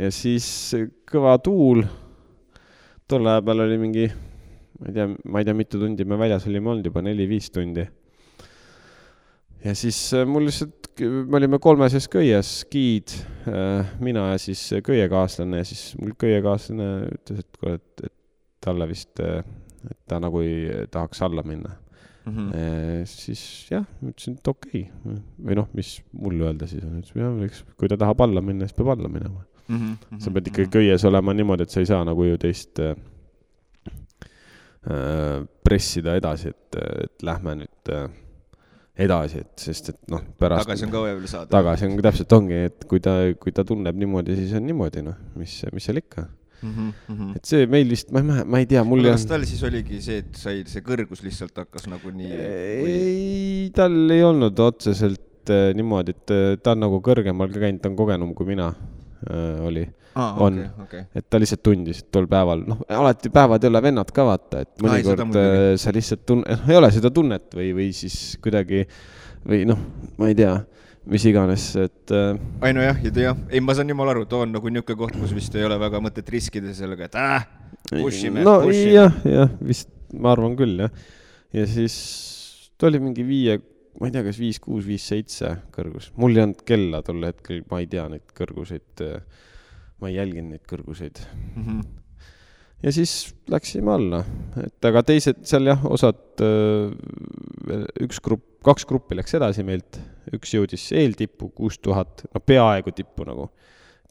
ja 0.00 0.12
siis 0.14 0.46
kõva 1.10 1.36
tuul, 1.44 1.84
tol 3.08 3.28
ajal 3.28 3.66
oli 3.66 3.80
mingi 3.80 4.08
ma 4.80 4.88
ei 4.90 4.96
tea, 4.96 5.10
ma 5.24 5.42
ei 5.42 5.48
tea, 5.48 5.56
mitu 5.56 5.80
tundi 5.80 6.06
me 6.08 6.18
väljas 6.20 6.48
olime 6.50 6.72
olnud 6.72 6.88
juba, 6.88 7.02
neli-viis 7.04 7.50
tundi. 7.54 7.84
ja 9.64 9.74
siis 9.78 9.98
äh, 10.16 10.26
mul 10.28 10.48
lihtsalt, 10.48 10.90
me 11.00 11.38
olime 11.40 11.60
kolme 11.62 11.88
sees 11.92 12.08
köies, 12.12 12.56
giid, 12.72 13.14
äh, 13.50 13.94
mina 14.04 14.30
ja 14.32 14.40
siis 14.42 14.66
köiekaaslane 14.84 15.62
ja 15.62 15.68
siis 15.68 15.94
mul 16.00 16.16
köiekaaslane 16.20 16.90
ütles, 17.14 17.44
et 17.44 17.60
kuule, 17.60 17.78
et, 17.80 18.04
et 18.10 18.14
talle 18.64 18.88
vist, 18.90 19.14
äh, 19.22 19.40
et 19.88 19.98
ta 20.10 20.20
nagu 20.22 20.42
ei 20.44 20.86
tahaks 20.92 21.22
alla 21.24 21.44
minna 21.44 21.74
mm. 22.26 22.36
-hmm. 22.36 23.08
siis 23.08 23.70
jah, 23.70 23.84
ütlesin, 24.02 24.38
et 24.38 24.48
okei 24.48 24.86
okay. 24.90 25.18
või 25.44 25.58
noh, 25.60 25.68
mis 25.76 25.96
mul 26.12 26.40
öelda 26.40 26.66
siis 26.66 26.84
on, 26.84 26.98
et 26.98 27.10
jah, 27.16 27.34
eks 27.44 27.64
kui 27.76 27.88
ta 27.88 28.00
tahab 28.00 28.20
alla 28.24 28.40
minna, 28.40 28.68
siis 28.68 28.76
peab 28.76 28.94
alla 28.96 29.08
minema 29.08 29.44
mm. 29.68 29.76
-hmm. 29.76 30.20
sa 30.20 30.30
pead 30.30 30.46
ikkagi 30.46 30.70
köies 30.78 31.04
olema 31.04 31.34
niimoodi, 31.34 31.62
et 31.62 31.70
sa 31.70 31.80
ei 31.80 31.86
saa 31.86 32.04
nagu 32.04 32.24
ju 32.24 32.38
teist 32.38 32.80
äh, 32.80 32.90
äh, 32.90 32.96
pressida 35.64 36.12
edasi, 36.18 36.50
et, 36.52 36.76
et 37.04 37.24
lähme 37.24 37.54
nüüd 37.62 37.90
äh, 37.94 38.08
edasi, 38.94 39.42
et 39.42 39.66
sest 39.66 39.90
et 39.90 39.98
noh, 40.12 40.22
pärast. 40.38 40.68
tagasi 40.68 40.86
on 40.86 40.92
ka 40.92 41.02
vaja 41.02 41.16
veel 41.18 41.30
saada. 41.30 41.50
tagasi 41.50 41.88
on, 41.88 41.98
täpselt 42.04 42.34
ongi, 42.36 42.60
et 42.68 42.86
kui 42.90 43.02
ta, 43.02 43.16
kui 43.40 43.54
ta 43.54 43.64
tunneb 43.66 43.98
niimoodi, 43.98 44.36
siis 44.38 44.54
on 44.58 44.66
niimoodi, 44.68 45.02
noh, 45.06 45.16
mis, 45.40 45.56
mis 45.74 45.88
seal 45.88 45.98
ikka 45.98 46.26
mm. 46.62 46.92
-hmm. 47.08 47.32
et 47.36 47.50
see 47.50 47.66
meil 47.70 47.90
vist, 47.90 48.12
ma 48.14 48.22
ei, 48.22 48.44
ma 48.54 48.62
ei 48.62 48.68
tea, 48.70 48.84
mul 48.86 49.02
kas 49.08 49.26
tal 49.30 49.46
siis 49.48 49.62
oligi 49.66 50.00
see, 50.04 50.22
et 50.22 50.38
sai, 50.38 50.62
see 50.70 50.84
kõrgus 50.86 51.24
lihtsalt 51.26 51.58
hakkas 51.64 51.88
nagu 51.90 52.14
nii 52.14 52.38
ei, 52.38 53.70
tal 53.74 53.98
ei 54.14 54.22
olnud 54.22 54.62
otseselt 54.62 55.50
äh, 55.50 55.72
niimoodi, 55.74 56.14
et 56.14 56.34
äh, 56.34 56.46
ta 56.62 56.76
on 56.76 56.84
nagu 56.86 57.02
kõrgemal 57.04 57.50
ka 57.50 57.66
käinud, 57.66 57.82
ta 57.82 57.90
on 57.90 57.98
kogenum 57.98 58.34
kui 58.38 58.52
mina 58.54 58.70
äh, 58.70 59.58
oli 59.66 59.88
ah,. 60.14 60.36
on 60.46 60.60
okay,, 60.62 60.84
okay. 60.86 61.06
et 61.14 61.26
ta 61.30 61.40
lihtsalt 61.42 61.62
tundis, 61.66 62.04
et 62.04 62.10
tol 62.14 62.28
päeval, 62.30 62.64
noh, 62.68 62.84
alati 62.88 63.32
päevad 63.34 63.64
ei 63.64 63.72
ole 63.72 63.82
vennad 63.88 64.14
ka 64.14 64.28
vaata, 64.28 64.64
et 64.64 64.84
mõnikord 64.84 65.40
äh, 65.40 65.66
sa 65.80 65.94
lihtsalt 65.94 66.24
tunne, 66.28 66.56
noh, 66.56 66.70
ei 66.70 66.80
ole 66.80 66.92
seda 66.94 67.12
tunnet 67.14 67.50
või, 67.56 67.72
või 67.76 67.90
siis 67.96 68.38
kuidagi 68.44 68.84
või 69.44 69.64
noh, 69.68 69.80
ma 70.18 70.30
ei 70.30 70.38
tea 70.38 70.56
mis 71.10 71.24
iganes, 71.28 71.66
et 71.76 72.12
äh.... 72.16 72.38
ei 72.64 72.76
no 72.76 72.84
jah, 72.84 73.00
jah, 73.12 73.40
ei, 73.50 73.60
ma 73.60 73.76
saan 73.76 73.90
jumala 73.92 74.14
aru, 74.14 74.24
too 74.28 74.44
on 74.46 74.54
nagu 74.54 74.72
niisugune 74.72 74.98
koht, 75.02 75.18
kus 75.20 75.34
vist 75.36 75.54
ei 75.58 75.66
ole 75.66 75.76
väga 75.80 76.00
mõtet 76.04 76.30
riskida 76.32 76.72
sellega, 76.76 77.10
et 77.10 77.18
äh, 77.20 77.44
push 77.90 78.24
ime. 78.30 78.44
no 78.46 78.58
push 78.64 78.80
ime. 78.86 78.94
jah, 78.96 79.18
jah, 79.28 79.52
vist 79.60 79.90
ma 80.14 80.32
arvan 80.32 80.56
küll 80.58 80.80
jah. 80.86 80.92
ja 81.54 81.66
siis 81.68 81.96
ta 82.80 82.88
oli 82.88 83.02
mingi 83.04 83.26
viie, 83.26 83.58
ma 84.00 84.08
ei 84.08 84.14
tea, 84.14 84.24
kas 84.26 84.40
viis, 84.40 84.60
kuus, 84.62 84.86
viis, 84.88 85.04
seitse 85.10 85.52
kõrgus, 85.74 86.08
mul 86.20 86.36
ei 86.36 86.46
olnud 86.46 86.64
kella 86.66 87.02
tol 87.06 87.20
hetkel, 87.28 87.60
ma 87.70 87.82
ei 87.82 87.90
tea 87.90 88.06
neid 88.10 88.24
kõrguseid, 88.36 89.04
ma 90.00 90.10
ei 90.10 90.18
jälginud 90.18 90.54
neid 90.54 90.64
kõrguseid. 90.70 91.22
Mm. 91.54 91.66
-hmm 91.66 91.84
ja 92.84 92.92
siis 92.92 93.34
läksime 93.48 93.92
alla, 93.94 94.20
et 94.60 94.88
aga 94.88 95.02
teised 95.06 95.44
seal 95.48 95.70
jah, 95.70 95.84
osad, 95.88 96.40
üks 98.04 98.20
grupp, 98.24 98.44
kaks 98.66 98.84
gruppi 98.88 99.16
läks 99.16 99.36
edasi 99.38 99.64
meilt. 99.66 100.00
Üks 100.34 100.54
jõudis 100.54 100.84
eeltippu 100.96 101.50
kuus 101.56 101.78
tuhat, 101.84 102.24
no 102.32 102.40
peaaegu 102.40 102.94
tippu 102.96 103.26
nagu, 103.28 103.50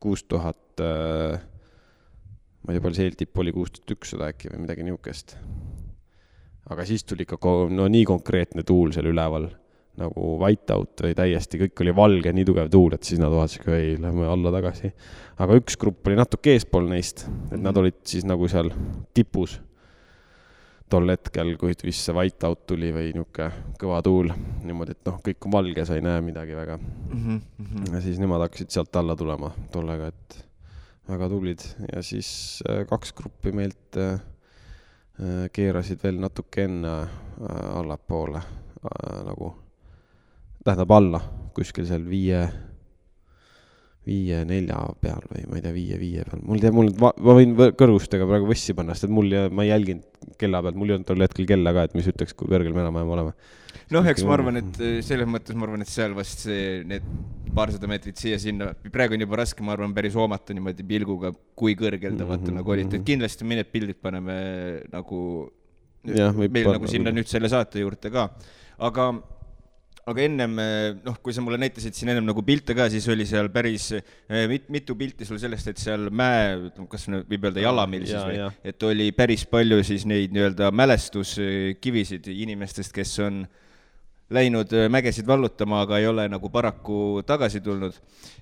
kuus 0.01 0.25
tuhat, 0.29 0.81
ma 0.81 2.69
ei 2.69 2.77
tea, 2.77 2.84
palju 2.84 2.97
see 2.97 3.09
eeltipp 3.09 3.41
oli, 3.43 3.53
kuus 3.55 3.73
tuhat 3.73 3.95
ükssada 3.97 4.29
äkki 4.34 4.51
või 4.53 4.63
midagi 4.65 4.86
niisugust. 4.88 5.36
aga 6.69 6.86
siis 6.88 7.03
tuli 7.03 7.25
ikka 7.27 7.38
no 7.69 7.88
nii 7.91 8.05
konkreetne 8.07 8.63
tuul 8.63 8.93
seal 8.95 9.09
üleval, 9.11 9.49
nagu 10.01 10.37
whiteout 10.41 11.03
või 11.05 11.17
täiesti, 11.17 11.59
kõik 11.61 11.83
oli 11.83 11.95
valge, 11.95 12.33
nii 12.33 12.47
tugev 12.47 12.71
tuul, 12.73 12.95
et 12.95 13.05
siis 13.05 13.21
nad 13.21 13.33
vaatasid, 13.33 13.67
ei, 13.75 13.91
lähme 14.01 14.25
alla 14.29 14.53
tagasi. 14.55 14.93
aga 15.43 15.59
üks 15.59 15.77
grupp 15.81 16.07
oli 16.07 16.17
natuke 16.17 16.55
eespool 16.55 16.87
neist, 16.89 17.27
et 17.51 17.61
nad 17.61 17.77
olid 17.77 18.01
siis 18.09 18.25
nagu 18.25 18.47
seal 18.49 18.71
tipus 19.13 19.59
tol 20.93 21.09
hetkel, 21.09 21.55
kui 21.57 21.73
vist 21.83 22.05
see 22.05 22.13
whiteout 22.13 22.65
tuli 22.69 22.91
või 22.93 23.11
niisugune 23.15 23.75
kõva 23.81 24.01
tuul, 24.05 24.29
niimoodi, 24.65 24.97
et 24.97 25.09
noh, 25.09 25.19
kõik 25.25 25.47
on 25.47 25.55
valge, 25.55 25.85
sa 25.89 25.97
ei 25.97 26.05
näe 26.05 26.21
midagi 26.25 26.57
väga 26.57 26.77
mm. 26.77 27.21
-hmm. 27.23 27.93
ja 27.95 28.01
siis 28.01 28.19
nemad 28.21 28.43
hakkasid 28.45 28.73
sealt 28.73 28.95
alla 29.01 29.15
tulema 29.17 29.51
tollega, 29.73 30.11
et 30.13 30.43
väga 31.09 31.29
tublid 31.29 31.63
ja 31.91 32.03
siis 32.05 32.63
äh, 32.69 32.83
kaks 32.87 33.13
gruppi 33.17 33.51
meilt 33.55 33.97
äh, 33.97 34.13
äh, 34.13 35.49
keerasid 35.53 36.03
veel 36.03 36.19
natuke 36.21 36.67
enne 36.67 36.93
allapoole 37.73 38.39
nagu, 39.25 39.47
tähendab 40.64 40.93
alla, 40.95 41.20
kuskil 41.55 41.88
seal 41.88 42.05
viie 42.07 42.45
viie-nelja 44.03 44.78
peal 44.99 45.24
või 45.30 45.45
ma 45.47 45.57
ei 45.57 45.64
tea, 45.64 45.74
viie-viie 45.76 46.24
peal, 46.28 46.41
mul 46.43 46.59
teab, 46.59 46.76
mul, 46.76 46.89
ma 46.99 47.36
võin 47.38 47.53
kõrgustega 47.80 48.26
praegu 48.28 48.49
võssi 48.49 48.76
panna, 48.76 48.95
sest 48.95 49.07
et 49.07 49.14
mul 49.16 49.32
ja 49.32 49.45
ma 49.47 49.64
ei 49.64 49.72
jälginud 49.72 50.34
kella 50.39 50.59
pealt, 50.64 50.80
mul 50.80 50.91
ei 50.91 50.97
olnud 50.97 51.07
tol 51.07 51.24
hetkel 51.24 51.47
kella 51.47 51.72
ka, 51.76 51.86
et 51.88 51.95
mis 51.95 52.09
ütleks, 52.11 52.36
kui 52.36 52.51
kõrgel 52.51 52.76
me 52.76 52.84
enam-vähem 52.84 53.14
oleme. 53.16 53.32
noh, 53.95 54.09
eks 54.11 54.26
ma 54.28 54.36
arvan, 54.36 54.59
et 54.59 54.82
eh, 54.84 54.97
selles 55.07 55.30
mõttes 55.30 55.55
ma 55.55 55.68
arvan, 55.70 55.86
et 55.86 55.91
seal 55.91 56.16
vast 56.18 56.43
see, 56.49 56.82
need 56.89 57.07
paarsada 57.55 57.88
meetrit 57.88 58.20
siia-sinna, 58.20 58.74
praegu 58.91 59.16
on 59.16 59.24
juba 59.24 59.39
raske, 59.39 59.64
ma 59.64 59.76
arvan, 59.78 59.95
päris 59.95 60.18
hoomata 60.20 60.55
niimoodi 60.57 60.88
pilguga, 60.89 61.32
kui 61.55 61.78
kõrgel 61.80 62.18
ta 62.20 62.28
vaata 62.28 62.43
mm 62.43 62.49
-hmm. 62.49 62.59
nagu 62.59 62.76
olite, 62.76 62.99
et 62.99 63.07
kindlasti 63.07 63.47
me 63.47 63.61
need 63.61 63.72
pildid 63.72 64.03
paneme 64.03 64.36
nagu 64.91 65.22
ja, 66.11 66.34
meil 66.36 66.74
nagu 66.76 66.91
sinna 66.91 67.16
nüüd 67.16 67.32
selle 67.32 67.47
saate 67.47 67.80
juurde 67.80 68.11
ka, 68.11 68.28
aga 68.84 69.14
aga 70.09 70.23
ennem, 70.25 70.57
eh, 70.59 70.89
noh, 71.05 71.17
kui 71.23 71.35
sa 71.35 71.43
mulle 71.43 71.59
näitasid 71.61 71.95
siin 71.95 72.11
ennem 72.11 72.27
nagu 72.27 72.43
pilte 72.45 72.75
ka, 72.75 72.89
siis 72.91 73.07
oli 73.11 73.25
seal 73.29 73.49
päris 73.53 73.89
eh, 73.95 74.45
mit, 74.51 74.67
mitu 74.73 74.97
pilti 74.99 75.27
sul 75.27 75.39
sellest, 75.41 75.71
et 75.71 75.81
seal 75.81 76.09
mäe, 76.11 76.71
kas 76.91 77.07
võib 77.07 77.49
öelda 77.49 77.63
jalamil 77.63 78.07
siis 78.09 78.19
või, 78.19 78.47
et 78.73 78.87
oli 78.89 79.11
päris 79.15 79.47
palju 79.49 79.79
siis 79.87 80.07
neid 80.09 80.35
nii-öelda 80.35 80.73
mälestuskivisid 80.75 82.27
inimestest, 82.33 82.95
kes 82.95 83.15
on 83.23 83.43
äh, 83.45 83.62
läinud 84.32 84.71
äh, 84.74 84.89
mägesid 84.89 85.28
vallutama, 85.28 85.82
aga 85.84 85.97
ei 85.99 86.07
ole 86.07 86.26
nagu 86.32 86.49
paraku 86.49 87.21
tagasi 87.28 87.61
tulnud. 87.61 87.93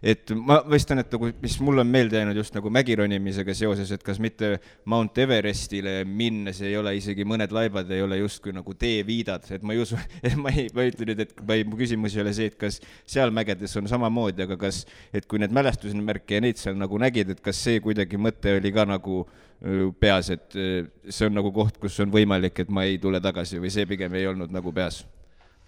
et 0.03 0.31
ma 0.35 0.59
mõistan, 0.69 1.01
et 1.01 1.11
nagu, 1.13 1.31
mis 1.41 1.57
mul 1.61 1.81
on 1.81 1.87
meelde 1.87 2.19
jäänud 2.19 2.37
just 2.37 2.53
nagu 2.55 2.69
mägironimisega 2.73 3.53
seoses, 3.57 3.91
et 3.91 4.03
kas 4.03 4.19
mitte 4.21 4.59
Mount 4.85 5.17
Everestile 5.17 6.01
minnes 6.05 6.61
ei 6.61 6.77
ole 6.77 6.95
isegi 6.97 7.25
mõned 7.25 7.53
laibad 7.53 7.89
ei 7.91 8.01
ole 8.01 8.21
justkui 8.21 8.53
nagu 8.53 8.73
teeviidad, 8.77 9.45
et 9.51 9.63
ma 9.65 9.73
ei 9.73 9.81
usu, 9.81 9.99
et 10.25 10.35
ma 10.37 10.53
ei, 10.53 10.67
ma 10.75 10.85
ei 10.85 10.93
ütle 10.93 11.09
nüüd, 11.09 11.23
et 11.25 11.45
ma 11.47 11.57
ei, 11.57 11.67
mu 11.67 11.79
küsimus 11.79 12.15
ei 12.15 12.25
ole 12.25 12.33
see, 12.37 12.51
et 12.51 12.57
kas 12.61 12.81
seal 13.05 13.33
mägedes 13.33 13.75
on 13.81 13.89
samamoodi, 13.89 14.45
aga 14.45 14.57
kas, 14.61 14.83
et 15.13 15.25
kui 15.29 15.41
need 15.41 15.53
mälestusmärke 15.55 16.37
ja 16.37 16.45
neid 16.45 16.61
seal 16.61 16.77
nagu 16.79 17.01
nägid, 17.01 17.33
et 17.33 17.41
kas 17.41 17.61
see 17.61 17.81
kuidagi 17.83 18.21
mõte 18.21 18.57
oli 18.59 18.73
ka 18.75 18.85
nagu 18.89 19.23
äh, 19.25 19.87
peas, 19.99 20.29
et 20.33 20.59
äh, 20.59 20.85
see 21.09 21.29
on 21.29 21.41
nagu 21.41 21.53
koht, 21.55 21.81
kus 21.81 21.97
on 22.05 22.13
võimalik, 22.13 22.61
et 22.61 22.69
ma 22.69 22.85
ei 22.85 23.01
tule 23.01 23.21
tagasi 23.23 23.61
või 23.61 23.73
see 23.73 23.89
pigem 23.89 24.13
ei 24.19 24.29
olnud 24.29 24.53
nagu 24.53 24.73
peas 24.75 25.01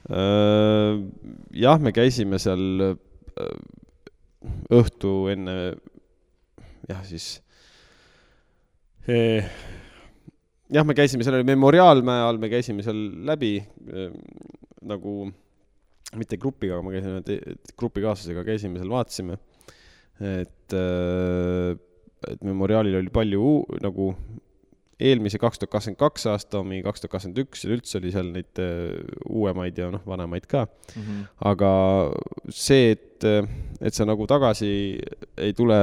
jah, 0.10 1.80
me 1.80 1.93
käisime 1.95 2.39
seal 2.41 2.84
äh, 2.89 2.97
õhtu 4.74 5.14
enne, 5.32 5.56
jah, 6.89 6.99
siis 7.08 7.38
eh, 9.08 9.47
jah, 10.74 10.86
me 10.88 10.95
käisime 10.97 11.26
seal 11.26 11.45
Memoriaalmäe 11.47 12.26
all, 12.28 12.41
me 12.41 12.51
käisime 12.51 12.86
seal 12.86 12.99
läbi 13.28 13.56
eh, 13.62 14.12
nagu 14.84 15.32
mitte 16.20 16.38
grupiga, 16.38 16.78
aga 16.78 16.86
ma 16.86 16.93
käisin 16.93 17.70
grupikaaslasega, 17.80 18.43
käisime 18.45 18.78
seal, 18.78 18.91
vaatasime, 18.91 19.39
et, 20.22 20.76
et 20.76 22.43
Memoriaalil 22.45 22.99
oli 22.99 23.14
palju 23.14 23.54
nagu 23.82 24.12
eelmise 25.04 25.39
kaks 25.41 25.62
tuhat 25.62 25.74
kakskümmend 25.74 25.99
kaks 26.01 26.28
aasta 26.32 26.62
omi, 26.64 26.82
kaks 26.86 27.04
tuhat 27.04 27.16
kakskümmend 27.16 27.43
üks, 27.43 27.66
üleüldse 27.68 27.99
oli 27.99 28.14
seal 28.14 28.32
neid 28.34 28.62
äh, 28.64 28.97
uuemaid 29.30 29.80
ja 29.80 29.89
noh, 29.93 30.04
vanemaid 30.08 30.47
ka 30.49 30.66
mm. 30.66 31.01
-hmm. 31.01 31.24
aga 31.51 31.72
see, 32.49 32.93
et, 32.95 33.30
et 33.82 33.93
sa 33.93 34.08
nagu 34.10 34.28
tagasi 34.30 34.74
ei 35.38 35.56
tule, 35.58 35.80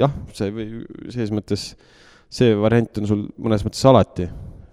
jah, 0.00 0.14
see 0.36 0.54
või 0.54 0.68
selles 1.08 1.34
mõttes, 1.34 1.72
see 2.32 2.56
variant 2.58 3.02
on 3.02 3.10
sul 3.10 3.28
mõnes 3.36 3.64
mõttes 3.66 3.84
alati 3.88 4.28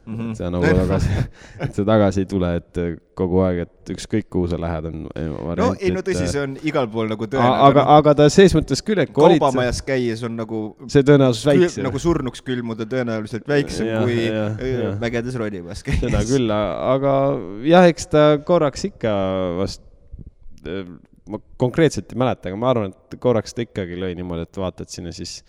mm. 0.09 0.17
-hmm. 0.17 0.35
sa 0.37 0.49
nagu 0.53 0.65
tagasi, 0.79 1.23
et 1.65 1.75
sa 1.77 1.85
tagasi 1.85 2.23
ei 2.23 2.29
tule, 2.29 2.51
et 2.59 2.79
kogu 3.19 3.41
aeg, 3.45 3.63
et 3.65 3.91
ükskõik 3.95 4.29
kuhu 4.31 4.47
sa 4.51 4.59
lähed, 4.61 4.87
on 4.89 5.07
variant. 5.15 5.61
no 5.61 5.69
ei, 5.79 5.91
no 5.95 6.03
tõsi, 6.05 6.27
see 6.31 6.43
on 6.43 6.55
igal 6.63 6.87
pool 6.91 7.09
nagu 7.11 7.27
tõenäoline. 7.27 7.65
aga, 7.69 7.85
aga 7.97 8.15
ta 8.21 8.29
selles 8.33 8.55
mõttes 8.57 8.83
küll, 8.85 9.01
et 9.03 9.13
kaubamajas 9.15 9.81
käies 9.85 10.23
on 10.27 10.37
nagu 10.39 10.63
see 10.87 11.05
tõenäosus 11.07 11.49
väiksem. 11.49 11.87
nagu 11.87 12.01
surnuks 12.01 12.45
külmuda 12.45 12.87
tõenäoliselt 12.89 13.47
väiksem 13.49 13.91
ja, 13.91 14.01
kui 14.03 14.17
ja, 14.25 14.47
ja. 14.71 14.95
mägedes 15.01 15.37
ronimas 15.39 15.83
käies. 15.85 16.01
seda 16.05 16.23
küll, 16.29 16.51
aga 16.53 17.13
jah, 17.67 17.89
eks 17.91 18.09
ta 18.11 18.25
korraks 18.45 18.89
ikka 18.91 19.13
vast 19.59 19.85
ma 21.29 21.39
konkreetselt 21.61 22.11
ei 22.13 22.19
mäleta, 22.19 22.49
aga 22.49 22.59
ma 22.59 22.69
arvan, 22.73 22.93
et 22.93 23.19
korraks 23.21 23.55
ta 23.55 23.63
ikkagi 23.65 23.97
lõi 23.99 24.15
niimoodi, 24.17 24.47
et 24.47 24.59
vaatad 24.59 24.89
sinna, 24.91 25.13
siis 25.15 25.39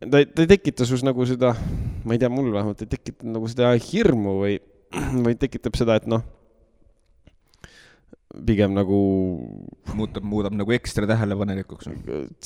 ta, 0.00 0.24
ta 0.24 0.44
ei 0.44 0.50
tekita 0.50 0.86
sus 0.88 1.04
nagu 1.06 1.24
seda, 1.28 1.52
ma 2.04 2.16
ei 2.16 2.20
tea, 2.20 2.30
mul 2.32 2.50
vähemalt 2.54 2.84
ei 2.84 2.90
tekita 2.90 3.28
nagu 3.28 3.48
seda 3.50 3.72
hirmu 3.76 4.36
või, 4.40 4.58
või 5.26 5.36
tekitab 5.40 5.76
seda, 5.78 5.98
et 6.00 6.08
noh, 6.10 6.24
pigem 8.46 8.72
nagu 8.76 8.98
muutub, 9.98 10.24
muudab 10.26 10.54
nagu 10.56 10.72
ekstra 10.74 11.08
tähelepanelikuks. 11.10 11.90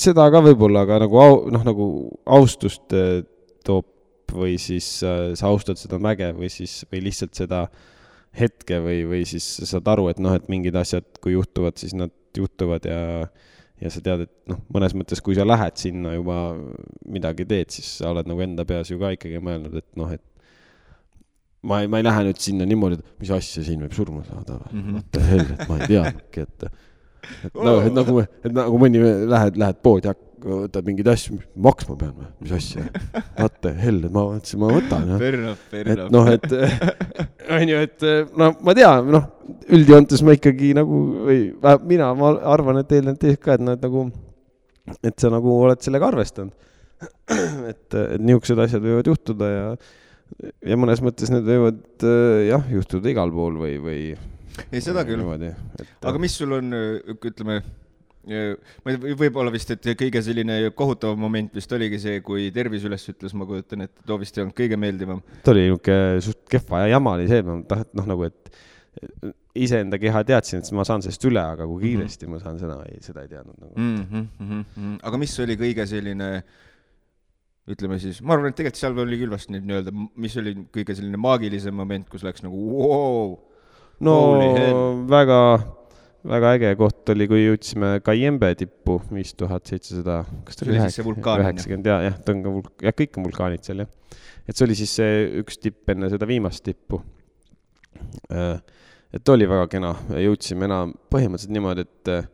seda 0.00 0.26
ka 0.32 0.40
võib-olla, 0.44 0.86
aga 0.86 1.02
nagu 1.04 1.20
au-, 1.20 1.42
noh, 1.52 1.64
nagu 1.66 1.88
austust 2.24 2.94
eh, 2.96 3.20
toob 3.66 3.90
või 4.34 4.56
siis 4.58 4.88
äh, 5.06 5.34
sa 5.38 5.50
austad 5.52 5.78
seda 5.78 6.00
mäge 6.02 6.32
või 6.34 6.48
siis, 6.50 6.82
või 6.90 7.04
lihtsalt 7.06 7.36
seda 7.36 7.66
hetke 8.34 8.80
või, 8.82 9.04
või 9.06 9.22
siis 9.28 9.44
sa 9.60 9.76
saad 9.76 9.92
aru, 9.92 10.08
et 10.10 10.18
noh, 10.18 10.34
et 10.34 10.48
mingid 10.50 10.74
asjad, 10.74 11.06
kui 11.22 11.36
juhtuvad, 11.36 11.76
siis 11.78 11.92
nad 11.94 12.10
juhtuvad 12.34 12.88
ja 12.88 13.02
äh, 13.28 13.52
ja 13.84 13.92
sa 13.92 14.02
tead, 14.04 14.24
et 14.24 14.32
noh, 14.50 14.60
mõnes 14.72 14.94
mõttes, 14.96 15.20
kui 15.24 15.36
sa 15.36 15.44
lähed 15.46 15.76
sinna 15.80 16.14
juba 16.14 16.38
midagi 17.04 17.46
teed, 17.48 17.74
siis 17.74 17.90
sa 18.00 18.14
oled 18.14 18.28
nagu 18.30 18.44
enda 18.44 18.64
peas 18.68 18.90
ju 18.92 19.00
ka 19.00 19.12
ikkagi 19.16 19.42
mõelnud, 19.44 19.76
et 19.80 19.88
noh, 20.00 20.12
et 20.14 20.24
ma 21.68 21.82
ei, 21.82 21.90
ma 21.90 22.00
ei 22.00 22.06
lähe 22.06 22.26
nüüd 22.28 22.40
sinna 22.40 22.66
niimoodi, 22.68 23.00
et 23.00 23.22
mis 23.22 23.32
asja, 23.34 23.64
siin 23.66 23.84
võib 23.84 23.96
surma 23.96 24.24
saada 24.26 24.58
või? 24.58 24.72
Mm 24.72 24.82
-hmm., 24.82 24.98
what 24.98 25.10
the 25.16 25.24
hell, 25.28 25.54
et 25.54 25.68
ma 25.68 25.78
ei 25.78 25.88
teadnudki, 25.92 26.46
et 26.48 26.68
et 27.24 27.54
nagu, 27.56 27.80
et 27.80 27.94
nagu, 27.96 28.20
et 28.20 28.52
nagu 28.52 28.78
mõni 28.80 29.00
lähed, 29.32 29.56
lähed 29.60 29.78
poodi, 29.84 30.12
võtad 30.44 30.84
mingeid 30.84 31.08
asju, 31.08 31.38
maksma 31.66 31.96
pean 32.00 32.12
või, 32.18 32.28
mis 32.44 32.52
asja? 32.58 32.84
vaata, 33.38 33.72
hell, 33.80 34.08
ma 34.08 34.26
mõtlesin, 34.32 34.60
ma 34.60 34.72
võtan 34.74 35.14
et 35.94 36.02
noh, 36.12 36.28
et 36.32 36.48
onju, 37.58 37.80
et 37.88 38.06
no 38.36 38.50
ma 38.60 38.76
tean, 38.76 39.08
noh, 39.14 39.30
üldjoontes 39.74 40.22
ma 40.24 40.34
ikkagi 40.36 40.72
nagu 40.76 41.00
või 41.26 41.40
mina, 41.88 42.10
ma 42.18 42.34
arvan, 42.54 42.80
et 42.82 42.94
eelnevad 42.94 43.20
teised 43.22 43.42
ka, 43.42 43.58
et 43.58 43.64
nad 43.64 43.82
nagu, 43.84 44.06
et 45.02 45.16
sa 45.20 45.30
nagu 45.32 45.58
oled 45.58 45.84
sellega 45.84 46.08
arvestanud. 46.12 46.54
et, 47.70 47.96
et 47.98 48.20
niisugused 48.22 48.60
asjad 48.64 48.84
võivad 48.84 49.08
juhtuda 49.10 49.48
ja, 49.50 49.64
ja 50.70 50.76
mõnes 50.80 51.02
mõttes 51.04 51.32
need 51.32 51.44
võivad 51.48 52.06
äh, 52.06 52.44
jah, 52.48 52.68
juhtuda 52.72 53.10
igal 53.12 53.32
pool 53.34 53.58
või, 53.60 53.74
või. 53.82 54.02
ei, 54.70 54.84
seda 54.84 55.04
küll. 55.04 55.24
aga 55.24 56.22
mis 56.22 56.36
sul 56.38 56.54
on, 56.56 56.70
ütleme, 57.18 57.58
ma 58.24 58.94
ei 58.94 59.16
võib-olla 59.18 59.52
vist, 59.52 59.74
et 59.74 59.88
kõige 60.00 60.22
selline 60.24 60.58
kohutavam 60.76 61.20
moment 61.26 61.52
vist 61.56 61.72
oligi 61.76 62.00
see, 62.00 62.20
kui 62.24 62.48
tervis 62.54 62.86
üles 62.88 63.04
ütles, 63.12 63.34
ma 63.36 63.46
kujutan 63.48 63.84
ette, 63.84 64.04
too 64.06 64.16
vist 64.22 64.38
ei 64.38 64.44
olnud 64.46 64.56
kõige 64.56 64.78
meeldivam. 64.80 65.20
ta 65.44 65.52
oli 65.52 65.66
niisugune 65.68 66.22
suht 66.24 66.44
kehva 66.50 66.84
ja 66.84 66.94
jama 66.94 67.18
oli 67.18 67.28
see, 67.28 67.44
noh 67.44 68.08
nagu, 68.08 68.30
et 68.30 68.62
iseenda 69.54 69.98
keha 70.02 70.22
teadsin, 70.26 70.62
et 70.62 70.70
ma 70.76 70.84
saan 70.86 71.02
sellest 71.04 71.26
üle, 71.28 71.42
aga 71.42 71.66
kui 71.70 71.82
kiiresti 71.84 72.28
ma 72.30 72.40
saan 72.42 72.58
seda, 72.60 72.80
ei, 72.90 73.00
seda 73.04 73.24
ei 73.24 73.30
teadnud 73.30 73.56
nagu. 73.56 73.72
mm. 73.76 74.04
-hmm, 74.10 74.26
mm 74.38 74.62
-hmm. 74.62 74.96
aga 75.02 75.20
mis 75.22 75.38
oli 75.44 75.56
kõige 75.60 75.86
selline, 75.86 76.30
ütleme 77.70 77.98
siis, 77.98 78.20
ma 78.22 78.34
arvan, 78.34 78.50
et 78.50 78.58
tegelikult 78.58 78.80
seal 78.80 78.98
oli 79.06 79.20
küll 79.20 79.34
vast 79.34 79.50
nüüd 79.50 79.66
nii-öelda, 79.68 79.94
mis 80.16 80.36
oli 80.42 80.56
kõige 80.74 80.94
selline 80.98 81.20
maagilisem 81.20 81.74
moment, 81.74 82.08
kus 82.08 82.26
läks 82.26 82.42
nagu 82.44 82.58
vau, 82.78 83.38
no 84.00 84.16
väga, 85.10 85.40
väga 86.34 86.52
äge 86.58 86.74
koht 86.80 87.14
oli, 87.14 87.28
kui 87.30 87.44
jõudsime 87.44 88.00
Cayembe 88.04 88.54
tippu, 88.58 89.00
viis 89.12 89.34
tuhat 89.38 89.66
seitsesada, 89.66 90.24
kas 90.44 90.58
ta 90.58 90.66
oli 90.66 90.78
üheksakümmend 90.78 91.86
ja, 91.86 92.00
jah, 92.10 92.18
ta 92.18 92.34
on 92.34 92.42
ka 92.44 92.54
vulk-, 92.58 92.86
jah, 92.88 92.96
kõik 93.00 93.18
on 93.18 93.28
vulkaanid 93.28 93.66
seal 93.66 93.84
jah. 93.84 93.90
et 94.48 94.56
see 94.56 94.66
oli 94.66 94.78
siis 94.82 94.94
see 95.00 95.26
üks 95.42 95.62
tipp 95.62 95.94
enne 95.94 96.10
seda 96.12 96.26
viimast 96.26 96.64
tippu. 96.64 97.00
Et 99.14 99.30
oli 99.30 99.46
väga 99.48 99.66
kena, 99.70 99.92
jõudsime 100.18 100.66
enam 100.68 100.94
põhimõtteliselt 101.12 101.54
niimoodi, 101.54 101.84
et 101.86 102.10
äh, 102.10 102.26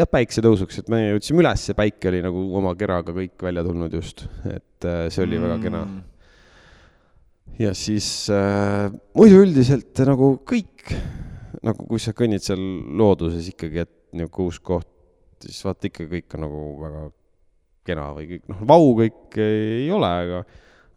jah, 0.00 0.08
päiksetõusuks, 0.10 0.80
et 0.82 0.90
me 0.92 1.02
jõudsime 1.04 1.44
üles 1.44 1.66
ja 1.70 1.76
päike 1.78 2.10
oli 2.10 2.22
nagu 2.24 2.44
oma 2.58 2.74
keraga 2.78 3.14
kõik 3.16 3.42
välja 3.46 3.64
tulnud 3.66 3.94
just, 3.94 4.24
et 4.50 4.88
äh, 4.88 5.04
see 5.12 5.24
oli 5.26 5.38
mm. 5.38 5.46
väga 5.46 5.58
kena. 5.66 5.84
ja 7.60 7.74
siis 7.78 8.08
äh, 8.34 8.90
muidu 9.18 9.42
üldiselt 9.44 10.02
nagu 10.08 10.32
kõik, 10.48 10.90
nagu 11.66 11.86
kui 11.90 12.02
sa 12.02 12.14
kõnnid 12.16 12.44
seal 12.44 12.62
looduses 12.98 13.52
ikkagi, 13.52 13.86
et 13.86 13.96
niisugune 14.16 14.50
uus 14.50 14.58
koht, 14.58 14.90
siis 15.44 15.60
vaata 15.62 15.86
ikka 15.86 16.08
kõik 16.10 16.34
on 16.34 16.44
nagu 16.48 16.64
väga 16.80 17.04
kena 17.86 18.08
või 18.16 18.26
kõik, 18.32 18.48
noh, 18.50 18.64
vau 18.68 18.90
kõik 18.98 19.38
ei 19.44 19.86
ole, 19.94 20.10
aga 20.24 20.42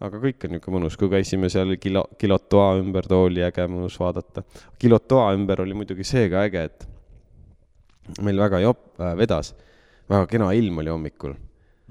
aga 0.04 0.20
kõik 0.20 0.44
on 0.44 0.52
niisugune 0.52 0.78
mõnus, 0.78 0.98
kui 1.00 1.10
käisime 1.12 1.50
seal 1.52 1.78
kilo, 1.80 2.04
kilotoa 2.20 2.74
ümber, 2.82 3.08
too 3.08 3.30
oli 3.30 3.44
äge 3.46 3.68
mõnus 3.72 3.96
vaadata. 4.00 4.44
kilotoa 4.80 5.32
ümber 5.38 5.62
oli 5.64 5.78
muidugi 5.78 6.04
see 6.08 6.28
ka 6.30 6.44
äge, 6.50 6.64
et 6.70 6.88
meil 8.22 8.38
väga 8.40 8.60
jop- 8.60 9.00
äh,, 9.00 9.16
vedas, 9.18 9.54
väga 10.10 10.28
kena 10.28 10.52
ilm 10.52 10.84
oli 10.84 10.92
hommikul 10.92 11.36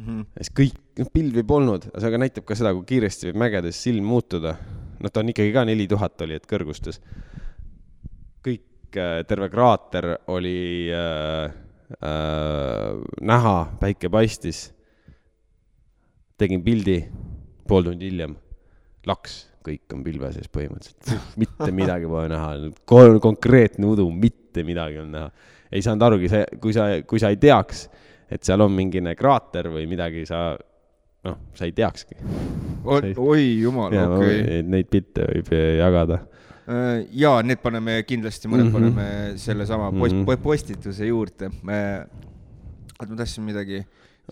Mhm. 0.03 0.21
ja 0.35 0.45
siis 0.45 0.53
kõik, 0.57 0.79
noh 0.99 1.11
pilvi 1.13 1.43
polnud, 1.47 1.85
see 1.93 2.09
aga 2.09 2.21
näitab 2.23 2.47
ka 2.49 2.57
seda, 2.59 2.73
kui 2.75 2.87
kiiresti 2.89 3.29
võib 3.29 3.41
mägedes 3.45 3.81
silm 3.83 4.07
muutuda. 4.09 4.57
noh, 5.03 5.11
ta 5.11 5.21
on 5.21 5.33
ikkagi 5.33 5.53
ka 5.53 5.65
neli 5.67 5.89
tuhat 5.91 6.21
oli, 6.23 6.35
et 6.35 6.47
kõrgustes. 6.47 7.01
kõik, 8.43 8.97
terve 9.29 9.49
kraater 9.51 10.19
oli 10.29 10.89
äh, 10.93 11.53
äh, 12.03 13.03
näha, 13.21 13.57
päike 13.81 14.09
paistis. 14.09 14.73
tegin 16.39 16.63
pildi, 16.65 17.05
pool 17.73 17.89
tundi 17.89 18.11
hiljem 18.11 18.37
laks, 19.09 19.39
kõik 19.67 19.95
on 19.97 20.03
pilve 20.05 20.31
sees 20.35 20.51
põhimõtteliselt, 20.53 21.31
mitte 21.43 21.71
midagi 21.75 22.11
pole 22.11 22.29
näha, 22.33 22.51
konkreetne 23.23 23.89
udu, 23.95 24.09
mitte 24.13 24.65
midagi 24.67 25.01
on 25.03 25.13
näha. 25.15 25.31
ei 25.73 25.85
saanud 25.85 26.05
arugi, 26.09 26.29
see, 26.31 26.45
kui 26.63 26.75
sa, 26.77 26.89
kui 27.09 27.23
sa 27.23 27.33
ei 27.33 27.39
teaks, 27.41 27.87
et 28.33 28.43
seal 28.45 28.63
on 28.65 28.75
mingine 28.77 29.15
kraater 29.19 29.71
või 29.73 29.87
midagi, 29.91 30.27
sa 30.29 30.53
noh, 31.27 31.39
sa 31.57 31.69
ei 31.69 31.73
teakski. 31.77 32.19
oi, 32.85 33.15
oi 33.17 33.47
jumal, 33.63 33.95
okei 33.95 34.43
okay.. 34.43 34.61
Neid 34.67 34.91
pilte 34.93 35.27
võib 35.31 35.51
jagada. 35.79 36.21
ja 37.19 37.33
need 37.47 37.63
paneme 37.63 38.03
kindlasti, 38.07 38.51
mõned 38.51 38.69
mm. 38.69 38.75
-hmm. 38.75 38.95
paneme 38.95 39.39
sellesama 39.41 39.91
post- 39.91 40.15
mm 40.15 40.27
-hmm. 40.27 40.43
postituse 40.43 41.07
juurde. 41.07 41.51
oota, 41.51 43.09
ma 43.09 43.17
tahtsin 43.17 43.45
midagi 43.45 43.83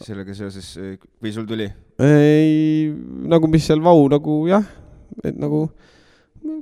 sellega 0.01 0.34
seoses 0.38 0.72
või 1.20 1.32
sul 1.34 1.47
tuli? 1.51 1.66
ei, 2.01 2.91
nagu 3.30 3.51
mis 3.51 3.66
seal 3.66 3.82
vau 3.84 4.07
nagu 4.12 4.43
jah, 4.51 4.66
et 5.24 5.36
nagu 5.36 5.66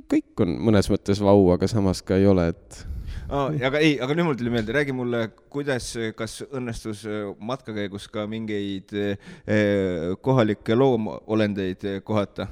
kõik 0.09 0.45
on 0.45 0.55
mõnes 0.69 0.89
mõttes 0.91 1.21
vau, 1.23 1.43
aga 1.53 1.69
samas 1.69 2.01
ka 2.05 2.17
ei 2.19 2.27
ole, 2.29 2.49
et 2.55 2.85
Aa, 3.29 3.51
aga 3.67 3.77
ei, 3.85 3.91
aga 4.01 4.15
nüüd 4.17 4.25
mul 4.25 4.37
tuli 4.39 4.49
meelde, 4.49 4.73
räägi 4.73 4.93
mulle, 4.97 5.19
kuidas, 5.53 5.91
kas 6.17 6.39
õnnestus 6.49 7.03
äh, 7.05 7.27
matka 7.45 7.75
käigus 7.75 8.07
ka 8.09 8.23
mingeid 8.29 8.89
eh, 8.97 10.15
kohalikke 10.25 10.73
loomolendeid 10.73 11.85
eh, 11.85 11.99
kohata? 12.05 12.47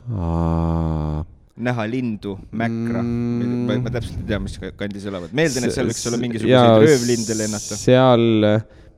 Näha 1.57 1.87
lindu, 1.89 2.35
mäkra 2.53 3.01
Mm. 3.01 3.63
ma, 3.65 3.75
ma 3.81 3.91
täpselt 3.93 4.19
ei 4.21 4.27
tea, 4.29 4.37
mis 4.41 4.59
kandis 4.77 5.05
elavad, 5.09 5.33
meeldan, 5.33 5.65
et 5.65 5.73
seal 5.73 5.89
võiks 5.89 6.05
olla 6.09 6.19
mingisuguseid 6.21 6.83
röövlinde 6.83 7.37
lennata. 7.39 7.77
seal 7.79 8.23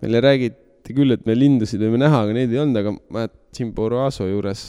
meile 0.01 0.21
räägiti 0.25 0.68
küll, 0.97 1.15
et 1.15 1.25
me 1.27 1.35
lindusid 1.37 1.81
võime 1.83 1.99
näha, 2.01 2.23
aga 2.25 2.35
neid 2.35 2.53
ei 2.53 2.61
olnud, 2.61 2.79
aga 2.81 2.95
ma 3.13 3.25
Chimborazo 3.55 4.27
juures 4.29 4.63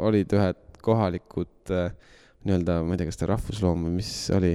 olid 0.00 0.32
ühed 0.36 0.60
kohalikud 0.84 1.72
äh, 1.74 1.90
nii-öelda, 2.46 2.80
ma 2.86 2.94
ei 2.94 3.00
tea, 3.00 3.10
kas 3.10 3.20
ta 3.20 3.28
rahvusloom 3.30 3.86
või 3.86 3.96
mis 3.98 4.12
oli, 4.36 4.54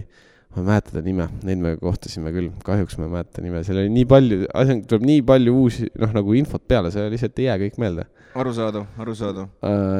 ma 0.55 0.61
ei 0.61 0.67
mäleta 0.69 0.95
ta 0.95 1.03
nime, 1.05 1.27
neid 1.45 1.61
me 1.61 1.73
kohtasime 1.81 2.31
küll, 2.33 2.49
kahjuks 2.65 2.97
ma 2.99 3.07
ei 3.07 3.13
mäleta 3.13 3.43
nime, 3.45 3.61
seal 3.67 3.81
oli 3.83 3.91
nii 3.93 4.07
palju, 4.09 4.39
asjad 4.61 4.85
tuleb 4.89 5.05
nii 5.11 5.25
palju 5.27 5.57
uusi, 5.61 5.89
noh, 6.01 6.15
nagu 6.15 6.37
infot 6.39 6.65
peale, 6.65 6.93
see 6.93 7.05
lihtsalt 7.13 7.41
ei 7.41 7.49
jää 7.49 7.59
kõik 7.65 7.77
meelde. 7.83 8.07
arusaadav, 8.35 8.87
arusaadav. 9.01 9.51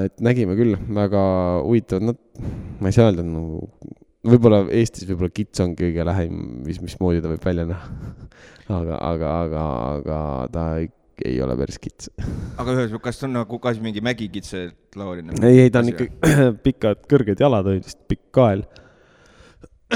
et 0.08 0.26
nägime 0.26 0.58
küll, 0.58 0.80
väga 0.98 1.22
huvitavad, 1.62 2.10
noh, 2.10 2.50
ma 2.82 2.90
ei 2.90 2.98
saa 2.98 3.12
öelda 3.12 3.26
nagu, 3.28 3.62
võib-olla 4.26 4.64
Eestis 4.74 5.06
võib-olla 5.10 5.34
kits 5.34 5.62
on 5.64 5.78
kõige 5.78 6.06
lähim, 6.08 6.42
mis, 6.66 6.82
mismoodi 6.82 7.22
ta 7.22 7.32
võib 7.32 7.46
välja 7.46 7.68
näha. 7.70 7.92
aga, 8.70 9.00
aga, 9.00 9.32
aga, 9.46 9.64
aga 9.96 10.20
ta 10.54 10.64
ei, 10.82 10.90
ei 11.26 11.36
ole 11.44 11.58
päris 11.60 11.78
kits. 11.82 12.10
aga 12.58 12.74
ühesõnaga, 12.74 13.04
kas 13.08 13.22
on 13.28 13.36
nagu 13.38 13.60
ka 13.62 13.74
siis 13.76 13.84
mingi 13.86 14.04
mägikitsetlaoline? 14.06 15.38
ei, 15.46 15.66
ei 15.66 15.74
ta 15.74 15.84
on 15.84 15.92
ikka 15.94 16.10
pikad, 16.66 17.06
kõrged 17.12 17.46
jalad 17.46 17.70
on 17.70 17.78
lihtsalt 17.80 18.04
pikk 18.12 18.26
kael. 18.36 18.66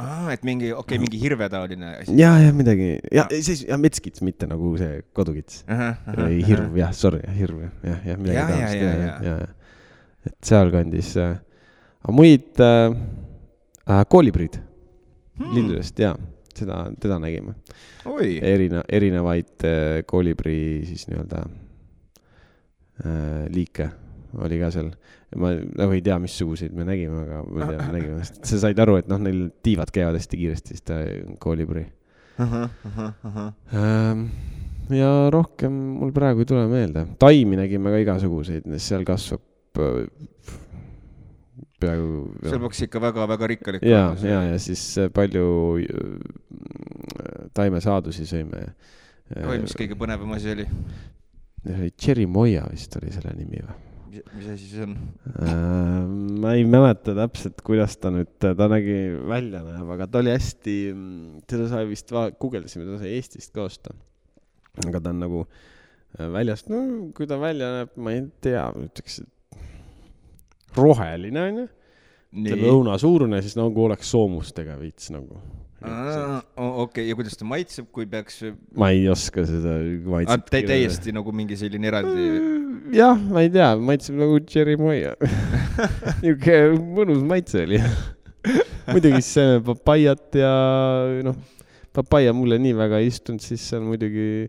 aa, 0.00 0.34
et 0.34 0.42
mingi, 0.44 0.68
okei 0.68 0.82
okay,, 0.82 1.00
mingi 1.02 1.20
hirvetaoline 1.22 1.94
asi. 2.02 2.16
ja, 2.20 2.34
ja 2.44 2.52
midagi, 2.56 2.92
ja 3.14 3.24
siis, 3.32 3.64
ja 3.68 3.78
metskits, 3.80 4.24
mitte 4.26 4.48
nagu 4.50 4.74
see 4.80 5.00
kodukits. 5.16 5.62
ei, 5.70 6.42
hirv, 6.44 6.76
jah, 6.78 6.92
sorry, 6.96 7.22
hirv, 7.38 7.64
jah, 7.86 8.02
jah, 8.12 8.20
midagi 8.20 8.42
taolist, 8.52 8.82
ja, 8.82 8.90
ja, 8.90 9.14
ja. 9.24 9.38
ja, 9.46 10.28
et 10.28 10.36
sealkandis 10.44 11.14
äh,, 11.20 11.38
aga 12.04 12.12
muid 12.16 12.60
äh, 12.60 12.92
äh, 13.88 14.04
koolibrid 14.12 14.60
hmm. 14.60 15.54
lindudest 15.56 16.04
ja 16.04 16.12
seda, 16.60 16.82
teda 17.00 17.18
nägime. 17.22 17.56
erine-, 18.52 18.84
erinevaid 18.88 19.66
äh, 19.66 20.02
koolibri 20.08 20.60
siis 20.88 21.08
nii-öelda 21.10 21.42
äh, 23.04 23.48
liike 23.52 23.90
oli 24.38 24.60
ka 24.60 24.70
seal. 24.74 24.92
ma 25.38 25.52
nagu 25.54 25.94
ei 25.94 26.02
tea, 26.02 26.16
missuguseid 26.18 26.74
me 26.74 26.84
nägime, 26.86 27.22
aga 27.22 27.40
ma 27.46 27.66
tean, 27.68 27.82
me 27.86 27.98
nägime, 27.98 28.24
sa 28.26 28.58
said 28.64 28.80
aru, 28.82 28.96
et 28.98 29.10
noh, 29.10 29.20
neil 29.22 29.44
tiivad 29.62 29.92
käivad 29.94 30.18
hästi 30.18 30.40
kiiresti, 30.40 30.74
siis 30.74 30.86
ta 30.86 30.98
koolibri. 31.42 31.84
Ähm, 32.40 34.24
ja 34.90 35.10
rohkem 35.30 35.76
mul 36.00 36.10
praegu 36.16 36.42
ei 36.42 36.50
tule 36.50 36.64
meelde, 36.70 37.04
taimi 37.22 37.58
nägime 37.60 37.92
ka 37.94 38.02
igasuguseid, 38.02 38.66
seal 38.82 39.06
kasvab 39.06 39.82
äh, 39.82 40.02
peaaegu. 41.80 42.22
seal 42.44 42.62
peaks 42.64 42.82
ikka 42.86 43.02
väga-väga 43.06 43.50
rikkalik 43.54 43.86
ja, 43.86 44.02
ja, 44.24 44.40
ja 44.52 44.58
siis 44.62 44.82
äh, 45.00 45.10
palju 45.14 45.44
äh, 45.82 46.16
taimesaadusi 47.56 48.26
sõime. 48.28 48.66
oi, 49.36 49.60
mis 49.62 49.76
kõige 49.78 49.98
põnevam 50.00 50.36
asi 50.36 50.54
oli? 50.54 50.66
Cherry 52.00 52.24
Moia 52.24 52.64
vist 52.72 52.96
oli 53.00 53.12
selle 53.12 53.36
nimi 53.36 53.60
või? 53.60 53.78
mis 54.10 54.46
asi 54.50 54.68
see 54.70 54.84
on? 54.84 54.94
ma 56.42 56.54
ei 56.58 56.64
mäleta 56.68 57.14
täpselt, 57.16 57.60
kuidas 57.66 57.96
ta 58.00 58.12
nüüd, 58.14 58.30
ta 58.40 58.68
nägi 58.70 58.96
välja 59.28 59.62
näeb, 59.64 59.90
aga 59.96 60.08
ta 60.10 60.22
oli 60.22 60.32
hästi, 60.34 60.76
teda 61.50 61.68
sai 61.70 61.86
vist, 61.90 62.10
guugeldasime, 62.42 62.86
ta 62.88 63.00
sai 63.02 63.14
Eestist 63.18 63.54
ka 63.54 63.66
osta. 63.68 63.94
aga 64.86 65.02
ta 65.02 65.12
on 65.14 65.22
nagu 65.22 65.44
äh, 65.44 66.26
väljast, 66.32 66.70
no 66.72 67.10
kui 67.16 67.28
ta 67.30 67.38
välja 67.40 67.70
näeb, 67.78 67.94
ma 68.02 68.16
ei 68.16 68.26
tea, 68.44 68.64
ütleks, 68.86 69.20
et 69.22 69.30
roheline 70.76 71.42
onju. 71.46 71.66
ütleme 72.30 72.70
õunasuurune, 72.70 73.40
siis 73.42 73.56
nagu 73.58 73.84
oleks 73.86 74.12
soomustega 74.12 74.76
veits 74.78 75.10
nagu. 75.14 75.40
okei, 76.56 77.08
ja 77.08 77.16
kuidas 77.18 77.38
ta 77.40 77.48
maitseb, 77.48 77.88
kui 77.94 78.06
peaks, 78.10 78.42
ma 78.76 78.90
ei 78.94 79.08
oska 79.10 79.46
seda 79.48 79.78
maitset. 80.12 80.50
täiesti 80.52 81.14
nagu 81.16 81.32
mingi 81.32 81.58
selline 81.58 81.88
eraldi, 81.90 82.26
jah, 82.94 83.18
ma 83.18 83.44
ei 83.46 83.52
tea, 83.52 83.72
maitseb 83.80 84.18
nagu 84.20 84.40
Jeremiah. 84.44 85.16
niisugune 86.22 86.80
mõnus 86.98 87.22
maitse 87.26 87.64
oli. 87.64 87.80
muidugi 88.90 89.22
see 89.24 89.58
papaiat 89.64 90.36
ja 90.40 90.52
noh, 91.24 91.36
papaia 91.96 92.32
mulle 92.36 92.58
nii 92.62 92.76
väga 92.78 93.00
ei 93.02 93.10
istunud, 93.10 93.42
siis 93.44 93.64
seal 93.72 93.82
muidugi 93.84 94.48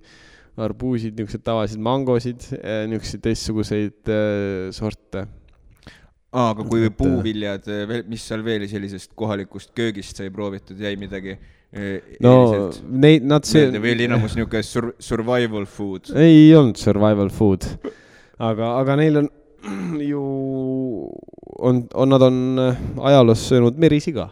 arbuusid, 0.61 1.15
niisugused 1.15 1.43
tavalised 1.45 1.81
mangosid, 1.81 2.47
niisuguseid 2.91 3.23
teistsuguseid 3.25 4.11
äh, 4.11 4.71
sorte. 4.75 5.25
aa, 6.31 6.49
aga 6.53 6.63
kui 6.67 6.85
Et- 6.87 6.95
puuviljad, 6.97 7.65
mis 8.09 8.23
seal 8.27 8.43
veel 8.45 8.63
sellisest 8.71 9.11
kohalikust 9.19 9.73
köögist 9.75 10.17
sai 10.21 10.29
proovitud, 10.31 10.79
jäi 10.79 10.95
midagi 10.99 11.33
eh, 11.35 11.99
no 12.23 12.31
eriliselt 12.45 12.81
neid, 13.05 13.25
nad 13.27 13.47
see 13.47 13.67
oli 13.75 14.07
enamus 14.07 14.35
niisugune 14.37 14.63
sur-, 14.63 14.93
survival 14.99 15.65
food? 15.67 16.11
ei 16.15 16.49
olnud 16.55 16.79
survival 16.79 17.29
food, 17.35 17.67
aga, 18.39 18.75
aga 18.79 18.95
neil 19.03 19.21
on 19.23 19.29
ju, 20.11 20.21
on, 21.59 21.83
on, 21.93 22.09
nad 22.09 22.23
on 22.25 22.37
äh, 22.63 22.79
ajaloos 23.11 23.43
söönud 23.51 23.77
merisiga, 23.77 24.29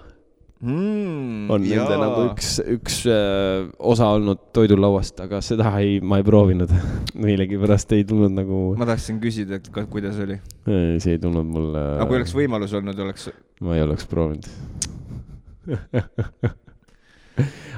Mm, 0.60 1.46
on 1.56 1.64
nende 1.64 1.98
nagu 2.02 2.24
üks, 2.34 2.58
üks 2.68 2.98
äh, 3.08 3.70
osa 3.80 4.10
olnud 4.18 4.42
toidulauast, 4.52 5.22
aga 5.24 5.40
seda 5.46 5.70
ei, 5.80 6.02
ma 6.04 6.18
ei 6.20 6.26
proovinud. 6.28 6.74
millegipärast 7.24 7.94
ei 7.96 8.04
tulnud 8.08 8.34
nagu, 8.36 8.58
ma 8.80 8.88
tahtsin 8.90 9.22
küsida, 9.24 9.62
et 9.62 9.70
kuidas 9.72 10.20
oli, 10.20 10.36
see 10.68 11.16
ei 11.16 11.22
tulnud 11.24 11.48
mulle, 11.48 11.84
aga 11.96 12.10
kui 12.10 12.20
oleks 12.20 12.36
võimalus 12.36 12.76
olnud, 12.76 13.00
oleks, 13.06 13.30
ma 13.64 13.78
ei 13.78 13.86
oleks 13.86 14.10
proovinud. 14.12 14.50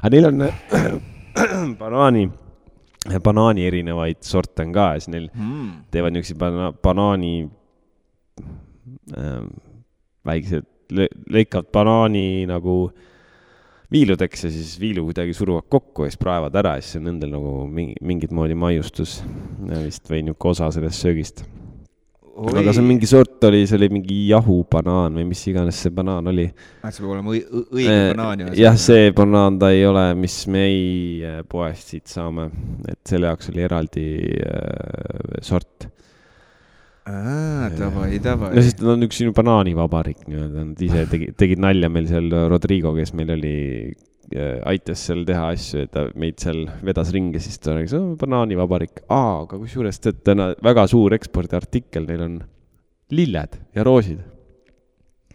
aga 0.02 0.14
neil 0.16 0.32
on 0.32 0.48
banaani, 1.84 2.26
banaani 3.30 3.70
erinevaid 3.70 4.26
sorte 4.26 4.66
on 4.66 4.74
ka 4.74 4.88
ja 4.96 5.04
siis 5.04 5.14
neil 5.14 5.30
mm, 5.30 5.70
teevad 5.94 6.18
niisuguseid 6.18 6.42
bana-, 6.42 6.74
banaani 6.82 7.36
ähm,, 9.14 9.54
väiksed, 10.26 10.66
lõikavad 10.92 11.72
banaani 11.74 12.46
nagu 12.50 12.76
viiludeks 13.92 14.46
ja 14.46 14.52
siis 14.52 14.76
viilu 14.80 15.04
kuidagi 15.10 15.34
suruvad 15.36 15.68
kokku 15.70 16.06
ja 16.06 16.12
siis 16.12 16.20
praevad 16.22 16.56
ära 16.56 16.78
ja 16.78 16.84
siis 16.84 17.00
on 17.02 17.10
nendel 17.10 17.34
nagu 17.34 17.56
mingi, 17.68 17.98
mingit 18.02 18.36
moodi 18.36 18.56
maiustus 18.56 19.20
vist 19.84 20.08
või 20.12 20.24
niisugune 20.28 20.56
osa 20.56 20.70
sellest 20.72 21.04
söögist. 21.04 21.44
aga 22.32 22.72
see 22.72 22.82
on 22.82 22.88
mingi 22.88 23.10
sort 23.10 23.44
oli, 23.50 23.66
see 23.68 23.78
oli 23.78 23.90
mingi 23.92 24.20
jahubanaan 24.30 25.20
või 25.20 25.28
mis 25.34 25.44
iganes 25.52 25.82
see 25.84 25.92
banaan 25.96 26.32
oli. 26.32 26.48
see 26.88 27.04
peab 27.04 27.16
olema 27.18 27.36
õige 27.36 27.98
banaan 28.14 28.46
ju. 28.46 28.54
jah, 28.62 28.80
see 28.80 29.12
banaan 29.16 29.60
ta 29.60 29.74
ei 29.76 29.84
ole, 29.86 30.06
mis 30.16 30.38
meie 30.48 31.42
poest 31.52 31.92
siit 31.92 32.08
saame, 32.08 32.48
et 32.88 33.02
selle 33.12 33.28
jaoks 33.28 33.52
oli 33.52 33.68
eraldi 33.68 34.08
äh, 34.40 35.42
sort 35.44 35.92
davai, 37.06 38.20
davai 38.22 38.52
no. 38.54 38.62
sest 38.62 38.82
nad 38.84 38.94
on 38.94 39.08
üks 39.08 39.22
banaanivabariik 39.38 40.22
nii-öelda, 40.28 40.66
nad 40.70 40.84
ise 40.86 41.06
tegid, 41.14 41.36
tegid 41.40 41.62
nalja 41.64 41.90
meil 41.90 42.08
seal, 42.10 42.30
Rodrigo, 42.52 42.94
kes 42.98 43.14
meil 43.18 43.34
oli, 43.38 43.56
aitas 44.70 45.08
seal 45.08 45.26
teha 45.28 45.48
asju, 45.56 45.86
et 45.88 45.94
ta 45.96 46.06
meid 46.14 46.38
seal 46.44 46.64
vedas 46.86 47.10
ringi, 47.16 47.42
siis 47.42 47.58
ta 47.64 47.74
rääkis, 47.78 47.98
banaanivabariik, 48.22 49.04
aa, 49.10 49.42
aga 49.48 49.60
kusjuures 49.64 50.02
tead, 50.04 50.22
täna 50.28 50.52
väga 50.62 50.86
suur 50.92 51.18
ekspordiartikkel, 51.18 52.06
neil 52.12 52.26
on 52.28 52.38
lilled 53.12 53.58
ja 53.76 53.86
roosid. 53.88 54.22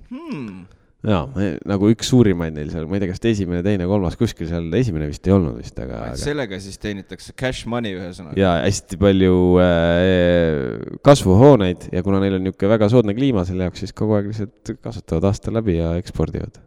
Hmm. 0.07 0.65
jaa, 1.07 1.49
nagu 1.69 1.89
üks 1.93 2.11
suurimaid 2.11 2.55
neil 2.57 2.71
seal, 2.73 2.87
ma 2.91 2.99
ei 2.99 3.03
tea, 3.03 3.13
kas 3.13 3.23
esimene, 3.31 3.63
teine, 3.67 3.87
kolmas, 3.89 4.17
kuskil 4.19 4.49
seal 4.51 4.67
esimene 4.79 5.09
vist 5.11 5.27
ei 5.29 5.35
olnud 5.35 5.59
vist, 5.61 5.79
aga, 5.83 6.01
sellega 6.19 6.59
siis 6.63 6.81
teenitakse 6.83 7.35
cash 7.39 7.69
money 7.71 7.95
ühesõnaga. 7.97 8.35
ja 8.39 8.57
hästi 8.65 8.99
palju 9.01 9.35
äh, 9.63 10.97
kasvuhooneid 11.07 11.89
ja 11.95 12.03
kuna 12.07 12.23
neil 12.23 12.39
on 12.39 12.47
niisugune 12.47 12.73
väga 12.75 12.91
soodne 12.93 13.15
kliima 13.19 13.47
selle 13.49 13.69
jaoks, 13.69 13.85
siis 13.85 13.95
kogu 13.97 14.19
aeg 14.19 14.33
lihtsalt 14.33 14.75
kasvatavad 14.83 15.29
aasta 15.31 15.55
läbi 15.55 15.79
ja 15.79 15.93
ekspordivad. 16.01 16.59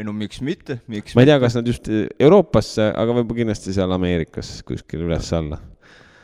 ei 0.00 0.08
no 0.08 0.16
miks 0.16 0.40
mitte, 0.46 0.80
miks 0.88 1.16
ma 1.18 1.26
ei 1.26 1.30
tea, 1.32 1.40
kas 1.42 1.58
nad 1.60 1.68
just 1.68 1.90
Euroopasse, 1.92 2.88
aga 2.94 3.18
võib-olla 3.20 3.42
kindlasti 3.44 3.76
seal 3.76 3.92
Ameerikas 3.96 4.56
kuskil 4.68 5.04
üles-alla. 5.04 5.60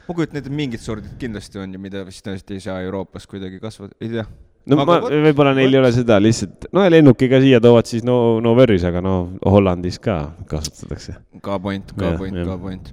ma 0.07 0.17
kujutan 0.17 0.41
ette, 0.41 0.49
et 0.49 0.61
mingid 0.65 0.81
sordid 0.81 1.19
kindlasti 1.21 1.61
on 1.61 1.77
ju, 1.77 1.85
mida 1.85 2.07
vist 2.09 2.25
tõesti 2.25 2.57
ei 2.57 2.65
saa 2.65 2.81
Euroopas 2.87 3.29
kuidagi 3.29 3.61
kasvatada, 3.61 3.99
ei 4.01 4.17
tea. 4.17 4.29
No 4.67 4.79
Aga 4.81 4.87
ma, 4.89 4.99
vot- 5.05 5.17
võib-olla 5.29 5.55
neil 5.57 5.75
ei 5.75 5.81
ole 5.81 5.91
seda 5.95 6.19
lihtsalt, 6.23 6.69
no 6.75 6.85
lennukiga 6.91 7.39
siia 7.43 7.61
toovad 7.63 7.87
siis 7.91 8.07
no, 8.07 8.39
no 8.43 8.55
worries, 8.59 8.85
aga 8.89 9.03
no 9.05 9.17
Hollandis 9.47 10.01
ka 10.03 10.21
kasutatakse. 10.51 11.19
ka 11.43 11.59
point, 11.63 11.93
ka 11.97 12.13
Jah, 12.13 12.17
point, 12.19 12.41
ka 12.49 12.57
point. 12.59 12.91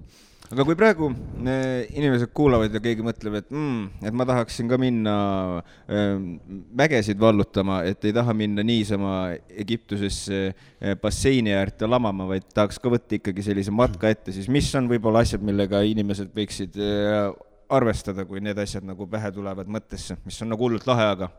aga 0.54 0.66
kui 0.68 0.76
praegu 0.78 1.08
äh, 1.10 1.88
inimesed 1.98 2.30
kuulavad 2.38 2.76
ja 2.78 2.82
keegi 2.84 3.02
mõtleb, 3.06 3.40
et 3.40 3.48
mm,, 3.50 4.04
et 4.06 4.14
ma 4.14 4.28
tahaksin 4.30 4.70
ka 4.70 4.78
minna 4.78 5.16
äh, 5.90 6.12
mägesid 6.78 7.18
vallutama, 7.22 7.80
et 7.90 8.06
ei 8.06 8.14
taha 8.14 8.36
minna 8.38 8.62
niisama 8.66 9.16
Egiptusesse 9.50 10.44
äh, 10.52 10.94
basseini 11.02 11.56
äärde 11.58 11.90
lamama, 11.90 12.30
vaid 12.36 12.46
tahaks 12.54 12.78
ka 12.78 12.94
võtta 12.94 13.18
ikkagi 13.18 13.48
sellise 13.50 13.74
matka 13.74 14.14
ette, 14.14 14.36
siis 14.36 14.46
mis 14.52 14.70
on 14.78 14.92
võib-olla 14.94 15.26
asjad, 15.26 15.42
millega 15.42 15.82
inimesed 15.90 16.30
võiksid 16.38 16.78
äh, 16.78 17.34
arvestada, 17.74 18.26
kui 18.30 18.42
need 18.44 18.58
asjad 18.62 18.86
nagu 18.86 19.08
pähe 19.10 19.32
tulevad 19.36 19.70
mõttesse, 19.72 20.18
mis 20.26 20.42
on 20.46 20.54
nagu 20.54 20.68
hullult 20.68 20.88
lahe, 20.90 21.10
aga, 21.16 21.30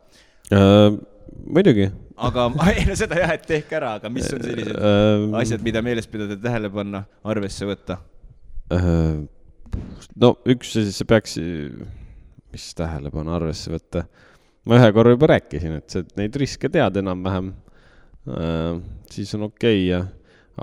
Äh, 0.53 0.99
muidugi. 1.47 1.91
aga 2.17 2.51
ei 2.77 2.85
no 2.85 2.95
seda 2.99 3.17
jah, 3.17 3.33
et 3.33 3.47
tehke 3.49 3.79
ära, 3.79 3.95
aga 3.99 4.11
mis 4.13 4.27
on 4.29 4.43
sellised 4.45 4.77
asjad, 5.41 5.63
mida 5.65 5.81
meeles 5.85 6.09
pidada, 6.11 6.37
tähele 6.41 6.69
panna, 6.73 7.05
arvesse 7.25 7.65
võtta? 7.69 7.97
Äh, 8.75 9.23
no 10.21 10.35
üks 10.53 10.75
asi, 10.77 10.93
sa 10.93 11.07
peaks, 11.09 11.39
mis 12.53 12.67
tähelepanu 12.77 13.33
arvesse 13.39 13.73
võtta. 13.73 14.05
ma 14.69 14.77
ühe 14.81 14.91
korra 14.97 15.15
juba 15.17 15.33
rääkisin, 15.33 15.79
et 15.81 15.97
sa 15.97 16.05
neid 16.21 16.37
riske 16.41 16.69
tead 16.73 17.01
enam-vähem. 17.01 17.55
siis 19.13 19.35
on 19.37 19.49
okei 19.49 19.81
okay 19.81 19.89
ja, 19.89 20.05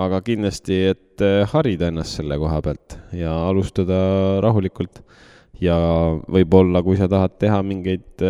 aga 0.05 0.21
kindlasti, 0.25 0.77
et 0.93 1.25
äh, 1.25 1.41
harida 1.55 1.89
ennast 1.89 2.21
selle 2.21 2.37
koha 2.37 2.61
pealt 2.61 2.99
ja 3.17 3.33
alustada 3.49 3.97
rahulikult. 4.45 5.01
Ja 5.61 5.77
võib-olla, 6.31 6.81
kui 6.85 6.97
sa 6.99 7.09
tahad 7.11 7.37
teha 7.41 7.61
mingeid, 7.65 8.23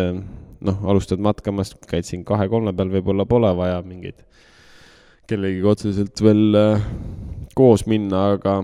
noh, 0.62 0.82
alustad 0.88 1.22
matkamast, 1.22 1.78
käid 1.88 2.08
siin 2.08 2.26
kahe-kolme 2.28 2.74
peal, 2.76 2.92
võib-olla 2.92 3.26
pole 3.28 3.52
vaja 3.56 3.80
mingeid 3.86 4.20
kellegagi 5.30 5.68
otseselt 5.70 6.20
veel 6.20 6.58
äh, 6.58 6.82
koos 7.56 7.86
minna, 7.88 8.32
aga 8.34 8.58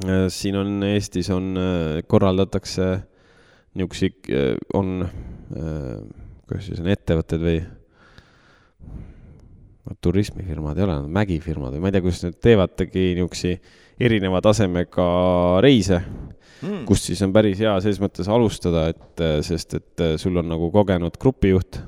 Äh, 0.00 0.26
siin 0.32 0.56
on 0.56 0.82
Eestis 0.82 1.28
on, 1.30 1.52
korraldatakse 2.08 2.86
niisuguseid, 3.76 4.28
on, 4.76 5.04
kuidas 6.48 6.66
siis 6.68 6.80
on, 6.80 6.88
ettevõtted 6.92 7.40
või 7.44 7.58
no, 8.82 9.94
turismifirmad 10.04 10.80
ei 10.80 10.86
ole, 10.86 10.96
nad 11.00 11.12
mägifirmad 11.20 11.76
või 11.76 11.84
ma 11.84 11.90
ei 11.90 11.96
tea, 11.96 12.04
kuidas 12.04 12.24
nad 12.24 12.36
teevadki 12.44 13.04
niisuguseid 13.18 14.02
erineva 14.02 14.40
tasemega 14.44 15.06
reise, 15.64 16.02
Mm. 16.62 16.84
kust 16.86 17.08
siis 17.08 17.22
on 17.26 17.32
päris 17.34 17.58
hea 17.58 17.74
selles 17.82 18.00
mõttes 18.02 18.28
alustada, 18.30 18.88
et 18.92 19.22
äh, 19.22 19.40
sest 19.42 19.74
et 19.80 20.04
äh, 20.04 20.16
sul 20.20 20.36
on 20.38 20.48
nagu 20.52 20.70
kogenud 20.74 21.18
grupijuht, 21.20 21.82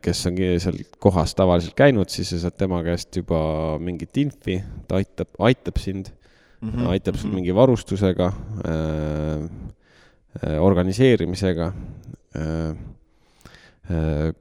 kes 0.00 0.20
on 0.30 0.38
seal 0.64 0.78
kohas 1.02 1.34
tavaliselt 1.36 1.74
käinud, 1.76 2.08
siis 2.08 2.30
sa 2.32 2.38
saad 2.46 2.54
tema 2.56 2.78
käest 2.86 3.12
juba 3.20 3.38
mingit 3.84 4.16
infi, 4.16 4.62
ta 4.88 4.96
aitab, 4.96 5.28
aitab 5.44 5.76
sind 5.76 6.08
mm, 6.08 6.26
Mhm, 6.60 6.80
-hmm. 6.80 6.88
aitab 6.88 7.14
sul 7.14 7.30
mingi 7.30 7.54
varustusega 7.54 8.32
äh,, 8.64 9.50
organiseerimisega 10.60 11.72
äh,. 12.36 12.76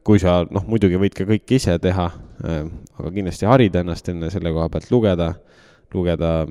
kui 0.04 0.20
sa 0.20 0.46
noh, 0.50 0.64
muidugi 0.66 0.98
võid 0.98 1.14
ka 1.14 1.24
kõike 1.28 1.60
ise 1.60 1.76
teha 1.80 2.06
äh,, 2.46 2.64
aga 2.98 3.12
kindlasti 3.12 3.46
harida 3.46 3.84
ennast 3.84 4.10
enne 4.10 4.32
selle 4.34 4.54
koha 4.56 4.70
pealt 4.70 4.92
lugeda, 4.92 5.34
lugeda 5.94 6.46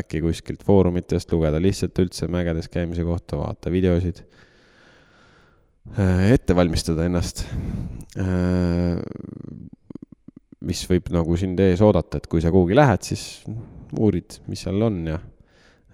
äkki 0.00 0.20
kuskilt 0.24 0.64
foorumitest, 0.66 1.32
lugeda 1.32 1.60
lihtsalt 1.62 1.98
üldse 2.02 2.28
mägedes 2.32 2.68
käimise 2.72 3.04
kohta, 3.06 3.38
vaata 3.40 3.72
videosid 3.72 4.22
äh, 5.98 6.32
ette 6.34 6.56
valmistada 6.56 7.06
ennast. 7.08 7.46
mis 10.64 10.80
võib 10.88 11.08
nagu 11.12 11.36
sind 11.36 11.58
ees 11.60 11.80
oodata, 11.84 12.20
et 12.20 12.28
kui 12.30 12.40
sa 12.40 12.52
kuhugi 12.54 12.76
lähed, 12.78 13.02
siis 13.04 13.42
uurid, 13.98 14.38
mis 14.50 14.62
seal 14.64 14.82
on 14.86 15.00
ja, 15.08 15.18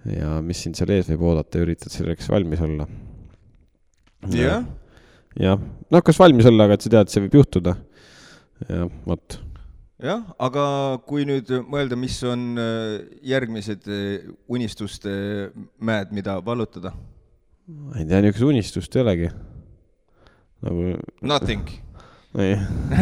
ja 0.07 0.35
mis 0.45 0.61
sind 0.63 0.77
seal 0.77 0.93
ees 0.95 1.09
võib 1.11 1.25
oodata 1.31 1.59
ja 1.59 1.65
üritad 1.65 1.93
selleks 1.93 2.29
valmis 2.31 2.61
olla. 2.63 2.87
jah, 4.31 4.65
jah, 5.39 5.61
noh, 5.91 6.03
kas 6.05 6.19
valmis 6.21 6.47
olla, 6.49 6.67
aga 6.67 6.77
et 6.77 6.85
sa 6.85 6.93
tead, 6.93 7.11
see 7.11 7.25
võib 7.25 7.39
juhtuda. 7.41 7.75
jah, 8.69 8.87
vot. 9.07 9.39
jah, 10.01 10.23
aga 10.41 10.65
kui 11.07 11.25
nüüd 11.29 11.51
mõelda, 11.69 11.97
mis 11.99 12.17
on 12.27 12.51
äh, 12.59 12.97
järgmised 13.27 13.87
äh, 13.91 14.33
unistuste 14.51 15.13
mäed, 15.81 16.11
mida 16.15 16.39
vallutada? 16.45 16.95
ma 17.71 18.01
ei 18.01 18.07
tea, 18.09 18.19
niisugust 18.23 18.47
unistust 18.49 18.97
ei 18.97 19.03
olegi. 19.05 19.29
nagu 20.65 20.95
Nothing. 21.21 21.69
ei, 22.43 22.57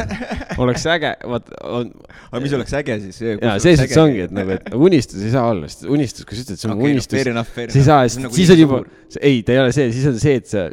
oleks 0.61 0.85
äge, 0.89 1.13
vaat 1.31 1.49
on, 1.63 1.89
aga 2.29 2.43
mis 2.43 2.53
oleks 2.57 2.75
äge 2.81 2.99
siis? 3.05 3.21
jaa, 3.23 3.55
see 3.63 3.75
see 3.79 4.01
ongi, 4.01 4.25
et 4.27 4.35
nagu, 4.35 4.57
et 4.57 4.69
nagu 4.73 4.89
unistus 4.89 5.23
ei 5.23 5.33
saa 5.33 5.47
olla, 5.53 5.69
sest 5.71 5.87
unistus, 5.89 6.27
kui 6.27 6.37
sa 6.37 6.45
ütled, 6.45 6.61
see 6.61 6.69
on 6.69 6.77
okei, 6.77 6.93
unistus 6.93 7.19
fair 7.55 7.73
sa 7.73 7.79
ei 7.79 7.87
saa, 7.87 8.21
nagu 8.25 8.35
siis 8.35 8.53
on 8.53 8.63
juba, 8.63 8.83
ei, 9.21 9.41
ta 9.45 9.55
ei 9.55 9.63
ole 9.63 9.75
see, 9.75 9.89
siis 9.95 10.09
on 10.09 10.19
see, 10.21 10.37
et 10.41 10.49
sa 10.49 10.67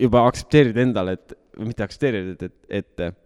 juba 0.00 0.24
aktsepteerid 0.28 0.80
endale, 0.84 1.16
et, 1.18 1.36
mitte 1.60 1.86
aktsepteerid, 1.86 2.34
et, 2.34 2.56
et, 2.80 2.82
et 2.82 3.19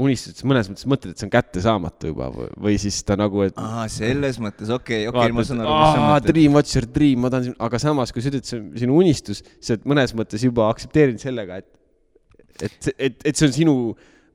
unistused 0.00 0.46
mõnes 0.48 0.70
mõttes 0.70 0.86
mõtled, 0.88 1.12
et 1.12 1.20
see 1.20 1.26
on 1.26 1.32
kättesaamatu 1.32 2.12
juba 2.12 2.30
või, 2.32 2.46
või 2.64 2.76
siis 2.80 2.96
ta 3.04 3.16
nagu, 3.20 3.42
et 3.44 3.58
aa, 3.60 3.84
selles 3.92 4.38
mõttes, 4.40 4.70
okei, 4.72 5.04
okei, 5.10 5.34
ma 5.36 5.44
saan 5.44 5.60
aru, 5.60 5.74
mis 5.76 5.92
sa 5.92 6.06
mõtled. 6.06 6.32
dream, 6.32 6.56
what's 6.56 6.76
your 6.78 6.86
dream, 6.88 7.20
ma 7.24 7.30
tahan, 7.32 7.52
aga 7.66 7.80
samas, 7.82 8.14
kui 8.14 8.24
sa 8.24 8.32
ütled, 8.32 8.46
see 8.48 8.60
on 8.60 8.70
sinu 8.80 8.96
unistus, 9.02 9.42
sa 9.60 9.76
oled 9.76 9.84
mõnes 9.92 10.14
mõttes 10.16 10.46
juba 10.46 10.70
aktsepteerinud 10.72 11.20
sellega, 11.20 11.60
et, 11.60 11.68
et, 12.56 12.88
et, 12.96 13.18
et 13.20 13.36
see 13.36 13.50
on 13.50 13.54
sinu 13.58 13.74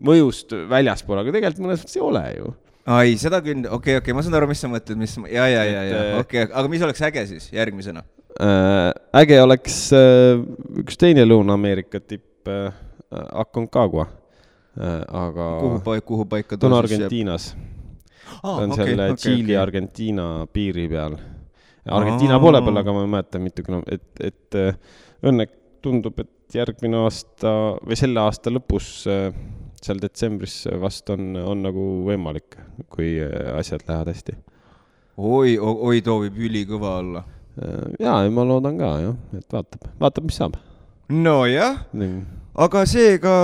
mõjust 0.06 0.54
väljaspool, 0.70 1.24
aga 1.24 1.34
tegelikult 1.34 1.66
mõnes 1.66 1.82
mõttes 1.82 1.98
ei 1.98 2.06
ole 2.06 2.24
ju. 2.36 2.54
ai, 3.00 3.18
seda 3.18 3.42
küll, 3.46 3.66
okei, 3.80 3.98
okei, 4.04 4.14
ma 4.14 4.26
saan 4.28 4.38
aru, 4.38 4.52
mis 4.54 4.62
sa 4.62 4.70
mõtled, 4.70 5.02
mis, 5.02 5.18
ja, 5.34 5.50
ja, 5.50 5.66
ja, 5.66 5.82
ja 5.90 6.04
äh, 6.04 6.20
okei, 6.22 6.46
aga 6.52 6.68
mis 6.70 6.86
oleks 6.86 7.02
äge 7.10 7.26
siis 7.34 7.50
järgmisena? 7.56 8.06
äh,. 8.38 8.94
äge 9.24 9.42
oleks 9.42 9.88
äh, 9.98 10.38
üks 10.86 11.02
teine 11.02 11.26
Lõuna-Ameerika 11.26 12.04
tipp 12.06 12.54
äh,, 12.54 12.70
Aconcagua 13.08 14.06
aga 14.78 15.48
kuhu 15.62 15.80
paika, 15.86 16.06
kuhu 16.06 16.26
paika 16.30 16.58
ta 16.58 16.68
on 16.70 16.78
Argentiinas, 16.78 17.52
ta 17.56 17.68
aa, 18.44 18.56
on 18.62 18.72
okei, 18.72 18.86
selle 18.86 19.10
Tšiili, 19.16 19.52
okei. 19.52 19.60
Argentiina 19.62 20.28
piiri 20.54 20.88
peal. 20.92 21.18
Argentiina 21.88 22.36
Aa. 22.36 22.44
poole 22.44 22.62
peal, 22.62 22.82
aga 22.82 22.96
ma 22.96 23.06
ei 23.06 23.14
mäleta, 23.14 23.40
mitu 23.42 23.64
kilo, 23.64 23.82
et, 23.92 24.10
et 24.24 24.58
äh, 24.60 24.76
õnneks 25.26 25.56
tundub, 25.86 26.20
et 26.20 26.58
järgmine 26.58 27.00
aasta 27.06 27.54
või 27.86 27.98
selle 28.00 28.22
aasta 28.24 28.52
lõpus 28.52 28.90
äh, 29.12 29.32
seal 29.84 30.02
detsembris 30.02 30.60
vast 30.82 31.10
on, 31.14 31.36
on 31.38 31.64
nagu 31.68 31.88
võimalik, 32.08 32.58
kui 32.92 33.16
äh, 33.24 33.54
asjad 33.58 33.86
lähevad 33.88 34.12
hästi. 34.12 34.38
oi, 35.18 35.58
oi, 35.58 36.02
too 36.06 36.22
võib 36.26 36.40
ülikõva 36.50 36.98
olla. 37.02 37.26
ja, 38.00 38.20
ja 38.22 38.30
ma 38.34 38.46
loodan 38.46 38.78
ka 38.78 38.94
jah, 39.02 39.18
et 39.38 39.54
vaatab, 39.54 39.90
vaatab, 40.02 40.28
mis 40.30 40.38
saab. 40.44 40.58
nojah, 41.10 41.86
aga 42.68 42.86
seega 42.90 43.36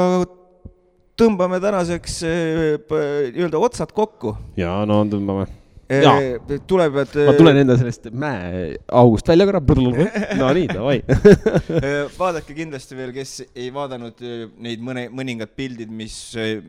tõmbame 1.19 1.59
tänaseks 1.63 2.21
eh, 2.27 2.93
nii-öelda 3.33 3.61
otsad 3.61 3.93
kokku. 3.95 4.35
ja 4.57 4.81
no 4.89 5.03
tõmbame. 5.09 5.62
Jaa. 6.03 6.59
tuleb, 6.67 6.97
et 7.03 7.15
ma 7.27 7.35
tulen 7.37 7.61
enda 7.63 7.77
sellest 7.79 8.09
mäeaugust 8.11 9.29
välja 9.29 9.47
korra. 9.49 9.61
no 10.41 10.49
nii, 10.55 10.67
davai. 10.71 10.99
Eh, 11.03 12.05
vaadake 12.17 12.55
kindlasti 12.55 12.97
veel, 12.97 13.11
kes 13.15 13.33
ei 13.55 13.69
vaadanud 13.73 14.23
eh, 14.23 14.45
neid 14.63 14.83
mõne, 14.85 15.05
mõningad 15.13 15.53
pildid, 15.57 15.91
mis 15.93 16.15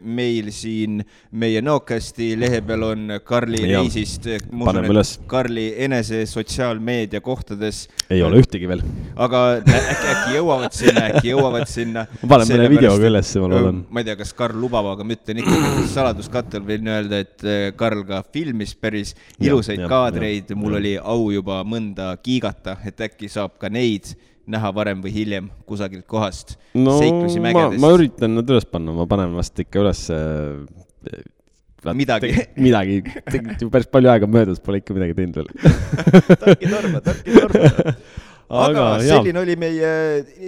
meil 0.04 0.50
siin 0.54 1.02
meie 1.34 1.62
Nokasti 1.64 2.32
lehe 2.38 2.60
peal 2.66 2.86
on 2.86 3.16
Karli 3.24 3.62
reisist. 3.68 4.28
Paneme 4.52 4.90
üles. 4.92 5.16
Karli 5.30 5.66
enese 5.86 6.24
sotsiaalmeedia 6.30 7.22
kohtades, 7.24 7.84
ei 8.12 8.22
ole 8.24 8.42
ühtegi 8.42 8.68
veel. 8.70 8.84
aga 9.16 9.44
äkki, 9.60 10.08
äkki 10.14 10.36
jõuavad 10.38 10.76
sinna, 10.76 11.06
äkki 11.10 11.32
jõuavad 11.32 11.68
sinna. 11.70 12.06
ma 12.22 12.32
panen 12.34 12.52
mõne 12.52 12.70
video 12.72 12.94
ka 12.98 13.10
ülesse, 13.10 13.42
ma 13.42 13.50
loodan. 13.52 13.82
ma 13.90 14.02
ei 14.02 14.08
tea, 14.08 14.18
kas 14.20 14.34
Karl 14.36 14.60
lubab, 14.60 14.90
aga 14.94 15.06
ma 15.06 15.16
ütlen 15.16 15.42
ikkagi 15.42 15.86
saladuskattel 15.94 16.64
võin 16.66 16.90
öelda, 16.94 17.22
et 17.24 17.48
Karl 17.78 18.04
ka 18.08 18.22
filmis 18.34 18.74
päris 18.78 19.13
ilusaid 19.42 19.82
jah, 19.84 19.90
kaadreid, 19.90 20.54
mul 20.58 20.76
jah. 20.76 20.82
oli 20.82 20.94
au 21.14 21.28
juba 21.34 21.62
mõnda 21.68 22.12
kiigata, 22.22 22.78
et 22.86 23.04
äkki 23.08 23.30
saab 23.32 23.58
ka 23.60 23.70
neid 23.72 24.14
näha 24.50 24.70
varem 24.76 25.00
või 25.04 25.12
hiljem 25.14 25.46
kusagilt 25.68 26.04
kohast 26.08 26.58
no 26.76 26.98
seiklusi 27.00 27.40
ma, 27.40 27.48
mägedes. 27.48 27.80
ma 27.80 27.92
üritan 27.96 28.34
nad 28.36 28.50
üles 28.50 28.66
panna, 28.68 28.92
ma 28.92 29.06
panen 29.08 29.32
vast 29.36 29.60
ikka 29.64 29.80
üles 29.80 30.04
äh, 30.12 30.60
Midagi. 31.92 32.30
midagi, 32.56 33.02
tegelikult 33.28 33.60
ju 33.60 33.68
päris 33.72 33.88
palju 33.92 34.08
aega 34.08 34.28
möödas, 34.30 34.60
pole 34.64 34.78
ikka 34.80 34.94
midagi 34.96 35.16
teinud 35.18 35.36
veel. 35.36 35.50
tarki 36.44 36.70
torma, 36.70 37.02
tarki 37.04 37.34
torma. 37.34 37.92
Aga 38.48 38.74
Aga 38.74 39.02
selline 39.04 39.40
oli 39.40 39.56
meie 39.58 39.90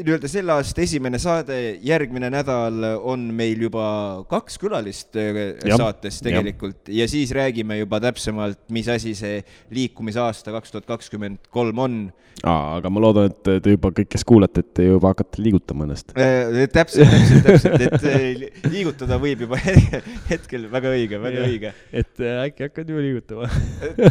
nii-öelda 0.02 0.28
selle 0.30 0.54
aasta 0.56 0.82
esimene 0.84 1.20
saade, 1.22 1.56
järgmine 1.86 2.30
nädal 2.32 2.84
on 3.06 3.24
meil 3.36 3.66
juba 3.66 3.86
kaks 4.30 4.60
külalist 4.62 5.16
eh, 5.20 5.56
Jah, 5.64 5.80
saates 5.80 6.20
tegelikult 6.24 6.90
ja 6.92 7.08
siis 7.10 7.32
räägime 7.36 7.80
juba 7.80 8.00
täpsemalt, 8.04 8.60
mis 8.74 8.88
asi 8.92 9.14
see 9.18 9.40
liikumisaasta 9.74 10.54
kaks 10.54 10.74
tuhat 10.74 10.88
kakskümmend 10.88 11.48
kolm 11.54 11.82
on. 11.82 11.98
aga 12.46 12.90
ma 12.92 13.00
loodan, 13.00 13.30
et 13.30 13.50
te 13.64 13.72
juba 13.72 13.90
kõik, 13.96 14.10
kes 14.12 14.24
kuulate, 14.28 14.60
et 14.64 14.72
te 14.76 14.88
juba 14.90 15.14
hakkate 15.14 15.40
liigutama 15.42 15.86
ennast. 15.86 16.12
täpselt, 16.12 17.08
täpselt, 17.08 17.46
täpselt, 17.48 17.86
et 17.86 18.08
eh, 18.12 18.60
liigutada 18.68 19.20
võib 19.22 19.46
juba 19.46 19.60
hetkel, 20.32 20.68
väga 20.72 20.92
õige, 20.92 21.20
väga 21.22 21.40
Jah. 21.40 21.48
õige. 21.50 21.72
et 22.02 22.22
äh, 22.22 22.42
äkki 22.44 22.68
hakkad 22.68 22.92
juba 22.92 23.06
liigutama. 23.06 23.48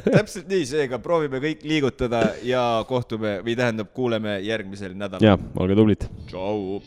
täpselt 0.10 0.50
nii, 0.50 0.66
seega 0.74 1.00
proovime 1.04 1.42
kõik 1.44 1.66
liigutada 1.68 2.24
ja 2.46 2.66
kohtume 2.90 3.38
või 3.46 3.56
tähendab, 3.60 3.75
kuuleme 3.84 4.40
järgmisel 4.40 4.94
nädalal. 4.98 5.24
jaa, 5.24 5.40
olge 5.60 5.76
tublid. 5.76 6.08
tšau. 6.28 6.82